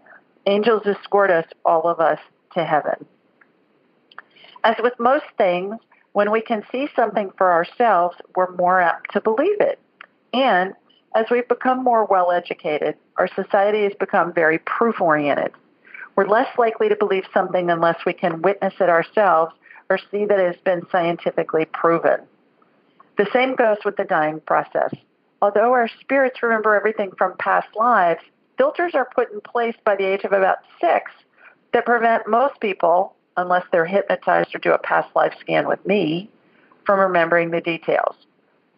Angels 0.46 0.82
escort 0.84 1.30
us, 1.30 1.46
all 1.64 1.82
of 1.88 2.00
us, 2.00 2.18
to 2.54 2.64
heaven. 2.64 3.06
As 4.62 4.76
with 4.82 4.94
most 4.98 5.24
things, 5.38 5.76
when 6.12 6.30
we 6.30 6.40
can 6.40 6.62
see 6.70 6.88
something 6.94 7.30
for 7.36 7.52
ourselves, 7.52 8.16
we're 8.36 8.54
more 8.56 8.80
apt 8.80 9.12
to 9.12 9.20
believe 9.20 9.60
it. 9.60 9.78
And 10.32 10.74
as 11.14 11.26
we've 11.30 11.48
become 11.48 11.82
more 11.82 12.04
well 12.04 12.30
educated, 12.30 12.96
our 13.16 13.28
society 13.34 13.84
has 13.84 13.92
become 13.98 14.32
very 14.32 14.58
proof 14.58 15.00
oriented. 15.00 15.52
We're 16.16 16.28
less 16.28 16.48
likely 16.58 16.88
to 16.88 16.96
believe 16.96 17.24
something 17.32 17.70
unless 17.70 18.04
we 18.04 18.12
can 18.12 18.42
witness 18.42 18.74
it 18.80 18.88
ourselves 18.88 19.54
or 19.90 19.98
see 20.10 20.24
that 20.24 20.38
it 20.38 20.54
has 20.54 20.62
been 20.64 20.82
scientifically 20.90 21.66
proven. 21.66 22.20
The 23.16 23.28
same 23.32 23.54
goes 23.54 23.78
with 23.84 23.96
the 23.96 24.04
dying 24.04 24.40
process. 24.40 24.94
Although 25.44 25.74
our 25.74 25.90
spirits 26.00 26.42
remember 26.42 26.74
everything 26.74 27.12
from 27.18 27.36
past 27.36 27.68
lives, 27.76 28.22
filters 28.56 28.94
are 28.94 29.06
put 29.14 29.30
in 29.30 29.42
place 29.42 29.76
by 29.84 29.94
the 29.94 30.06
age 30.06 30.24
of 30.24 30.32
about 30.32 30.60
six 30.80 31.12
that 31.74 31.84
prevent 31.84 32.26
most 32.26 32.58
people, 32.60 33.14
unless 33.36 33.64
they're 33.70 33.84
hypnotized 33.84 34.54
or 34.54 34.58
do 34.58 34.72
a 34.72 34.78
past 34.78 35.14
life 35.14 35.34
scan 35.38 35.68
with 35.68 35.84
me, 35.84 36.30
from 36.86 36.98
remembering 36.98 37.50
the 37.50 37.60
details. 37.60 38.16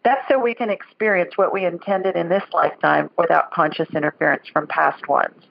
That's 0.03 0.27
so 0.27 0.37
we 0.37 0.53
can 0.53 0.69
experience 0.69 1.37
what 1.37 1.53
we 1.53 1.63
intended 1.63 2.17
in 2.17 2.27
this 2.27 2.43
lifetime 2.51 3.11
without 3.17 3.51
conscious 3.51 3.87
interference 3.95 4.49
from 4.51 4.67
past 4.67 5.07
ones. 5.07 5.41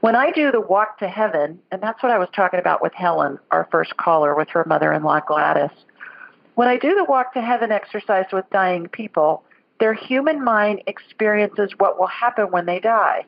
When 0.00 0.16
I 0.16 0.30
do 0.30 0.50
the 0.50 0.62
walk 0.62 0.98
to 1.00 1.08
heaven, 1.08 1.58
and 1.70 1.82
that's 1.82 2.02
what 2.02 2.10
I 2.10 2.18
was 2.18 2.30
talking 2.34 2.58
about 2.58 2.80
with 2.80 2.94
Helen, 2.94 3.38
our 3.50 3.68
first 3.70 3.98
caller 3.98 4.34
with 4.34 4.48
her 4.48 4.64
mother 4.66 4.94
in 4.94 5.02
law 5.02 5.20
Gladys, 5.20 5.76
when 6.54 6.68
I 6.68 6.78
do 6.78 6.94
the 6.94 7.04
walk 7.04 7.34
to 7.34 7.42
heaven 7.42 7.70
exercise 7.70 8.26
with 8.32 8.48
dying 8.48 8.88
people, 8.88 9.44
their 9.80 9.94
human 9.94 10.42
mind 10.42 10.82
experiences 10.86 11.72
what 11.78 11.98
will 11.98 12.08
happen 12.08 12.50
when 12.50 12.66
they 12.66 12.80
die. 12.80 13.24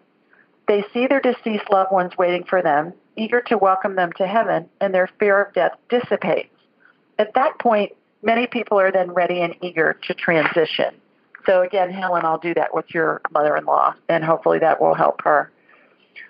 They 0.66 0.84
see 0.92 1.06
their 1.06 1.20
deceased 1.20 1.70
loved 1.70 1.92
ones 1.92 2.16
waiting 2.16 2.44
for 2.44 2.62
them, 2.62 2.92
eager 3.16 3.40
to 3.42 3.58
welcome 3.58 3.96
them 3.96 4.12
to 4.18 4.26
heaven, 4.26 4.68
and 4.80 4.94
their 4.94 5.08
fear 5.18 5.42
of 5.42 5.54
death 5.54 5.72
dissipates. 5.88 6.54
At 7.18 7.34
that 7.34 7.58
point, 7.58 7.92
many 8.22 8.46
people 8.46 8.78
are 8.78 8.92
then 8.92 9.10
ready 9.10 9.40
and 9.40 9.54
eager 9.62 9.98
to 10.06 10.14
transition. 10.14 10.94
So 11.46 11.62
again, 11.62 11.90
Helen, 11.90 12.24
I'll 12.24 12.38
do 12.38 12.54
that 12.54 12.74
with 12.74 12.86
your 12.94 13.20
mother-in-law, 13.30 13.94
and 14.08 14.22
hopefully 14.22 14.58
that 14.60 14.80
will 14.80 14.94
help 14.94 15.22
her. 15.22 15.50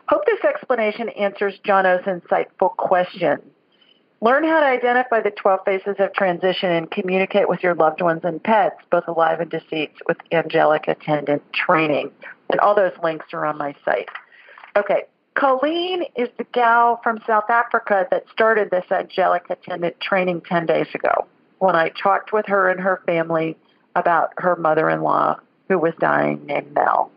Hope 0.09 0.25
this 0.27 0.43
explanation 0.45 1.09
answers 1.11 1.59
Jono's 1.65 2.05
insightful 2.05 2.77
question. 2.77 3.41
Learn 4.23 4.45
how 4.45 4.61
to 4.61 4.67
identify 4.67 5.21
the 5.21 5.31
12 5.31 5.61
phases 5.65 5.97
of 5.99 6.13
transition 6.13 6.71
and 6.71 6.91
communicate 6.91 7.49
with 7.49 7.63
your 7.63 7.75
loved 7.75 8.03
ones 8.03 8.21
and 8.23 8.43
pets, 8.43 8.77
both 8.91 9.09
alive 9.09 9.41
and 9.41 9.51
deceased, 9.51 10.03
with 10.07 10.19
angelic 10.31 10.89
attendant 10.89 11.43
training. 11.55 12.11
And 12.51 12.61
all 12.61 12.75
those 12.75 12.93
links 13.03 13.27
are 13.33 13.47
on 13.47 13.57
my 13.57 13.75
site. 13.85 14.09
Okay, 14.77 15.05
Colleen 15.35 16.05
is 16.17 16.29
the 16.37 16.45
gal 16.53 17.01
from 17.03 17.21
South 17.27 17.49
Africa 17.49 18.07
that 18.11 18.27
started 18.31 18.71
this 18.71 18.85
angelic 18.91 19.49
attendant 19.49 19.99
training 20.01 20.43
10 20.43 20.67
days 20.67 20.89
ago 20.95 21.27
when 21.59 21.75
I 21.75 21.89
talked 21.89 22.33
with 22.33 22.45
her 22.47 22.69
and 22.69 22.81
her 22.81 23.01
family 23.07 23.57
about 23.95 24.35
her 24.37 24.55
mother-in-law 24.55 25.41
who 25.69 25.79
was 25.79 25.95
dying 25.99 26.45
named 26.45 26.75
Mel. 26.75 27.11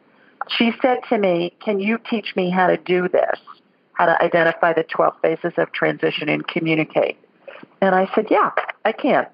She 0.47 0.71
said 0.81 0.99
to 1.09 1.17
me, 1.17 1.53
can 1.63 1.79
you 1.79 1.97
teach 2.09 2.33
me 2.35 2.49
how 2.49 2.67
to 2.67 2.77
do 2.77 3.09
this, 3.09 3.39
how 3.93 4.05
to 4.05 4.21
identify 4.21 4.73
the 4.73 4.83
12 4.83 5.13
phases 5.21 5.53
of 5.57 5.71
transition 5.71 6.29
and 6.29 6.47
communicate? 6.47 7.17
And 7.81 7.95
I 7.95 8.09
said, 8.15 8.27
yeah, 8.29 8.51
I 8.85 8.91
can. 8.91 9.27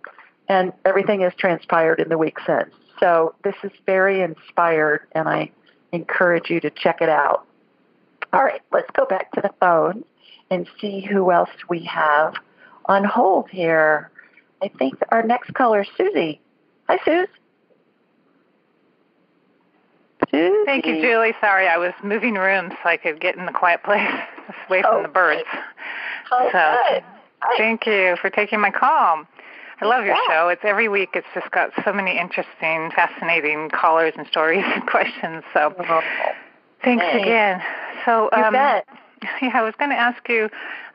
And 0.48 0.74
everything 0.86 1.22
has 1.22 1.34
transpired 1.36 2.00
in 2.00 2.10
the 2.10 2.18
week 2.18 2.38
since. 2.46 2.70
So 3.00 3.36
this 3.44 3.56
is 3.64 3.72
very 3.86 4.22
inspired 4.22 5.08
and 5.14 5.30
I 5.30 5.52
encourage 5.92 6.50
you 6.50 6.60
to 6.62 6.70
check 6.70 7.02
it 7.02 7.10
out. 7.10 7.46
All 8.34 8.44
right, 8.44 8.62
let's 8.72 8.90
go 8.92 9.06
back 9.06 9.32
to 9.34 9.42
the 9.42 9.52
phone 9.60 10.04
and 10.52 10.68
see 10.80 11.02
who 11.02 11.32
else 11.32 11.50
we 11.70 11.84
have 11.84 12.36
on 12.86 13.04
hold 13.04 13.50
here. 13.50 14.12
I 14.62 14.68
think 14.68 14.96
our 15.10 15.24
next 15.24 15.54
caller 15.54 15.82
is 15.82 15.88
Susie. 15.98 16.42
Hi, 16.88 17.00
Susie. 17.06 17.32
Susie. 20.32 20.66
Thank 20.66 20.86
you, 20.86 21.02
Julie. 21.02 21.34
Sorry, 21.40 21.68
I 21.68 21.78
was 21.78 21.94
moving 22.04 22.36
rooms 22.36 22.74
so 22.84 22.90
I 22.90 22.98
could 22.98 23.20
get 23.20 23.36
in 23.36 23.46
the 23.46 23.52
quiet 23.52 23.84
place 23.84 24.02
away 24.68 24.82
from 24.82 24.96
oh, 24.96 25.02
the 25.04 25.08
birds. 25.08 25.48
Oh, 26.32 26.50
so, 26.52 26.78
good. 26.94 27.04
Thank 27.58 27.86
you 27.86 28.16
for 28.22 28.30
taking 28.30 28.60
my 28.60 28.72
call. 28.72 29.26
I 29.82 29.86
love 29.86 30.04
your 30.06 30.16
yeah. 30.16 30.28
show. 30.28 30.50
It's 30.50 30.62
every 30.64 30.90
week. 30.90 31.10
It's 31.14 31.28
just 31.34 31.50
got 31.52 31.72
so 31.86 31.94
many 31.94 32.18
interesting, 32.20 32.92
fascinating 32.92 33.70
callers 33.70 34.14
and 34.18 34.28
stories 34.28 34.64
and 34.66 34.86
questions. 34.88 35.44
So, 35.54 35.74
oh, 35.80 36.02
thanks 36.84 37.06
hey. 37.06 37.22
again. 37.22 37.62
So, 38.06 38.30
you 38.36 38.44
um, 38.44 38.54
bet. 38.54 38.88
Yeah, 39.42 39.52
I 39.54 39.64
was 39.64 39.74
going 39.78 39.92
to 39.92 39.98
ask 39.98 40.30
you 40.30 40.50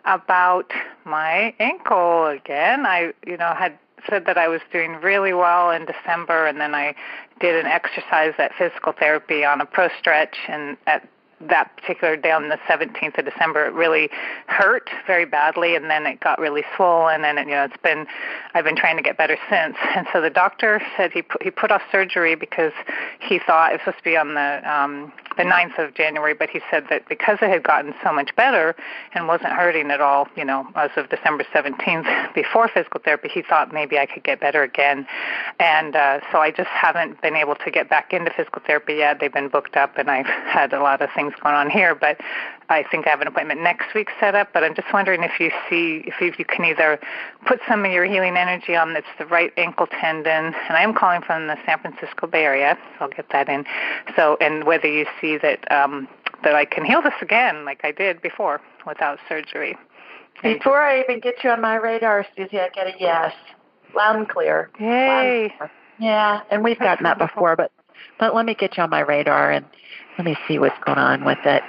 about 0.07 0.73
my 1.05 1.55
ankle 1.59 2.27
again. 2.27 2.87
I, 2.87 3.13
you 3.27 3.37
know, 3.37 3.53
had 3.55 3.79
said 4.09 4.25
that 4.27 4.39
I 4.39 4.49
was 4.49 4.61
doing 4.73 4.97
really 5.03 5.35
well 5.35 5.71
in 5.71 5.85
December, 5.85 6.47
and 6.47 6.59
then 6.59 6.75
I 6.75 6.95
did 7.41 7.55
an 7.55 7.67
exercise 7.67 8.33
at 8.39 8.53
physical 8.57 8.93
therapy 8.93 9.45
on 9.45 9.61
a 9.61 9.67
pro 9.67 9.89
stretch, 9.99 10.37
and 10.49 10.79
at 10.87 11.07
that 11.49 11.77
particular 11.77 12.17
day 12.17 12.31
on 12.31 12.49
the 12.49 12.59
17th 12.69 13.19
of 13.19 13.25
December, 13.25 13.67
it 13.67 13.73
really 13.73 14.11
hurt 14.47 14.91
very 15.07 15.25
badly, 15.25 15.77
and 15.77 15.91
then 15.91 16.07
it 16.07 16.21
got 16.21 16.39
really 16.39 16.65
swollen, 16.77 17.25
and 17.25 17.39
it, 17.39 17.47
you 17.47 17.53
know 17.55 17.65
it's 17.65 17.83
been 17.83 18.07
I've 18.55 18.65
been 18.65 18.77
trying 18.77 18.97
to 18.97 19.03
get 19.03 19.17
better 19.17 19.37
since. 19.49 19.77
And 19.95 20.09
so 20.13 20.21
the 20.21 20.31
doctor 20.31 20.83
said 20.97 21.13
he 21.13 21.23
put, 21.23 21.41
he 21.41 21.51
put 21.53 21.71
off 21.71 21.83
surgery 21.93 22.35
because 22.35 22.73
he 23.21 23.39
thought 23.39 23.71
it 23.71 23.75
was 23.75 23.81
supposed 23.83 23.99
to 23.99 24.05
be 24.05 24.17
on 24.17 24.35
the 24.35 24.61
um, 24.71 25.13
the 25.37 25.43
9th 25.43 25.79
of 25.79 25.95
January, 25.95 26.35
but 26.35 26.51
he 26.51 26.61
said 26.71 26.87
that 26.91 27.09
because 27.09 27.39
it 27.43 27.51
had 27.51 27.63
gotten 27.63 27.95
so 28.03 28.13
much 28.13 28.35
better 28.37 28.75
and 29.15 29.29
wasn't 29.29 29.53
hurting 29.53 29.91
at 29.91 30.01
all, 30.01 30.29
you 30.37 30.45
know, 30.45 30.67
as 30.75 30.91
of 30.97 31.09
December 31.09 31.45
17th 31.55 32.35
before 32.35 32.69
physical 32.69 33.01
therapy, 33.01 33.29
he 33.29 33.43
thought 33.43 33.73
maybe 33.73 33.99
I 33.99 34.07
could 34.07 34.23
get 34.25 34.41
better 34.41 34.63
again. 34.63 35.07
And 35.61 35.97
uh, 35.97 36.21
so 36.31 36.39
I 36.39 36.51
just 36.51 36.69
haven't 36.69 37.21
been 37.23 37.37
able 37.37 37.55
to 37.57 37.71
get 37.71 37.89
back 37.89 38.13
into 38.13 38.31
physical 38.31 38.63
therapy 38.67 38.95
yet. 38.95 39.21
They've 39.21 39.33
been 39.33 39.49
booked 39.49 39.77
up, 39.77 39.99
and 39.99 40.11
I've 40.11 40.27
had 40.27 40.73
a 40.73 40.81
lot 40.81 41.03
of 41.03 41.11
things 41.15 41.35
going 41.43 41.55
on 41.55 41.71
here, 41.71 41.95
but 41.95 42.21
I 42.69 42.85
think 42.91 43.07
I 43.07 43.11
have 43.11 43.21
an 43.21 43.29
appointment 43.29 43.61
next 43.61 43.95
week 43.95 44.09
set 44.19 44.35
up, 44.35 44.53
but 44.53 44.65
I'm 44.65 44.75
just 44.75 44.93
wondering 44.93 45.23
if 45.23 45.39
you 45.39 45.51
see 45.69 46.05
if 46.07 46.39
you 46.39 46.45
can 46.45 46.65
either 46.65 46.99
put 47.47 47.61
some 47.69 47.85
of 47.85 47.93
your 47.93 48.05
healing 48.05 48.37
energy 48.37 48.75
on 48.75 48.95
that's 48.95 49.07
the 49.19 49.27
right 49.27 49.53
ankle 49.57 49.87
tendon, 49.87 50.55
and 50.55 50.77
I 50.77 50.83
am 50.83 50.95
calling 50.95 51.23
from 51.23 51.47
the 51.47 51.57
San 51.67 51.79
Francisco 51.81 52.27
Bay 52.27 52.45
Area, 52.45 52.79
so 52.99 53.05
I'll 53.05 53.11
get 53.11 53.29
that 53.31 53.49
in. 53.49 53.65
So, 54.17 54.37
and 54.41 54.65
whether 54.65 54.89
you 54.89 55.07
see 55.21 55.37
that 55.39 55.71
um, 55.71 56.09
that 56.43 56.55
I 56.55 56.65
can 56.65 56.85
heal 56.85 57.03
this 57.03 57.15
again, 57.21 57.65
like 57.65 57.81
I 57.85 57.93
did 57.93 58.23
before, 58.23 58.61
without 58.87 59.19
surgery. 59.29 59.77
Before 60.43 60.81
I 60.81 61.01
even 61.01 61.21
get 61.21 61.43
you 61.45 61.51
on 61.51 61.61
my 61.61 61.77
radar, 61.77 62.27
Susie, 62.37 62.61
I 62.61 62.69
get 62.69 62.87
a 62.87 62.93
yes, 62.99 63.33
loud 63.95 64.17
and 64.17 64.29
clear. 64.29 64.71
Yay! 64.79 65.45
And 65.45 65.53
clear. 65.59 65.71
Yeah, 65.99 66.41
and 66.51 66.65
we've 66.65 66.79
gotten 66.79 67.05
that 67.05 67.19
before, 67.19 67.57
but 67.57 67.71
but 68.19 68.35
let 68.35 68.47
me 68.47 68.55
get 68.55 68.77
you 68.77 68.83
on 68.83 68.91
my 68.91 69.01
radar 69.01 69.51
and 69.51 69.65
let 70.19 70.25
me 70.25 70.37
see 70.47 70.59
what's 70.59 70.79
going 70.85 70.99
on 70.99 71.25
with 71.25 71.39
it. 71.45 71.63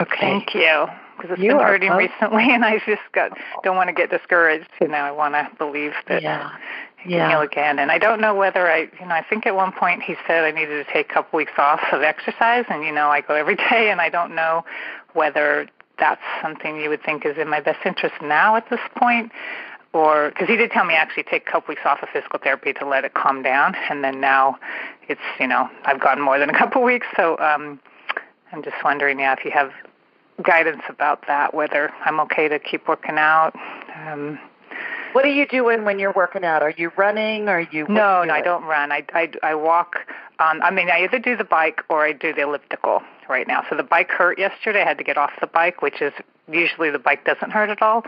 Okay. 0.00 0.20
Thank 0.20 0.54
you. 0.54 0.86
Because 1.16 1.32
it's 1.32 1.40
you 1.40 1.52
been 1.52 1.60
hurting 1.60 1.92
recently, 1.92 2.42
and 2.52 2.64
I 2.64 2.78
just 2.78 3.02
got 3.12 3.36
don't 3.62 3.76
want 3.76 3.88
to 3.88 3.94
get 3.94 4.10
discouraged. 4.10 4.68
You 4.80 4.88
know, 4.88 4.98
I 4.98 5.12
want 5.12 5.34
to 5.34 5.48
believe 5.56 5.92
that 6.08 6.22
yeah. 6.22 6.50
I 6.52 7.02
can 7.02 7.10
yeah. 7.10 7.28
heal 7.28 7.40
again. 7.40 7.78
And 7.78 7.90
I 7.90 7.98
don't 7.98 8.20
know 8.20 8.34
whether 8.34 8.68
I, 8.68 8.88
you 9.00 9.06
know, 9.06 9.14
I 9.14 9.22
think 9.22 9.46
at 9.46 9.54
one 9.54 9.72
point 9.72 10.02
he 10.02 10.16
said 10.26 10.44
I 10.44 10.50
needed 10.50 10.84
to 10.84 10.92
take 10.92 11.10
a 11.10 11.14
couple 11.14 11.36
weeks 11.36 11.52
off 11.56 11.80
of 11.92 12.02
exercise, 12.02 12.64
and 12.68 12.84
you 12.84 12.92
know, 12.92 13.08
I 13.08 13.20
go 13.20 13.34
every 13.34 13.54
day, 13.70 13.90
and 13.90 14.00
I 14.00 14.08
don't 14.08 14.34
know 14.34 14.64
whether 15.12 15.68
that's 15.98 16.22
something 16.42 16.80
you 16.80 16.88
would 16.88 17.04
think 17.04 17.24
is 17.24 17.38
in 17.38 17.48
my 17.48 17.60
best 17.60 17.78
interest 17.86 18.16
now 18.20 18.56
at 18.56 18.68
this 18.68 18.80
point 18.96 19.30
or 19.94 20.30
because 20.30 20.48
he 20.48 20.56
did 20.56 20.70
tell 20.72 20.84
me 20.84 20.94
actually 20.94 21.22
take 21.22 21.48
a 21.48 21.50
couple 21.50 21.72
weeks 21.72 21.82
off 21.84 22.02
of 22.02 22.08
physical 22.10 22.38
therapy 22.42 22.72
to 22.74 22.86
let 22.86 23.04
it 23.04 23.14
calm 23.14 23.42
down, 23.42 23.74
and 23.88 24.04
then 24.04 24.20
now 24.20 24.58
it's 25.08 25.20
you 25.40 25.46
know 25.46 25.70
I've 25.86 26.00
gone 26.00 26.20
more 26.20 26.38
than 26.38 26.50
a 26.50 26.58
couple 26.58 26.82
weeks, 26.92 27.06
so 27.16 27.38
um, 27.38 27.80
I'm 28.54 28.62
just 28.62 28.76
wondering, 28.84 29.18
yeah, 29.18 29.34
if 29.36 29.44
you 29.44 29.50
have 29.50 29.72
guidance 30.40 30.82
about 30.88 31.26
that, 31.26 31.54
whether 31.54 31.92
I'm 32.04 32.20
okay 32.20 32.46
to 32.46 32.60
keep 32.60 32.86
working 32.86 33.18
out. 33.18 33.52
Um, 33.96 34.38
what 35.12 35.24
are 35.24 35.32
you 35.32 35.46
doing 35.46 35.84
when 35.84 35.98
you're 35.98 36.12
working 36.12 36.44
out? 36.44 36.62
Are 36.62 36.70
you 36.70 36.92
running? 36.96 37.48
Are 37.48 37.60
you? 37.60 37.84
no, 37.88 38.22
you 38.22 38.28
no, 38.28 38.34
I 38.34 38.40
don't 38.40 38.64
run. 38.64 38.92
I 38.92 39.04
I, 39.12 39.32
I 39.42 39.54
walk. 39.56 39.96
Um, 40.38 40.60
I 40.62 40.70
mean, 40.70 40.88
I 40.88 41.02
either 41.02 41.18
do 41.18 41.36
the 41.36 41.44
bike 41.44 41.82
or 41.88 42.04
I 42.04 42.12
do 42.12 42.32
the 42.32 42.42
elliptical 42.42 43.02
right 43.28 43.46
now. 43.46 43.64
So 43.68 43.76
the 43.76 43.82
bike 43.82 44.10
hurt 44.10 44.38
yesterday. 44.38 44.82
I 44.82 44.84
had 44.84 44.98
to 44.98 45.04
get 45.04 45.16
off 45.16 45.32
the 45.40 45.48
bike, 45.48 45.82
which 45.82 46.00
is 46.00 46.12
usually 46.50 46.90
the 46.90 46.98
bike 46.98 47.24
doesn't 47.24 47.50
hurt 47.50 47.70
at 47.70 47.82
all. 47.82 48.04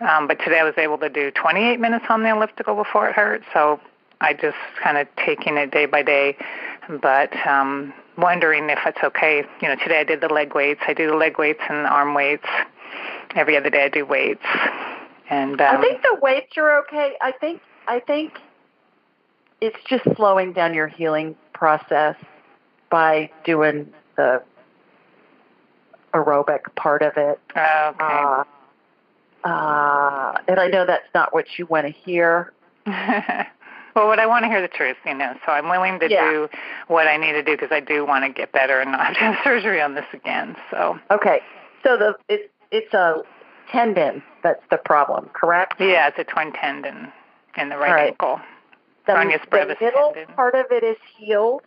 Um, 0.00 0.26
but 0.26 0.38
today 0.40 0.60
I 0.60 0.64
was 0.64 0.74
able 0.76 0.98
to 0.98 1.08
do 1.08 1.30
28 1.30 1.80
minutes 1.80 2.04
on 2.10 2.22
the 2.22 2.30
elliptical 2.30 2.74
before 2.74 3.08
it 3.08 3.14
hurt. 3.14 3.42
So 3.54 3.80
I 4.20 4.34
just 4.34 4.58
kind 4.82 4.98
of 4.98 5.08
taking 5.16 5.56
it 5.56 5.70
day 5.70 5.86
by 5.86 6.02
day, 6.02 6.36
but 7.00 7.34
um, 7.46 7.92
wondering 8.16 8.70
if 8.70 8.78
it's 8.86 8.98
okay. 9.02 9.44
You 9.60 9.68
know, 9.68 9.76
today 9.76 10.00
I 10.00 10.04
did 10.04 10.20
the 10.20 10.28
leg 10.28 10.54
weights. 10.54 10.80
I 10.86 10.94
do 10.94 11.08
the 11.08 11.16
leg 11.16 11.38
weights 11.38 11.60
and 11.68 11.84
the 11.84 11.88
arm 11.88 12.14
weights. 12.14 12.46
Every 13.34 13.56
other 13.56 13.70
day 13.70 13.84
I 13.84 13.88
do 13.88 14.04
weights. 14.04 14.44
And 15.28 15.60
um, 15.60 15.76
I 15.76 15.80
think 15.80 16.02
the 16.02 16.18
weights 16.20 16.56
are 16.56 16.78
okay. 16.80 17.14
I 17.20 17.32
think 17.32 17.60
I 17.88 18.00
think 18.00 18.38
it's 19.60 19.78
just 19.88 20.04
slowing 20.16 20.52
down 20.52 20.74
your 20.74 20.86
healing 20.86 21.36
process 21.52 22.16
by 22.90 23.30
doing 23.44 23.92
the 24.16 24.42
aerobic 26.14 26.74
part 26.76 27.02
of 27.02 27.16
it. 27.16 27.40
Oh, 27.56 27.92
okay. 27.94 28.44
Uh, 29.44 29.48
uh, 29.48 30.38
and 30.48 30.58
I 30.58 30.68
know 30.68 30.86
that's 30.86 31.08
not 31.14 31.32
what 31.32 31.46
you 31.58 31.66
want 31.66 31.86
to 31.86 31.92
hear. 31.92 32.52
well, 33.96 34.06
what 34.06 34.20
I 34.20 34.26
want 34.26 34.44
to 34.44 34.48
hear 34.48 34.60
the 34.62 34.68
truth, 34.68 34.96
you 35.04 35.14
know. 35.14 35.34
So 35.44 35.50
I'm 35.52 35.68
willing 35.68 35.98
to 36.00 36.08
Yeah. 36.10 36.30
do 36.30 36.48
what 36.86 37.08
I 37.08 37.16
need 37.16 37.32
to 37.32 37.42
do 37.42 37.52
because 37.56 37.72
I 37.72 37.80
do 37.80 38.04
want 38.04 38.24
to 38.24 38.30
get 38.32 38.52
better 38.52 38.78
and 38.80 38.92
not 38.92 39.06
have 39.06 39.14
to 39.16 39.20
have 39.20 39.36
surgery 39.42 39.80
on 39.80 39.94
this 39.94 40.04
again. 40.12 40.54
So 40.70 40.98
Okay, 41.10 41.40
so 41.82 41.96
the 41.96 42.14
it's 42.28 42.48
it's 42.70 42.92
a 42.94 43.22
tendon 43.72 44.22
that's 44.42 44.62
the 44.70 44.76
problem, 44.76 45.30
correct? 45.32 45.80
Yeah, 45.80 46.06
it's 46.08 46.18
a 46.18 46.24
torn 46.24 46.52
tendon 46.52 47.10
in 47.56 47.68
the 47.70 47.76
right, 47.78 47.90
right. 47.92 48.08
ankle. 48.10 48.40
The, 49.06 49.14
the 49.14 49.76
middle 49.80 50.12
tendon. 50.12 50.34
part 50.34 50.54
of 50.54 50.66
it 50.70 50.84
is 50.84 50.96
healed. 51.16 51.62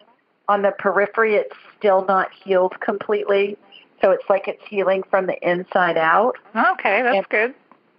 On 0.50 0.62
the 0.62 0.72
periphery, 0.72 1.36
it's 1.36 1.56
still 1.78 2.06
not 2.08 2.30
healed 2.34 2.80
completely. 2.82 3.58
So 4.02 4.12
it's 4.12 4.24
like 4.30 4.48
it's 4.48 4.64
healing 4.68 5.04
from 5.10 5.26
the 5.28 5.38
inside 5.48 5.98
out. 5.98 6.38
Okay, 6.56 7.02
that's 7.02 7.18
And- 7.18 7.30
good. 7.30 7.54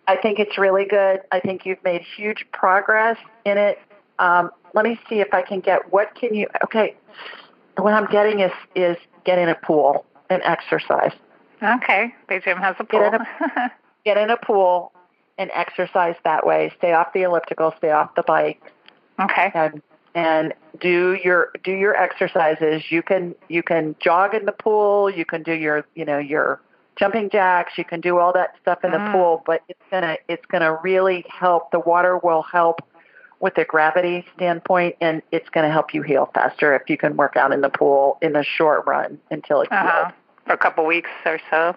I 0.09 0.17
think 0.17 0.41
it's 0.41 0.59
really 0.59 0.87
good. 0.87 1.21
I 1.31 1.39
think 1.41 1.65
you've 1.65 1.83
made 1.85 2.01
huge 2.03 2.45
progress 2.53 3.17
in 3.45 3.57
it. 3.59 3.79
Um, 4.21 4.51
let 4.75 4.85
me 4.85 5.01
see 5.09 5.21
if 5.21 5.33
I 5.35 5.43
can 5.43 5.61
get 5.61 5.93
what 5.93 6.15
can 6.15 6.35
you. 6.35 6.47
Okay, 6.65 6.95
what 7.77 7.93
I'm 7.95 8.07
getting 8.11 8.41
is 8.41 8.53
is 8.77 8.97
get 9.25 9.39
in 9.39 9.49
a 9.49 9.55
pool 9.57 10.05
and 10.29 10.43
exercise. 10.45 11.13
Okay, 11.63 12.15
Gym 12.45 12.59
has 12.59 12.77
a 12.79 12.85
Get 12.85 13.15
in 13.15 13.19
pool. 13.19 13.27
Get 14.05 14.17
in 14.17 14.31
a 14.31 14.37
pool 14.37 14.93
and 15.37 15.51
exercise 15.53 16.15
that 16.25 16.47
way. 16.47 16.73
Stay 16.79 16.93
off 16.93 17.13
the 17.13 17.23
elliptical. 17.23 17.75
Stay 17.79 17.91
off 17.91 18.15
the 18.15 18.23
bike. 18.23 18.63
okay. 19.21 19.51
and 19.55 19.83
and 20.15 20.55
do 20.81 21.19
your 21.23 21.51
do 21.65 21.73
your 21.73 21.95
exercises. 21.97 22.91
You 22.91 23.03
can 23.03 23.35
you 23.49 23.63
can 23.63 23.97
jog 24.01 24.35
in 24.35 24.45
the 24.47 24.53
pool. 24.53 25.11
You 25.11 25.25
can 25.25 25.43
do 25.43 25.53
your 25.53 25.85
you 25.95 26.05
know 26.05 26.19
your 26.19 26.61
jumping 26.97 27.31
jacks. 27.31 27.75
You 27.79 27.85
can 27.85 28.01
do 28.01 28.19
all 28.19 28.33
that 28.35 28.55
stuff 28.61 28.85
in 28.85 28.91
the 28.93 28.99
Mm. 28.99 29.13
pool. 29.13 29.43
But 29.47 29.63
it's 29.69 29.81
gonna 29.91 30.17
it's 30.29 30.45
gonna 30.47 30.79
really 30.83 31.25
help. 31.29 31.71
The 31.71 31.81
water 31.81 32.19
will 32.19 32.43
help 32.43 32.81
with 33.41 33.57
a 33.59 33.65
gravity 33.65 34.25
standpoint, 34.37 34.97
and 35.01 35.23
it's 35.33 35.49
gonna 35.49 35.71
help 35.71 35.93
you 35.95 36.03
heal 36.03 36.31
faster 36.35 36.75
if 36.75 36.89
you 36.89 36.97
can 36.97 37.17
work 37.17 37.37
out 37.37 37.53
in 37.53 37.61
the 37.63 37.69
pool 37.71 38.19
in 38.23 38.33
the 38.35 38.45
short 38.45 38.85
run 38.87 39.19
until 39.31 39.63
it's 39.63 39.73
Uh-huh. 39.73 40.11
For 40.47 40.53
a 40.53 40.59
couple 40.59 40.85
weeks 40.87 41.11
or 41.27 41.39
so. 41.51 41.75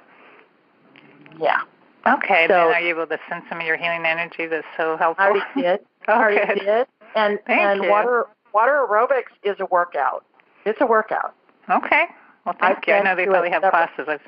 Yeah, 1.39 1.61
Okay, 2.05 2.47
So- 2.47 2.53
then 2.53 2.67
are 2.75 2.79
you 2.81 2.89
able 2.89 3.07
to 3.07 3.17
send 3.29 3.43
some 3.49 3.59
of 3.61 3.65
your 3.65 3.77
healing 3.77 4.05
energy 4.05 4.45
that's 4.45 4.67
so 4.75 4.97
helpful? 4.97 5.23
I 5.23 5.29
already 5.29 5.45
did. 5.61 5.79
I 6.07 6.11
already 6.11 6.45
good. 6.55 6.65
did. 6.65 6.87
And 7.15 7.39
Thank 7.47 7.61
and 7.61 7.83
you. 7.85 7.89
water 7.89 8.27
water 8.51 8.85
aerobics 8.87 9.31
is 9.43 9.55
a 9.59 9.65
workout. 9.67 10.25
It's 10.65 10.79
a 10.81 10.85
workout. 10.85 11.33
Okay. 11.69 12.07
Well, 12.45 12.55
I've 12.59 12.73
thank 12.75 12.87
you. 12.87 12.93
I 12.93 13.01
know 13.03 13.15
they 13.15 13.25
probably 13.25 13.49
have 13.51 13.63
several- 13.63 13.87
classes. 13.87 14.05
I've, 14.09 14.21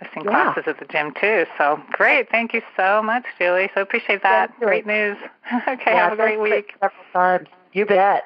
I've 0.00 0.08
seen 0.14 0.24
Yeah. 0.24 0.30
classes 0.52 0.64
at 0.66 0.78
the 0.78 0.84
gym 0.86 1.14
too. 1.18 1.46
So 1.56 1.80
great. 1.92 2.28
Thank 2.30 2.52
you 2.52 2.62
so 2.76 3.02
much, 3.02 3.24
Julie. 3.38 3.70
So 3.74 3.80
appreciate 3.80 4.22
that. 4.22 4.50
Thank 4.50 4.60
you. 4.60 4.66
Great 4.66 4.86
news. 4.86 5.16
okay. 5.68 5.82
Yeah, 5.86 6.04
have 6.04 6.12
a 6.12 6.16
great 6.16 6.40
week. 6.40 6.74
Several 6.80 7.04
times. 7.12 7.48
You 7.72 7.86
bet. 7.86 8.24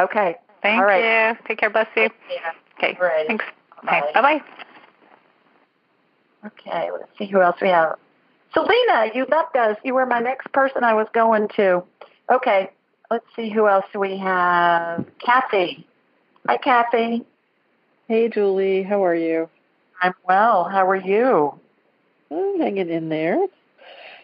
Okay. 0.00 0.36
Thank 0.62 0.80
All 0.80 0.86
right. 0.86 1.30
you. 1.32 1.38
Take 1.46 1.58
care. 1.58 1.70
Bless 1.70 1.88
you. 1.96 2.08
Okay. 2.78 2.96
All 3.00 3.06
right. 3.06 3.26
Thanks. 3.26 3.44
Bye. 3.84 3.98
Okay. 4.00 4.12
Bye 4.14 4.22
bye. 4.22 4.42
Okay, 6.46 6.90
let's 6.92 7.10
see 7.18 7.26
who 7.26 7.40
else 7.40 7.56
we 7.60 7.68
have. 7.68 7.96
Selena, 8.54 9.10
you 9.14 9.26
left 9.28 9.56
us. 9.56 9.76
You 9.84 9.94
were 9.94 10.06
my 10.06 10.20
next 10.20 10.50
person 10.52 10.84
I 10.84 10.94
was 10.94 11.08
going 11.12 11.48
to. 11.56 11.82
Okay, 12.30 12.70
let's 13.10 13.26
see 13.34 13.50
who 13.50 13.66
else 13.68 13.86
we 13.94 14.16
have. 14.18 15.04
Kathy. 15.18 15.86
Hi, 16.48 16.56
Kathy. 16.56 17.24
Hey, 18.08 18.28
Julie. 18.28 18.82
How 18.82 19.04
are 19.04 19.14
you? 19.14 19.48
I'm 20.00 20.14
well. 20.26 20.64
How 20.64 20.88
are 20.88 20.94
you? 20.96 21.58
I'm 22.30 22.60
hanging 22.60 22.88
in 22.90 23.08
there. 23.08 23.36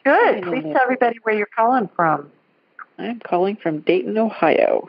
Good. 0.04 0.34
Hanging 0.34 0.42
in 0.44 0.48
Please 0.50 0.62
there. 0.64 0.72
tell 0.74 0.82
everybody 0.82 1.18
where 1.22 1.34
you're 1.36 1.48
calling 1.54 1.88
from. 1.96 2.30
I'm 2.98 3.20
calling 3.20 3.56
from 3.56 3.80
Dayton, 3.80 4.16
Ohio. 4.18 4.88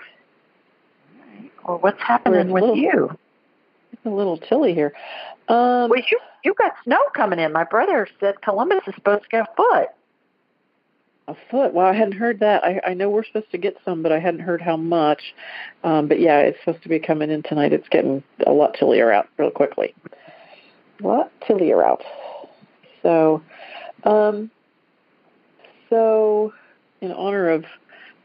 Or 1.64 1.78
what's 1.78 2.02
happening 2.02 2.52
with 2.52 2.62
little- 2.64 2.78
you? 2.78 3.18
It's 3.94 4.06
a 4.06 4.10
little 4.10 4.38
chilly 4.38 4.74
here. 4.74 4.94
Um, 5.48 5.90
Well, 5.90 6.02
you 6.10 6.20
you 6.44 6.54
got 6.56 6.74
snow 6.84 7.00
coming 7.16 7.40
in. 7.40 7.52
My 7.54 7.64
brother 7.64 8.08
said 8.20 8.42
Columbus 8.42 8.82
is 8.88 8.96
supposed 8.96 9.24
to 9.24 9.30
get 9.30 9.48
a 9.50 9.56
foot. 9.56 9.90
A 11.28 11.36
foot. 11.50 11.74
Wow, 11.74 11.88
I 11.88 11.94
hadn't 11.94 12.14
heard 12.14 12.40
that. 12.42 12.64
I, 12.64 12.82
I 12.86 12.94
know 12.94 13.10
we're 13.10 13.24
supposed 13.24 13.52
to 13.52 13.58
get 13.58 13.78
some, 13.86 14.04
but 14.04 14.12
I 14.12 14.20
hadn't 14.20 14.42
heard 14.42 14.62
how 14.62 14.78
much. 14.78 15.22
Um, 15.84 16.08
but 16.08 16.20
yeah, 16.20 16.40
it's 16.40 16.60
supposed 16.60 16.84
to 16.84 16.90
be 16.90 17.00
coming 17.00 17.30
in 17.30 17.44
tonight. 17.44 17.74
It's 17.74 17.88
getting 17.90 18.24
a 18.46 18.52
lot 18.52 18.76
chillier 18.76 19.12
out 19.12 19.30
real 19.38 19.52
quickly. 19.52 19.94
A 21.04 21.08
lot 21.08 21.32
chillier 21.48 21.84
out. 21.84 22.02
So, 23.02 23.42
um, 24.04 24.52
so 25.90 26.54
in 27.02 27.12
honor 27.12 27.50
of, 27.50 27.66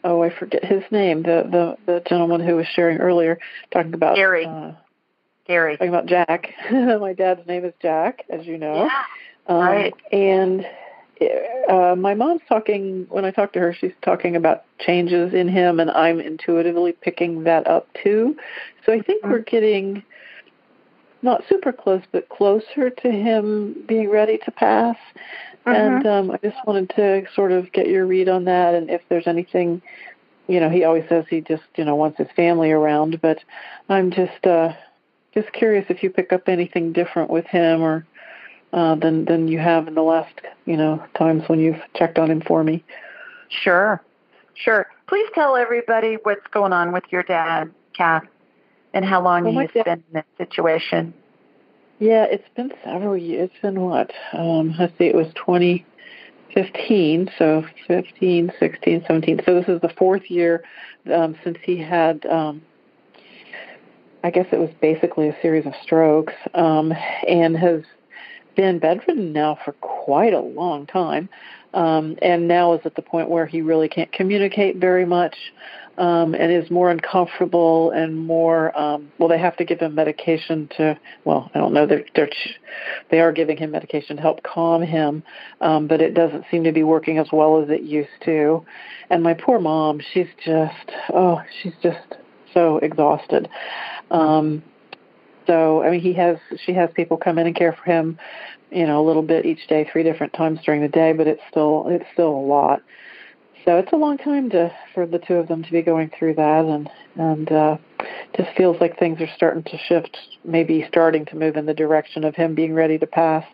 oh, 0.04 0.22
I 0.22 0.30
forget 0.36 0.64
his 0.64 0.82
name, 0.90 1.22
the 1.22 1.76
the, 1.86 1.92
the 1.92 2.02
gentleman 2.08 2.40
who 2.40 2.56
was 2.56 2.66
sharing 2.66 2.98
earlier, 2.98 3.38
talking 3.70 3.94
about 3.94 4.16
Gary. 4.16 4.46
Uh, 4.46 4.72
Gary. 5.46 5.76
talking 5.76 5.88
about 5.88 6.06
Jack. 6.06 6.50
My 6.70 7.14
dad's 7.14 7.46
name 7.46 7.64
is 7.64 7.74
Jack, 7.80 8.24
as 8.28 8.46
you 8.46 8.58
know. 8.58 8.84
Yeah. 8.84 9.02
Um, 9.46 9.60
Right. 9.60 9.94
And 10.12 10.66
uh, 11.68 11.94
my 11.96 12.14
mom's 12.14 12.42
talking, 12.48 13.06
when 13.08 13.24
I 13.24 13.30
talk 13.30 13.52
to 13.52 13.60
her, 13.60 13.74
she's 13.74 13.92
talking 14.02 14.36
about 14.36 14.64
changes 14.78 15.34
in 15.34 15.48
him, 15.48 15.80
and 15.80 15.90
I'm 15.90 16.20
intuitively 16.20 16.92
picking 16.92 17.44
that 17.44 17.66
up 17.66 17.88
too. 18.02 18.36
So 18.84 18.92
I 18.92 19.00
think 19.00 19.24
we're 19.24 19.40
getting 19.40 20.02
not 21.22 21.42
super 21.48 21.72
close, 21.72 22.02
but 22.12 22.28
closer 22.28 22.90
to 22.90 23.10
him 23.10 23.84
being 23.86 24.08
ready 24.08 24.38
to 24.38 24.50
pass. 24.50 24.96
And 25.66 26.06
um, 26.06 26.30
I 26.30 26.38
just 26.38 26.56
wanted 26.66 26.90
to 26.96 27.24
sort 27.34 27.52
of 27.52 27.70
get 27.72 27.88
your 27.88 28.06
read 28.06 28.28
on 28.28 28.44
that, 28.44 28.74
and 28.74 28.88
if 28.88 29.02
there's 29.08 29.26
anything, 29.26 29.82
you 30.46 30.60
know, 30.60 30.70
he 30.70 30.84
always 30.84 31.04
says 31.08 31.26
he 31.28 31.40
just, 31.40 31.64
you 31.76 31.84
know, 31.84 31.96
wants 31.96 32.18
his 32.18 32.28
family 32.36 32.70
around, 32.70 33.20
but 33.20 33.38
I'm 33.88 34.10
just, 34.10 34.46
uh, 34.46 34.72
just 35.34 35.52
curious 35.52 35.84
if 35.88 36.02
you 36.02 36.10
pick 36.10 36.32
up 36.32 36.48
anything 36.48 36.92
different 36.92 37.28
with 37.28 37.46
him 37.46 37.82
or 37.82 38.06
uh, 38.72 38.94
than 38.96 39.24
than 39.24 39.48
you 39.48 39.58
have 39.58 39.88
in 39.88 39.94
the 39.94 40.02
last 40.02 40.40
you 40.66 40.76
know 40.76 41.02
times 41.16 41.42
when 41.48 41.58
you've 41.58 41.80
checked 41.96 42.18
on 42.18 42.30
him 42.30 42.40
for 42.40 42.62
me. 42.64 42.84
Sure. 43.48 44.02
Sure. 44.54 44.86
Please 45.06 45.28
tell 45.34 45.56
everybody 45.56 46.18
what's 46.24 46.46
going 46.50 46.72
on 46.72 46.92
with 46.92 47.04
your 47.10 47.22
dad, 47.22 47.70
Kath, 47.96 48.24
and 48.92 49.04
how 49.04 49.22
long 49.22 49.44
Well, 49.44 49.60
he's 49.60 49.70
dad- 49.72 49.84
been 49.84 50.04
in 50.08 50.14
this 50.14 50.24
situation. 50.36 51.14
Yeah, 52.00 52.24
it's 52.24 52.48
been 52.56 52.72
several 52.84 53.16
years. 53.16 53.50
It's 53.52 53.60
been 53.62 53.80
what? 53.80 54.12
Um, 54.32 54.74
let's 54.78 54.96
see, 54.98 55.06
it 55.06 55.14
was 55.16 55.26
2015, 55.34 57.30
so 57.38 57.64
15, 57.86 58.52
16, 58.58 59.04
17. 59.06 59.40
So 59.44 59.54
this 59.54 59.68
is 59.68 59.80
the 59.80 59.88
fourth 59.90 60.30
year 60.30 60.62
um, 61.12 61.34
since 61.42 61.58
he 61.62 61.76
had. 61.76 62.24
Um, 62.26 62.62
I 64.22 64.30
guess 64.30 64.46
it 64.52 64.58
was 64.58 64.70
basically 64.80 65.28
a 65.28 65.36
series 65.40 65.66
of 65.66 65.74
strokes, 65.82 66.34
um, 66.54 66.92
and 67.26 67.56
has 67.56 67.82
been 68.58 68.80
bedridden 68.80 69.32
now 69.32 69.56
for 69.64 69.70
quite 69.74 70.34
a 70.34 70.40
long 70.40 70.84
time, 70.84 71.28
um, 71.74 72.16
and 72.20 72.48
now 72.48 72.72
is 72.72 72.80
at 72.84 72.96
the 72.96 73.02
point 73.02 73.30
where 73.30 73.46
he 73.46 73.62
really 73.62 73.88
can't 73.88 74.10
communicate 74.10 74.78
very 74.78 75.04
much, 75.04 75.36
um, 75.96 76.34
and 76.34 76.50
is 76.50 76.68
more 76.68 76.90
uncomfortable 76.90 77.92
and 77.92 78.18
more. 78.18 78.76
Um, 78.76 79.12
well, 79.16 79.28
they 79.28 79.38
have 79.38 79.56
to 79.58 79.64
give 79.64 79.78
him 79.78 79.94
medication 79.94 80.68
to. 80.76 80.98
Well, 81.24 81.52
I 81.54 81.58
don't 81.60 81.72
know. 81.72 81.86
They're, 81.86 82.04
they're 82.16 82.30
they 83.12 83.20
are 83.20 83.30
giving 83.30 83.56
him 83.56 83.70
medication 83.70 84.16
to 84.16 84.22
help 84.22 84.42
calm 84.42 84.82
him, 84.82 85.22
um, 85.60 85.86
but 85.86 86.00
it 86.00 86.14
doesn't 86.14 86.44
seem 86.50 86.64
to 86.64 86.72
be 86.72 86.82
working 86.82 87.18
as 87.18 87.28
well 87.32 87.62
as 87.62 87.70
it 87.70 87.82
used 87.82 88.08
to. 88.24 88.66
And 89.08 89.22
my 89.22 89.34
poor 89.34 89.60
mom, 89.60 90.00
she's 90.12 90.26
just 90.44 90.90
oh, 91.14 91.42
she's 91.62 91.74
just 91.80 92.16
so 92.52 92.78
exhausted. 92.78 93.48
Um, 94.10 94.64
so 95.48 95.82
I 95.82 95.90
mean, 95.90 96.00
he 96.00 96.12
has 96.12 96.36
she 96.64 96.74
has 96.74 96.90
people 96.94 97.16
come 97.16 97.38
in 97.38 97.46
and 97.46 97.56
care 97.56 97.72
for 97.72 97.90
him, 97.90 98.18
you 98.70 98.86
know, 98.86 99.04
a 99.04 99.04
little 99.04 99.22
bit 99.22 99.46
each 99.46 99.66
day, 99.66 99.88
three 99.90 100.04
different 100.04 100.34
times 100.34 100.60
during 100.64 100.82
the 100.82 100.88
day, 100.88 101.12
but 101.12 101.26
it's 101.26 101.42
still 101.50 101.86
it's 101.88 102.04
still 102.12 102.30
a 102.30 102.46
lot. 102.46 102.82
So 103.64 103.76
it's 103.78 103.92
a 103.92 103.96
long 103.96 104.18
time 104.18 104.50
to 104.50 104.72
for 104.94 105.06
the 105.06 105.18
two 105.18 105.34
of 105.34 105.48
them 105.48 105.64
to 105.64 105.72
be 105.72 105.82
going 105.82 106.12
through 106.16 106.34
that, 106.34 106.64
and 106.64 106.88
and 107.16 107.50
uh, 107.50 107.76
just 108.36 108.54
feels 108.56 108.76
like 108.80 108.98
things 108.98 109.20
are 109.20 109.30
starting 109.34 109.64
to 109.64 109.78
shift, 109.88 110.16
maybe 110.44 110.84
starting 110.88 111.24
to 111.26 111.36
move 111.36 111.56
in 111.56 111.66
the 111.66 111.74
direction 111.74 112.24
of 112.24 112.36
him 112.36 112.54
being 112.54 112.74
ready 112.74 112.98
to 112.98 113.06
pass. 113.06 113.44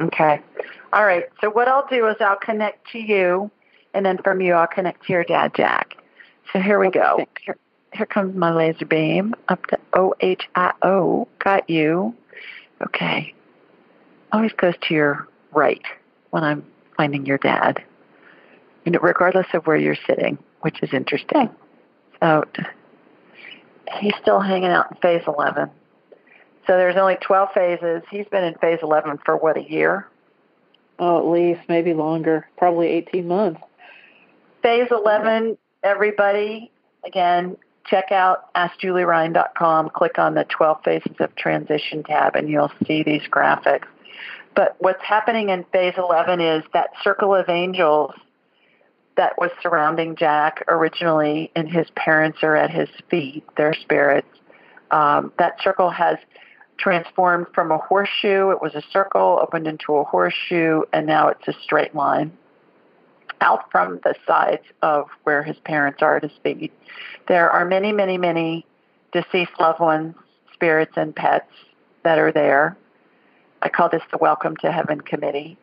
Okay. 0.00 0.40
All 0.92 1.04
right. 1.04 1.24
So 1.40 1.50
what 1.50 1.68
I'll 1.68 1.86
do 1.88 2.06
is 2.08 2.16
I'll 2.20 2.36
connect 2.36 2.90
to 2.92 2.98
you, 2.98 3.50
and 3.94 4.04
then 4.04 4.18
from 4.18 4.40
you 4.40 4.52
I'll 4.52 4.66
connect 4.66 5.06
to 5.06 5.12
your 5.12 5.24
dad, 5.24 5.52
Jack. 5.56 5.94
So 6.52 6.60
here 6.60 6.78
we 6.78 6.88
Okay, 6.88 7.00
go. 7.00 7.16
thanks. 7.16 7.60
Here, 7.94 8.06
comes 8.06 8.34
my 8.34 8.52
laser 8.52 8.86
beam 8.86 9.34
up 9.48 9.64
to 9.66 9.78
OHIO. 9.94 11.28
Got 11.38 11.70
you. 11.70 12.14
Okay. 12.84 13.34
Always 14.32 14.52
goes 14.52 14.74
to 14.88 14.94
your 14.94 15.28
right 15.52 15.82
when 16.30 16.42
I'm 16.42 16.64
finding 16.96 17.24
your 17.24 17.38
dad, 17.38 17.84
you 18.84 18.90
know, 18.90 18.98
regardless 19.00 19.46
of 19.54 19.66
where 19.68 19.76
you're 19.76 19.96
sitting, 20.08 20.38
which 20.62 20.82
is 20.82 20.92
interesting. 20.92 21.50
So 22.20 22.44
he's 24.00 24.14
still 24.20 24.40
hanging 24.40 24.70
out 24.70 24.90
in 24.90 24.96
phase 24.96 25.22
11. 25.28 25.70
So 26.66 26.72
there's 26.72 26.96
only 26.96 27.16
12 27.20 27.48
phases. 27.54 28.02
He's 28.10 28.26
been 28.26 28.42
in 28.42 28.54
phase 28.54 28.80
11 28.82 29.20
for 29.24 29.36
what, 29.36 29.56
a 29.56 29.62
year? 29.62 30.08
Oh, 30.98 31.18
at 31.18 31.26
least 31.26 31.60
maybe 31.68 31.94
longer, 31.94 32.48
probably 32.56 32.88
18 32.88 33.28
months. 33.28 33.60
Phase 34.62 34.88
11, 34.90 35.58
everybody, 35.84 36.72
again, 37.04 37.56
check 37.86 38.12
out 38.12 38.52
AskJulieRyan.com. 38.54 39.90
Click 39.90 40.18
on 40.18 40.34
the 40.34 40.44
12 40.44 40.78
Phases 40.84 41.16
of 41.20 41.34
Transition 41.36 42.02
tab, 42.02 42.36
and 42.36 42.48
you'll 42.48 42.72
see 42.86 43.02
these 43.02 43.22
graphics. 43.30 43.86
But 44.54 44.76
what's 44.78 45.02
happening 45.02 45.48
in 45.48 45.64
phase 45.72 45.94
11 45.96 46.40
is 46.40 46.64
that 46.72 46.90
circle 47.02 47.34
of 47.34 47.48
angels 47.48 48.12
that 49.16 49.38
was 49.38 49.50
surrounding 49.62 50.16
Jack 50.16 50.64
originally, 50.68 51.50
and 51.54 51.68
his 51.68 51.86
parents 51.94 52.38
are 52.42 52.56
at 52.56 52.70
his 52.70 52.88
feet, 53.10 53.44
their 53.56 53.74
spirits. 53.74 54.28
Um, 54.90 55.32
that 55.38 55.60
circle 55.62 55.90
has 55.90 56.18
transformed 56.76 57.46
from 57.54 57.70
a 57.70 57.78
horseshoe. 57.78 58.50
It 58.50 58.60
was 58.60 58.74
a 58.74 58.82
circle, 58.92 59.38
opened 59.40 59.66
into 59.66 59.94
a 59.96 60.04
horseshoe, 60.04 60.82
and 60.92 61.06
now 61.06 61.28
it's 61.28 61.46
a 61.46 61.54
straight 61.62 61.94
line 61.94 62.36
out 63.44 63.70
from 63.70 64.00
the 64.02 64.14
sides 64.26 64.64
of 64.82 65.08
where 65.24 65.42
his 65.42 65.56
parents 65.64 66.02
are 66.02 66.18
his 66.18 66.32
feet. 66.42 66.72
There 67.28 67.50
are 67.50 67.64
many, 67.64 67.92
many, 67.92 68.16
many 68.16 68.66
deceased 69.12 69.52
loved 69.60 69.80
ones, 69.80 70.14
spirits, 70.52 70.94
and 70.96 71.14
pets 71.14 71.52
that 72.04 72.18
are 72.18 72.32
there. 72.32 72.76
I 73.60 73.68
call 73.68 73.90
this 73.90 74.02
the 74.10 74.18
Welcome 74.18 74.56
to 74.56 74.72
Heaven 74.72 75.00
Committee. 75.02 75.58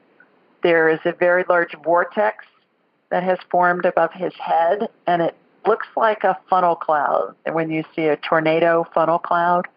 There 0.62 0.90
is 0.90 1.00
a 1.06 1.14
very 1.14 1.44
large 1.50 1.76
vortex 1.84 2.46
that 3.10 3.24
has 3.24 3.40
formed 3.50 3.86
above 3.86 4.14
his 4.14 4.34
head, 4.36 4.88
and 5.08 5.24
it 5.24 5.36
looks 5.66 5.88
like 5.98 6.24
a 6.24 6.38
funnel 6.50 6.76
cloud 6.76 7.36
when 7.52 7.72
you 7.72 7.84
see 7.96 8.06
a 8.06 8.16
tornado 8.16 8.88
funnel 8.94 9.20
cloud, 9.20 9.68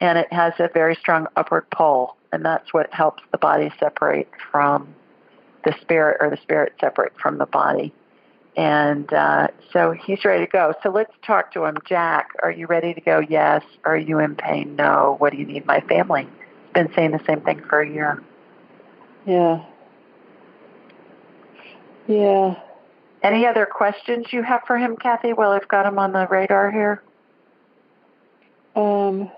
and 0.00 0.16
it 0.16 0.32
has 0.32 0.52
a 0.60 0.70
very 0.72 0.94
strong 0.94 1.26
upward 1.34 1.68
pull, 1.70 2.16
and 2.32 2.44
that's 2.44 2.72
what 2.72 2.92
helps 2.94 3.22
the 3.32 3.38
body 3.38 3.72
separate 3.80 4.28
from 4.50 4.94
the 5.64 5.74
spirit 5.80 6.18
or 6.20 6.30
the 6.30 6.36
spirit 6.38 6.74
separate 6.80 7.12
from 7.20 7.38
the 7.38 7.46
body. 7.46 7.92
And 8.56 9.10
uh, 9.12 9.48
so 9.72 9.92
he's 9.92 10.24
ready 10.24 10.44
to 10.44 10.50
go. 10.50 10.74
So 10.82 10.90
let's 10.90 11.12
talk 11.26 11.52
to 11.52 11.64
him. 11.64 11.78
Jack, 11.86 12.32
are 12.42 12.50
you 12.50 12.66
ready 12.66 12.92
to 12.92 13.00
go? 13.00 13.20
Yes. 13.20 13.62
Are 13.84 13.96
you 13.96 14.18
in 14.18 14.34
pain? 14.34 14.76
No. 14.76 15.16
What 15.18 15.32
do 15.32 15.38
you 15.38 15.46
need? 15.46 15.64
My 15.64 15.80
family. 15.80 16.28
Been 16.74 16.92
saying 16.94 17.12
the 17.12 17.24
same 17.26 17.40
thing 17.40 17.62
for 17.68 17.80
a 17.80 17.88
year. 17.88 18.22
Yeah. 19.26 19.64
Yeah. 22.06 22.56
Any 23.22 23.46
other 23.46 23.66
questions 23.66 24.26
you 24.32 24.42
have 24.42 24.62
for 24.66 24.76
him, 24.76 24.96
Kathy? 24.96 25.32
Well, 25.32 25.52
I've 25.52 25.68
got 25.68 25.86
him 25.86 25.98
on 25.98 26.12
the 26.12 26.26
radar 26.26 26.70
here. 26.70 27.02
Um. 28.74 29.30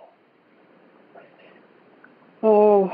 Oh, 2.43 2.91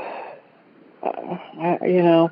uh, 1.03 1.37
I, 1.59 1.85
you 1.85 2.01
know, 2.01 2.31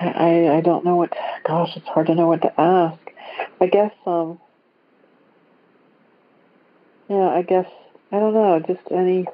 I 0.00 0.56
I 0.56 0.60
don't 0.60 0.84
know 0.84 0.96
what. 0.96 1.12
Gosh, 1.44 1.70
it's 1.76 1.86
hard 1.88 2.06
to 2.08 2.14
know 2.14 2.28
what 2.28 2.42
to 2.42 2.60
ask. 2.60 2.98
I 3.60 3.66
guess 3.66 3.92
um. 4.06 4.38
Yeah, 7.08 7.28
I 7.28 7.42
guess 7.42 7.66
I 8.10 8.18
don't 8.18 8.34
know. 8.34 8.60
Just 8.66 8.90
any 8.90 9.26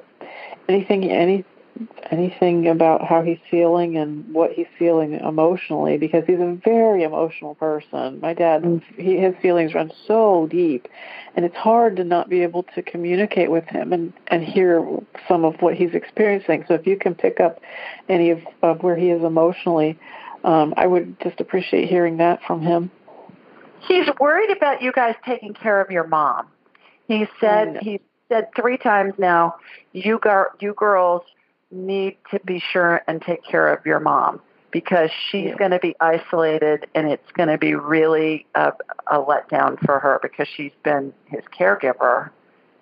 anything 0.67 1.09
any 1.09 1.45
anything 2.11 2.67
about 2.67 3.03
how 3.03 3.21
he's 3.21 3.39
feeling 3.49 3.97
and 3.97 4.33
what 4.33 4.51
he's 4.51 4.67
feeling 4.77 5.13
emotionally 5.13 5.97
because 5.97 6.23
he's 6.27 6.39
a 6.39 6.57
very 6.63 7.03
emotional 7.03 7.55
person. 7.55 8.19
My 8.19 8.33
dad, 8.33 8.63
mm-hmm. 8.63 9.01
he, 9.01 9.17
his 9.17 9.33
feelings 9.41 9.73
run 9.73 9.91
so 10.07 10.47
deep, 10.49 10.87
and 11.35 11.45
it's 11.45 11.55
hard 11.55 11.95
to 11.97 12.03
not 12.03 12.29
be 12.29 12.41
able 12.43 12.63
to 12.75 12.81
communicate 12.81 13.49
with 13.49 13.65
him 13.65 13.93
and 13.93 14.13
and 14.27 14.43
hear 14.43 14.85
some 15.27 15.45
of 15.45 15.61
what 15.61 15.75
he's 15.75 15.93
experiencing. 15.93 16.65
So 16.67 16.73
if 16.73 16.85
you 16.85 16.97
can 16.97 17.15
pick 17.15 17.39
up 17.39 17.61
any 18.09 18.31
of, 18.31 18.41
of 18.61 18.83
where 18.83 18.95
he 18.95 19.09
is 19.09 19.23
emotionally, 19.23 19.97
um, 20.43 20.73
I 20.77 20.87
would 20.87 21.19
just 21.21 21.39
appreciate 21.39 21.89
hearing 21.89 22.17
that 22.17 22.41
from 22.45 22.61
him. 22.61 22.91
He's 23.87 24.07
worried 24.19 24.51
about 24.55 24.81
you 24.81 24.91
guys 24.91 25.15
taking 25.25 25.53
care 25.53 25.81
of 25.81 25.89
your 25.89 26.05
mom. 26.05 26.47
He 27.07 27.27
said 27.39 27.77
he 27.81 27.99
said 28.29 28.49
three 28.55 28.77
times 28.77 29.13
now, 29.17 29.55
you 29.91 30.19
gar- 30.19 30.51
you 30.59 30.73
girls 30.73 31.23
need 31.71 32.17
to 32.31 32.39
be 32.45 32.61
sure 32.71 33.01
and 33.07 33.21
take 33.21 33.43
care 33.43 33.73
of 33.73 33.85
your 33.85 33.99
mom 33.99 34.41
because 34.71 35.09
she's 35.29 35.47
yeah. 35.47 35.57
going 35.57 35.71
to 35.71 35.79
be 35.79 35.95
isolated 35.99 36.87
and 36.95 37.09
it's 37.09 37.31
going 37.33 37.49
to 37.49 37.57
be 37.57 37.75
really 37.75 38.45
a, 38.55 38.71
a 39.11 39.17
letdown 39.17 39.77
for 39.85 39.99
her 39.99 40.19
because 40.21 40.47
she's 40.55 40.71
been 40.83 41.13
his 41.25 41.41
caregiver 41.57 42.29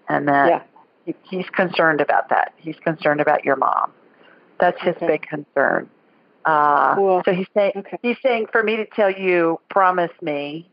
and 0.07 0.27
that 0.27 0.47
yeah. 0.47 0.61
he, 1.05 1.37
he's 1.37 1.49
concerned 1.49 2.01
about 2.01 2.29
that. 2.29 2.53
He's 2.57 2.77
concerned 2.83 3.21
about 3.21 3.43
your 3.45 3.55
mom. 3.55 3.91
That's 4.59 4.79
his 4.81 4.95
okay. 4.97 5.07
big 5.07 5.21
concern. 5.23 5.89
Uh, 6.45 6.95
cool. 6.95 7.21
So 7.25 7.33
he's 7.33 7.47
saying 7.53 7.73
okay. 7.75 7.99
he's 8.01 8.17
saying 8.23 8.47
for 8.51 8.63
me 8.63 8.77
to 8.77 8.85
tell 8.85 9.11
you, 9.11 9.59
promise 9.69 10.11
me, 10.21 10.69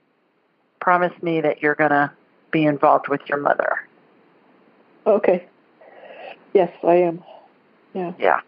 promise 0.81 1.13
me 1.23 1.41
that 1.41 1.63
you're 1.63 1.75
going 1.75 1.91
to 1.91 2.13
be 2.51 2.65
involved 2.65 3.09
with 3.09 3.21
your 3.29 3.39
mother. 3.39 3.81
Okay. 5.07 5.47
Yes, 6.55 6.73
I 6.83 6.95
am. 6.95 7.25
Yeah. 7.95 8.13
Yeah. 8.19 8.41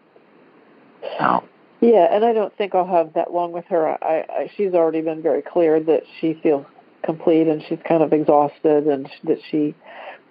So. 1.17 1.43
Yeah, 1.81 2.07
and 2.11 2.25
I 2.25 2.33
don't 2.33 2.55
think 2.57 2.75
I'll 2.75 2.85
have 2.87 3.13
that 3.13 3.31
long 3.31 3.53
with 3.53 3.65
her. 3.65 3.87
I, 3.87 4.25
I 4.29 4.51
she's 4.57 4.73
already 4.73 5.01
been 5.01 5.21
very 5.21 5.41
clear 5.41 5.79
that 5.79 6.03
she 6.19 6.33
feels 6.43 6.65
complete 7.03 7.47
and 7.47 7.63
she's 7.67 7.79
kind 7.87 8.03
of 8.03 8.11
exhausted 8.11 8.87
and 8.87 9.09
that 9.23 9.39
she 9.49 9.75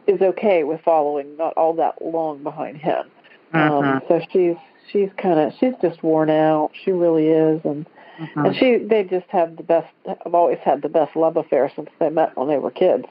is 0.07 0.21
okay 0.21 0.65
with 0.65 0.81
following 0.83 1.37
not 1.37 1.55
all 1.55 1.75
that 1.75 2.03
long 2.03 2.43
behind 2.43 2.77
him. 2.79 3.11
Mm-hmm. 3.55 3.89
Um, 3.89 4.03
so 4.09 4.21
she's 4.31 4.57
she's 4.91 5.11
kind 5.17 5.39
of 5.39 5.53
she's 5.59 5.75
just 5.81 6.03
worn 6.03 6.31
out. 6.31 6.71
She 6.85 6.91
really 6.93 7.29
is, 7.29 7.61
and 7.65 7.87
mm-hmm. 8.19 8.47
and 8.47 8.57
she 8.57 8.79
they 8.79 9.05
just 9.05 9.27
have 9.29 9.57
the 9.57 9.63
best. 9.63 9.93
Have 10.07 10.35
always 10.35 10.59
had 10.59 10.83
the 10.83 10.89
best 10.89 11.17
love 11.17 11.37
affair 11.37 11.71
since 11.75 11.91
they 11.99 12.11
met 12.11 12.37
when 12.37 12.49
they 12.49 12.59
were 12.59 12.71
kids. 12.71 13.05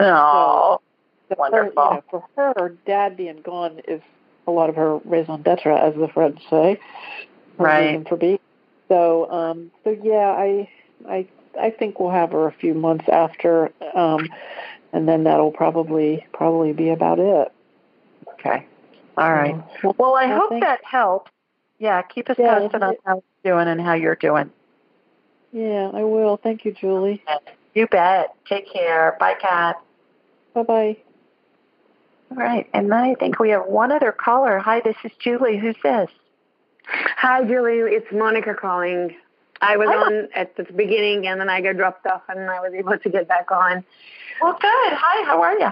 Oh, 0.00 0.80
so, 1.28 1.34
wonderful! 1.38 1.82
Her, 1.82 1.88
you 1.90 1.96
know, 1.96 2.04
for 2.10 2.24
her, 2.36 2.76
dad 2.86 3.16
being 3.16 3.40
gone 3.42 3.80
is 3.86 4.00
a 4.46 4.50
lot 4.50 4.70
of 4.70 4.76
her 4.76 4.96
raison 5.04 5.42
d'etre, 5.42 5.76
as 5.76 5.94
the 5.94 6.08
French 6.08 6.40
say. 6.50 6.80
Right. 7.58 8.06
For 8.08 8.16
being. 8.16 8.38
So, 8.88 9.30
um, 9.30 9.70
so 9.84 9.90
yeah, 10.02 10.34
I, 10.36 10.70
I, 11.06 11.28
I 11.60 11.70
think 11.70 12.00
we'll 12.00 12.10
have 12.10 12.32
her 12.32 12.46
a 12.46 12.52
few 12.52 12.72
months 12.72 13.04
after, 13.12 13.70
um, 13.94 14.28
and 14.92 15.06
then 15.06 15.24
that'll 15.24 15.52
probably 15.52 16.26
probably 16.32 16.72
be 16.72 16.88
about 16.88 17.18
it. 17.18 17.52
Okay. 18.34 18.66
All 19.18 19.32
right. 19.32 19.54
Um, 19.54 19.94
well, 19.98 20.14
I 20.14 20.26
hope 20.26 20.60
that 20.60 20.84
helps. 20.84 21.30
Yeah, 21.78 22.02
keep 22.02 22.28
us 22.30 22.36
yeah, 22.38 22.58
posted 22.58 22.82
on 22.82 22.94
how 23.04 23.22
you're 23.44 23.54
doing 23.54 23.68
and 23.68 23.80
how 23.80 23.94
you're 23.94 24.16
doing. 24.16 24.50
Yeah, 25.52 25.90
I 25.92 26.04
will. 26.04 26.36
Thank 26.36 26.64
you, 26.64 26.72
Julie. 26.72 27.22
You 27.74 27.86
bet. 27.86 28.34
Take 28.48 28.72
care. 28.72 29.16
Bye, 29.18 29.34
Kat. 29.40 29.80
Bye 30.54 30.62
bye. 30.62 30.96
All 32.30 32.36
right. 32.36 32.68
And 32.74 32.90
then 32.90 32.98
I 32.98 33.14
think 33.14 33.38
we 33.38 33.50
have 33.50 33.66
one 33.66 33.92
other 33.92 34.12
caller. 34.12 34.58
Hi, 34.58 34.80
this 34.80 34.96
is 35.04 35.12
Julie. 35.18 35.58
Who's 35.58 35.76
this? 35.82 36.10
Hi, 36.84 37.44
Julie. 37.44 37.78
It's 37.78 38.10
Monica 38.12 38.54
calling. 38.54 39.14
I 39.60 39.76
was 39.76 39.88
Hi. 39.88 39.96
on 39.96 40.28
at 40.34 40.56
the 40.56 40.64
beginning 40.64 41.26
and 41.26 41.40
then 41.40 41.50
I 41.50 41.60
got 41.60 41.76
dropped 41.76 42.06
off 42.06 42.22
and 42.28 42.50
I 42.50 42.60
was 42.60 42.72
able 42.74 42.96
to 42.98 43.08
get 43.08 43.26
back 43.26 43.50
on. 43.50 43.84
Well, 44.40 44.52
good. 44.52 44.92
Hi, 44.92 45.24
how 45.26 45.42
are 45.42 45.58
you? 45.58 45.70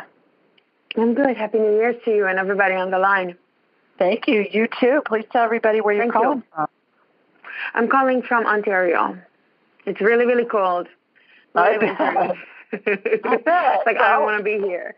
I'm 0.97 1.14
good. 1.14 1.36
Happy 1.36 1.59
New 1.59 1.76
Year 1.76 1.92
to 1.92 2.11
you 2.11 2.26
and 2.26 2.38
everybody 2.38 2.74
on 2.74 2.90
the 2.90 2.99
line. 2.99 3.36
Thank 3.99 4.26
you. 4.28 4.47
You 4.51 4.68
too. 4.80 5.03
Please 5.07 5.24
tell 5.30 5.44
everybody 5.44 5.80
where 5.80 5.94
you're 5.94 6.11
calling 6.11 6.38
you. 6.38 6.44
from. 6.55 6.66
I'm 7.74 7.88
calling 7.88 8.22
from 8.22 8.47
Ontario. 8.47 9.18
It's 9.86 10.01
really, 10.01 10.26
really 10.26 10.44
cold. 10.44 10.88
Really 11.55 11.86
I 11.88 12.34
I 12.72 13.36
bet. 13.38 13.86
like, 13.86 13.97
I 13.97 14.12
don't 14.12 14.24
want 14.24 14.38
to 14.38 14.44
be 14.44 14.59
here. 14.59 14.94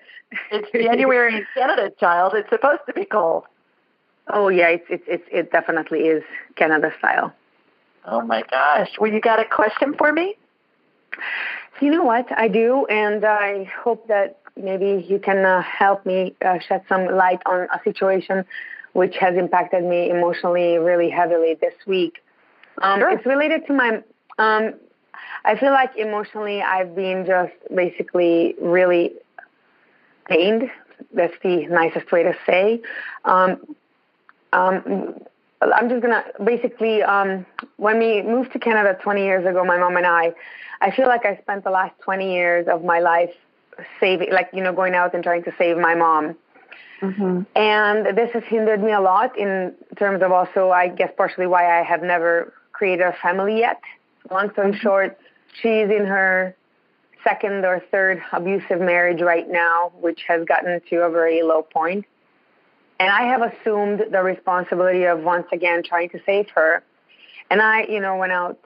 it's 0.50 0.70
January 0.72 1.36
in 1.36 1.46
Canada, 1.54 1.90
child. 1.98 2.34
It's 2.34 2.48
supposed 2.48 2.82
to 2.86 2.92
be 2.92 3.04
cold. 3.04 3.44
Oh 4.28 4.48
yeah, 4.48 4.68
it's 4.68 4.84
it's 4.90 5.04
it's 5.06 5.24
it 5.32 5.52
definitely 5.52 6.00
is 6.00 6.22
Canada 6.56 6.92
style. 6.98 7.32
Oh 8.04 8.20
my 8.22 8.42
gosh! 8.42 8.90
Well, 8.98 9.10
you 9.10 9.20
got 9.20 9.40
a 9.40 9.44
question 9.44 9.94
for 9.94 10.12
me? 10.12 10.34
You 11.80 11.90
know 11.90 12.04
what 12.04 12.26
I 12.36 12.48
do, 12.48 12.86
and 12.86 13.24
I 13.24 13.64
hope 13.64 14.08
that 14.08 14.38
maybe 14.58 15.04
you 15.08 15.18
can 15.18 15.44
uh, 15.44 15.62
help 15.62 16.04
me 16.04 16.34
uh, 16.44 16.58
shed 16.58 16.82
some 16.88 17.06
light 17.06 17.40
on 17.46 17.68
a 17.72 17.80
situation 17.84 18.44
which 18.92 19.16
has 19.16 19.36
impacted 19.36 19.84
me 19.84 20.10
emotionally 20.10 20.78
really 20.78 21.10
heavily 21.10 21.54
this 21.60 21.74
week. 21.86 22.22
Um, 22.82 23.00
sure. 23.00 23.10
It's 23.10 23.26
related 23.26 23.66
to 23.66 23.72
my 23.72 24.02
um, 24.38 24.74
I 25.44 25.56
feel 25.56 25.70
like 25.70 25.96
emotionally 25.96 26.62
I've 26.62 26.94
been 26.94 27.24
just 27.26 27.52
basically 27.74 28.54
really 28.60 29.12
pained. 30.28 30.70
That's 31.12 31.34
the 31.42 31.66
nicest 31.66 32.10
way 32.12 32.22
to 32.24 32.34
say. 32.46 32.80
Um, 33.24 33.76
um, 34.52 35.14
I'm 35.60 35.88
just 35.88 36.02
gonna 36.02 36.24
basically 36.44 37.02
um, 37.02 37.46
when 37.76 37.98
we 37.98 38.22
moved 38.22 38.52
to 38.52 38.58
Canada 38.58 38.98
20 39.02 39.24
years 39.24 39.46
ago, 39.46 39.64
my 39.64 39.78
mom 39.78 39.96
and 39.96 40.06
I, 40.06 40.32
I 40.80 40.90
feel 40.92 41.08
like 41.08 41.24
I 41.24 41.36
spent 41.38 41.64
the 41.64 41.70
last 41.70 41.94
20 42.00 42.32
years 42.32 42.68
of 42.68 42.84
my 42.84 43.00
life 43.00 43.34
saving, 44.00 44.32
like 44.32 44.50
you 44.52 44.62
know, 44.62 44.72
going 44.72 44.94
out 44.94 45.14
and 45.14 45.22
trying 45.22 45.44
to 45.44 45.52
save 45.58 45.76
my 45.76 45.94
mom. 45.94 46.36
Mm-hmm. 47.00 47.42
And 47.56 48.16
this 48.18 48.30
has 48.32 48.42
hindered 48.44 48.82
me 48.82 48.92
a 48.92 49.00
lot 49.00 49.38
in 49.38 49.72
terms 49.96 50.22
of 50.22 50.32
also, 50.32 50.70
I 50.70 50.88
guess, 50.88 51.12
partially 51.16 51.46
why 51.46 51.78
I 51.78 51.82
have 51.84 52.02
never 52.02 52.52
created 52.72 53.06
a 53.06 53.12
family 53.22 53.58
yet. 53.58 53.80
Long 54.30 54.50
story 54.52 54.72
mm-hmm. 54.72 54.80
short, 54.80 55.18
she's 55.62 55.88
in 55.90 56.06
her 56.06 56.56
second 57.22 57.64
or 57.64 57.82
third 57.90 58.22
abusive 58.32 58.80
marriage 58.80 59.20
right 59.20 59.48
now, 59.48 59.92
which 60.00 60.24
has 60.26 60.44
gotten 60.44 60.80
to 60.90 60.96
a 61.02 61.10
very 61.10 61.42
low 61.42 61.62
point. 61.62 62.04
and 63.00 63.10
I 63.10 63.22
have 63.24 63.42
assumed 63.42 64.06
the 64.10 64.22
responsibility 64.22 65.04
of 65.04 65.20
once 65.20 65.46
again 65.52 65.82
trying 65.82 66.10
to 66.10 66.20
save 66.26 66.48
her. 66.50 66.82
And 67.50 67.62
I, 67.62 67.84
you 67.84 68.00
know, 68.00 68.16
went 68.16 68.32
out, 68.32 68.58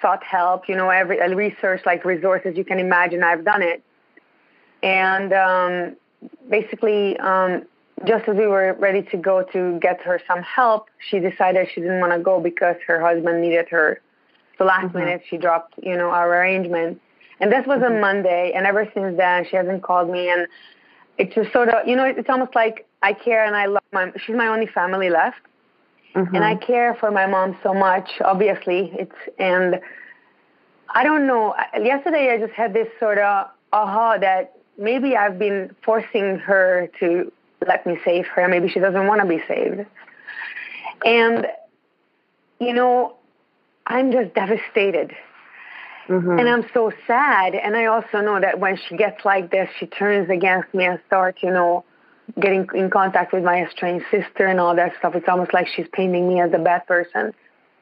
sought 0.00 0.22
help, 0.22 0.68
you 0.68 0.76
know, 0.76 0.88
every 0.88 1.18
research 1.34 1.82
like 1.84 2.04
resources 2.04 2.56
you 2.56 2.64
can 2.64 2.78
imagine. 2.78 3.22
I've 3.22 3.44
done 3.44 3.62
it, 3.62 3.82
and 4.86 5.32
um, 5.32 5.96
basically, 6.48 7.18
um, 7.18 7.64
just 8.04 8.28
as 8.28 8.36
we 8.36 8.46
were 8.46 8.76
ready 8.78 9.02
to 9.02 9.16
go 9.16 9.42
to 9.52 9.78
get 9.80 10.00
her 10.02 10.20
some 10.28 10.42
help, 10.42 10.88
she 11.10 11.18
decided 11.18 11.68
she 11.74 11.80
didn't 11.80 12.00
want 12.00 12.12
to 12.12 12.20
go 12.20 12.38
because 12.40 12.76
her 12.86 13.00
husband 13.00 13.42
needed 13.42 13.68
her. 13.68 14.00
So 14.56 14.64
last 14.64 14.86
mm-hmm. 14.86 14.98
minute, 14.98 15.22
she 15.28 15.38
dropped, 15.38 15.74
you 15.82 15.96
know, 15.96 16.10
our 16.10 16.32
arrangement. 16.32 17.00
And 17.40 17.50
this 17.50 17.66
was 17.66 17.80
mm-hmm. 17.80 17.96
a 17.96 18.00
Monday, 18.00 18.52
and 18.54 18.64
ever 18.64 18.88
since 18.94 19.16
then, 19.16 19.44
she 19.50 19.56
hasn't 19.56 19.82
called 19.82 20.08
me. 20.08 20.30
And 20.30 20.46
it's 21.18 21.34
just 21.34 21.52
sort 21.52 21.68
of, 21.68 21.86
you 21.88 21.96
know, 21.96 22.04
it's 22.04 22.28
almost 22.28 22.54
like 22.54 22.86
I 23.02 23.12
care 23.12 23.44
and 23.44 23.56
I 23.56 23.66
love 23.66 23.82
my. 23.92 24.12
She's 24.24 24.36
my 24.36 24.46
only 24.46 24.68
family 24.68 25.10
left, 25.10 25.40
mm-hmm. 26.14 26.34
and 26.34 26.44
I 26.44 26.54
care 26.54 26.94
for 26.94 27.10
my 27.10 27.26
mom 27.26 27.58
so 27.64 27.74
much. 27.74 28.08
Obviously, 28.24 28.92
it's 28.94 29.16
and 29.38 29.80
I 30.94 31.02
don't 31.02 31.26
know. 31.26 31.56
Yesterday, 31.74 32.30
I 32.30 32.38
just 32.38 32.52
had 32.52 32.72
this 32.72 32.88
sort 33.00 33.18
of 33.18 33.48
aha 33.72 34.18
that 34.18 34.55
maybe 34.78 35.16
I've 35.16 35.38
been 35.38 35.74
forcing 35.84 36.38
her 36.38 36.90
to 37.00 37.32
let 37.66 37.86
me 37.86 37.98
save 38.04 38.26
her. 38.28 38.48
Maybe 38.48 38.68
she 38.68 38.80
doesn't 38.80 39.06
want 39.06 39.20
to 39.20 39.26
be 39.26 39.42
saved, 39.48 39.86
and 41.04 41.46
you 42.60 42.72
know, 42.72 43.16
I'm 43.86 44.12
just 44.12 44.34
devastated. 44.34 45.14
Mm-hmm. 46.08 46.38
And 46.38 46.48
I'm 46.48 46.64
so 46.72 46.92
sad. 47.06 47.54
And 47.54 47.76
I 47.76 47.86
also 47.86 48.20
know 48.20 48.40
that 48.40 48.60
when 48.60 48.76
she 48.76 48.96
gets 48.96 49.24
like 49.24 49.50
this, 49.50 49.68
she 49.78 49.86
turns 49.86 50.30
against 50.30 50.72
me 50.72 50.84
and 50.84 51.00
starts, 51.06 51.42
you 51.42 51.50
know, 51.50 51.84
getting 52.40 52.68
in 52.74 52.90
contact 52.90 53.32
with 53.32 53.42
my 53.42 53.64
estranged 53.64 54.06
sister 54.10 54.46
and 54.46 54.60
all 54.60 54.74
that 54.76 54.92
stuff. 54.98 55.14
It's 55.14 55.28
almost 55.28 55.52
like 55.52 55.66
she's 55.66 55.88
painting 55.92 56.28
me 56.28 56.40
as 56.40 56.52
a 56.52 56.58
bad 56.58 56.86
person. 56.86 57.34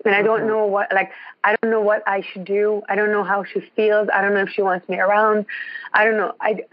And 0.05 0.15
I 0.15 0.23
don't 0.23 0.47
know 0.47 0.67
what, 0.67 0.93
like, 0.93 1.13
I 1.45 1.57
don't 1.57 1.71
know 1.71 1.81
what 1.81 2.03
I 2.07 2.21
should 2.21 2.45
do. 2.45 2.83
I 2.89 2.95
don't 2.95 3.11
know 3.11 3.25
how 3.25 3.45
she 3.45 3.61
feels. 3.75 4.09
I 4.13 4.21
don't 4.21 4.35
know 4.35 4.43
if 4.43 4.51
she 4.51 4.63
wants 4.63 4.89
me 4.89 4.99
around. 4.99 5.47
I 5.93 6.05
don't 6.05 6.17
know. 6.17 6.35
I, 6.41 6.65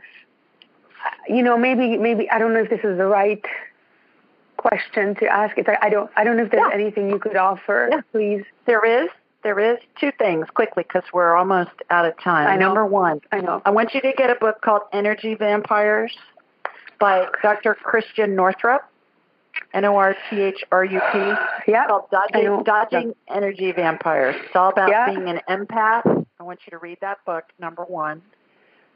you 1.27 1.41
know, 1.41 1.57
maybe, 1.57 1.97
maybe, 1.97 2.29
I 2.29 2.39
don't 2.39 2.53
know 2.53 2.61
if 2.61 2.69
this 2.69 2.81
is 2.83 2.97
the 2.97 3.05
right 3.05 3.43
question 4.57 5.15
to 5.15 5.27
ask. 5.27 5.57
It's, 5.57 5.69
I 5.81 5.89
don't, 5.89 6.11
I 6.15 6.23
don't 6.23 6.37
know 6.37 6.43
if 6.43 6.51
there's 6.51 6.67
yeah. 6.69 6.75
anything 6.75 7.09
you 7.09 7.19
could 7.19 7.37
offer, 7.37 7.87
yeah. 7.91 8.01
please. 8.11 8.43
There 8.65 8.85
is 8.85 9.09
there 9.43 9.59
is 9.59 9.79
two 9.99 10.11
things 10.19 10.47
quickly 10.53 10.83
because 10.83 11.03
we're 11.13 11.35
almost 11.35 11.71
out 11.89 12.05
of 12.05 12.17
time. 12.19 12.47
I 12.47 12.55
know. 12.57 12.67
Number 12.67 12.85
one, 12.85 13.21
I 13.31 13.41
know. 13.41 13.61
I 13.65 13.71
want 13.71 13.93
you 13.93 14.01
to 14.01 14.13
get 14.13 14.29
a 14.29 14.35
book 14.35 14.61
called 14.61 14.83
Energy 14.93 15.35
Vampires 15.35 16.15
by 16.99 17.27
Dr. 17.41 17.75
Christiane 17.75 18.35
Northrup. 18.35 18.83
N 19.73 19.85
O 19.85 19.95
R 19.95 20.15
T 20.29 20.41
H 20.41 20.63
R 20.71 20.85
U 20.85 21.01
P. 21.11 21.17
Yeah. 21.67 21.87
Called 21.87 22.09
Dodging, 22.11 22.63
Dodging 22.63 23.15
Energy 23.27 23.71
Vampires. 23.71 24.35
It's 24.45 24.55
all 24.55 24.69
about 24.69 24.89
yeah. 24.89 25.13
being 25.13 25.27
an 25.27 25.41
empath. 25.49 26.25
I 26.39 26.43
want 26.43 26.59
you 26.65 26.71
to 26.71 26.77
read 26.77 26.97
that 27.01 27.23
book, 27.25 27.45
number 27.59 27.83
one. 27.83 28.21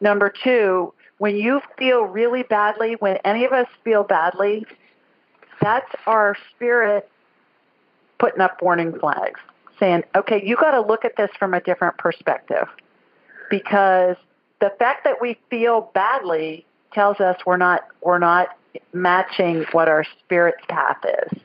Number 0.01 0.33
two, 0.43 0.93
when 1.17 1.35
you 1.35 1.61
feel 1.77 2.03
really 2.03 2.43
badly, 2.43 2.95
when 2.99 3.17
any 3.23 3.45
of 3.45 3.53
us 3.53 3.67
feel 3.83 4.03
badly, 4.03 4.65
that's 5.61 5.89
our 6.05 6.35
spirit 6.53 7.09
putting 8.17 8.41
up 8.41 8.61
warning 8.61 8.97
flags 8.99 9.39
saying, 9.79 10.03
okay, 10.15 10.41
you 10.45 10.55
got 10.55 10.71
to 10.71 10.81
look 10.81 11.05
at 11.05 11.17
this 11.17 11.29
from 11.37 11.53
a 11.53 11.61
different 11.61 11.97
perspective 11.97 12.67
because 13.49 14.15
the 14.59 14.71
fact 14.79 15.03
that 15.03 15.21
we 15.21 15.37
feel 15.49 15.91
badly 15.93 16.65
tells 16.93 17.19
us 17.19 17.37
we're 17.45 17.57
not 17.57 17.85
we're 18.01 18.19
not 18.19 18.57
matching 18.93 19.65
what 19.71 19.87
our 19.87 20.05
spirit's 20.19 20.63
path 20.67 20.97
is. 21.03 21.39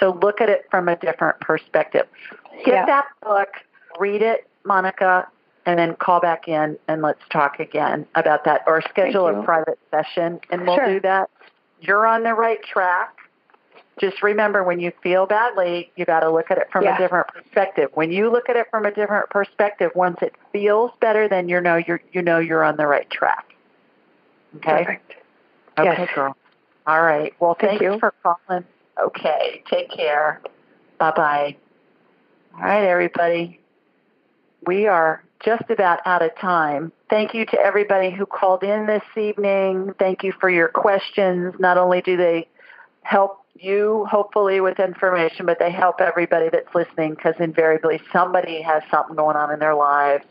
So 0.00 0.18
look 0.22 0.40
at 0.40 0.48
it 0.48 0.66
from 0.70 0.88
a 0.88 0.96
different 0.96 1.40
perspective. 1.40 2.06
Get 2.64 2.74
yeah. 2.74 2.86
that 2.86 3.06
book, 3.22 3.48
read 3.98 4.22
it, 4.22 4.48
Monica, 4.64 5.26
and 5.66 5.78
then 5.78 5.96
call 5.96 6.20
back 6.20 6.48
in 6.48 6.78
and 6.86 7.02
let's 7.02 7.20
talk 7.30 7.58
again 7.58 8.06
about 8.14 8.44
that 8.44 8.62
or 8.66 8.80
schedule 8.82 9.26
a 9.26 9.42
private 9.42 9.78
session 9.90 10.40
and 10.50 10.66
we'll 10.66 10.76
sure. 10.76 10.94
do 10.94 11.00
that. 11.00 11.30
You're 11.80 12.06
on 12.06 12.22
the 12.22 12.34
right 12.34 12.62
track 12.62 13.18
just 13.98 14.22
remember 14.22 14.62
when 14.62 14.80
you 14.80 14.92
feel 15.02 15.26
badly, 15.26 15.90
you 15.96 16.04
got 16.04 16.20
to 16.20 16.30
look 16.30 16.50
at 16.50 16.58
it 16.58 16.68
from 16.70 16.84
yeah. 16.84 16.96
a 16.96 16.98
different 16.98 17.28
perspective. 17.28 17.90
When 17.94 18.12
you 18.12 18.30
look 18.30 18.48
at 18.48 18.56
it 18.56 18.66
from 18.70 18.86
a 18.86 18.90
different 18.90 19.30
perspective, 19.30 19.90
once 19.94 20.18
it 20.22 20.34
feels 20.52 20.90
better, 21.00 21.28
then 21.28 21.48
you 21.48 21.60
know 21.60 21.76
you're 21.76 22.00
you 22.12 22.22
know 22.22 22.38
you're 22.38 22.64
on 22.64 22.76
the 22.76 22.86
right 22.86 23.08
track. 23.10 23.54
Okay. 24.56 24.84
Perfect. 24.84 25.12
Okay, 25.78 26.02
yes. 26.02 26.10
girl. 26.14 26.36
All 26.88 27.02
right. 27.02 27.34
Well, 27.38 27.54
Thank 27.60 27.80
thanks 27.80 27.94
you. 27.94 28.00
for 28.00 28.14
calling. 28.22 28.64
Okay. 28.98 29.62
Take 29.70 29.90
care. 29.90 30.40
Bye 30.98 31.12
bye. 31.14 31.56
All 32.54 32.62
right, 32.62 32.82
everybody. 32.82 33.60
We 34.66 34.86
are 34.86 35.22
just 35.44 35.68
about 35.68 36.00
out 36.06 36.22
of 36.22 36.34
time. 36.38 36.90
Thank 37.10 37.34
you 37.34 37.44
to 37.44 37.60
everybody 37.60 38.10
who 38.10 38.24
called 38.24 38.62
in 38.62 38.86
this 38.86 39.02
evening. 39.18 39.94
Thank 39.98 40.24
you 40.24 40.32
for 40.40 40.48
your 40.48 40.68
questions. 40.68 41.54
Not 41.58 41.76
only 41.76 42.00
do 42.00 42.16
they 42.16 42.48
help 43.02 43.44
you 43.60 44.06
hopefully 44.10 44.62
with 44.62 44.80
information, 44.80 45.44
but 45.44 45.58
they 45.58 45.70
help 45.70 46.00
everybody 46.00 46.48
that's 46.50 46.74
listening 46.74 47.14
because 47.14 47.34
invariably 47.38 48.00
somebody 48.14 48.62
has 48.62 48.82
something 48.90 49.14
going 49.14 49.36
on 49.36 49.52
in 49.52 49.58
their 49.58 49.74
lives 49.74 50.24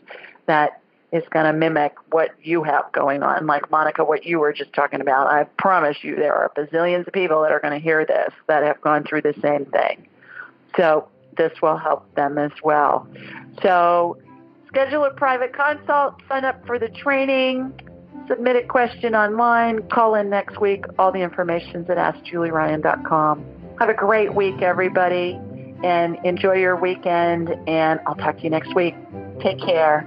that 0.46 0.80
is 1.12 1.24
going 1.30 1.46
to 1.46 1.52
mimic 1.52 1.94
what 2.10 2.30
you 2.42 2.62
have 2.62 2.90
going 2.92 3.22
on. 3.22 3.46
Like 3.46 3.70
Monica, 3.70 4.04
what 4.04 4.24
you 4.24 4.40
were 4.40 4.52
just 4.52 4.72
talking 4.72 5.00
about. 5.00 5.26
I 5.28 5.44
promise 5.44 5.96
you 6.02 6.16
there 6.16 6.34
are 6.34 6.50
bazillions 6.56 7.06
of 7.06 7.12
people 7.12 7.42
that 7.42 7.52
are 7.52 7.60
going 7.60 7.74
to 7.74 7.80
hear 7.80 8.04
this 8.04 8.32
that 8.46 8.62
have 8.62 8.80
gone 8.80 9.04
through 9.04 9.22
the 9.22 9.34
same 9.40 9.64
thing. 9.66 10.06
So 10.76 11.08
this 11.36 11.52
will 11.62 11.78
help 11.78 12.14
them 12.14 12.36
as 12.36 12.52
well. 12.62 13.08
So 13.62 14.18
schedule 14.66 15.04
a 15.04 15.10
private 15.10 15.54
consult, 15.54 16.16
sign 16.28 16.44
up 16.44 16.66
for 16.66 16.78
the 16.78 16.88
training 16.88 17.72
submit 18.28 18.56
a 18.56 18.66
question 18.66 19.14
online, 19.14 19.88
call 19.88 20.14
in 20.14 20.30
next 20.30 20.60
week. 20.60 20.84
All 20.98 21.10
the 21.10 21.20
information's 21.20 21.88
at 21.90 21.96
AskJulieRyan.com. 21.96 23.44
Have 23.80 23.88
a 23.88 23.94
great 23.94 24.34
week, 24.34 24.60
everybody, 24.60 25.40
and 25.82 26.18
enjoy 26.24 26.54
your 26.54 26.76
weekend. 26.76 27.50
And 27.66 28.00
I'll 28.06 28.16
talk 28.16 28.36
to 28.38 28.44
you 28.44 28.50
next 28.50 28.74
week. 28.74 28.94
Take 29.40 29.58
care. 29.58 30.06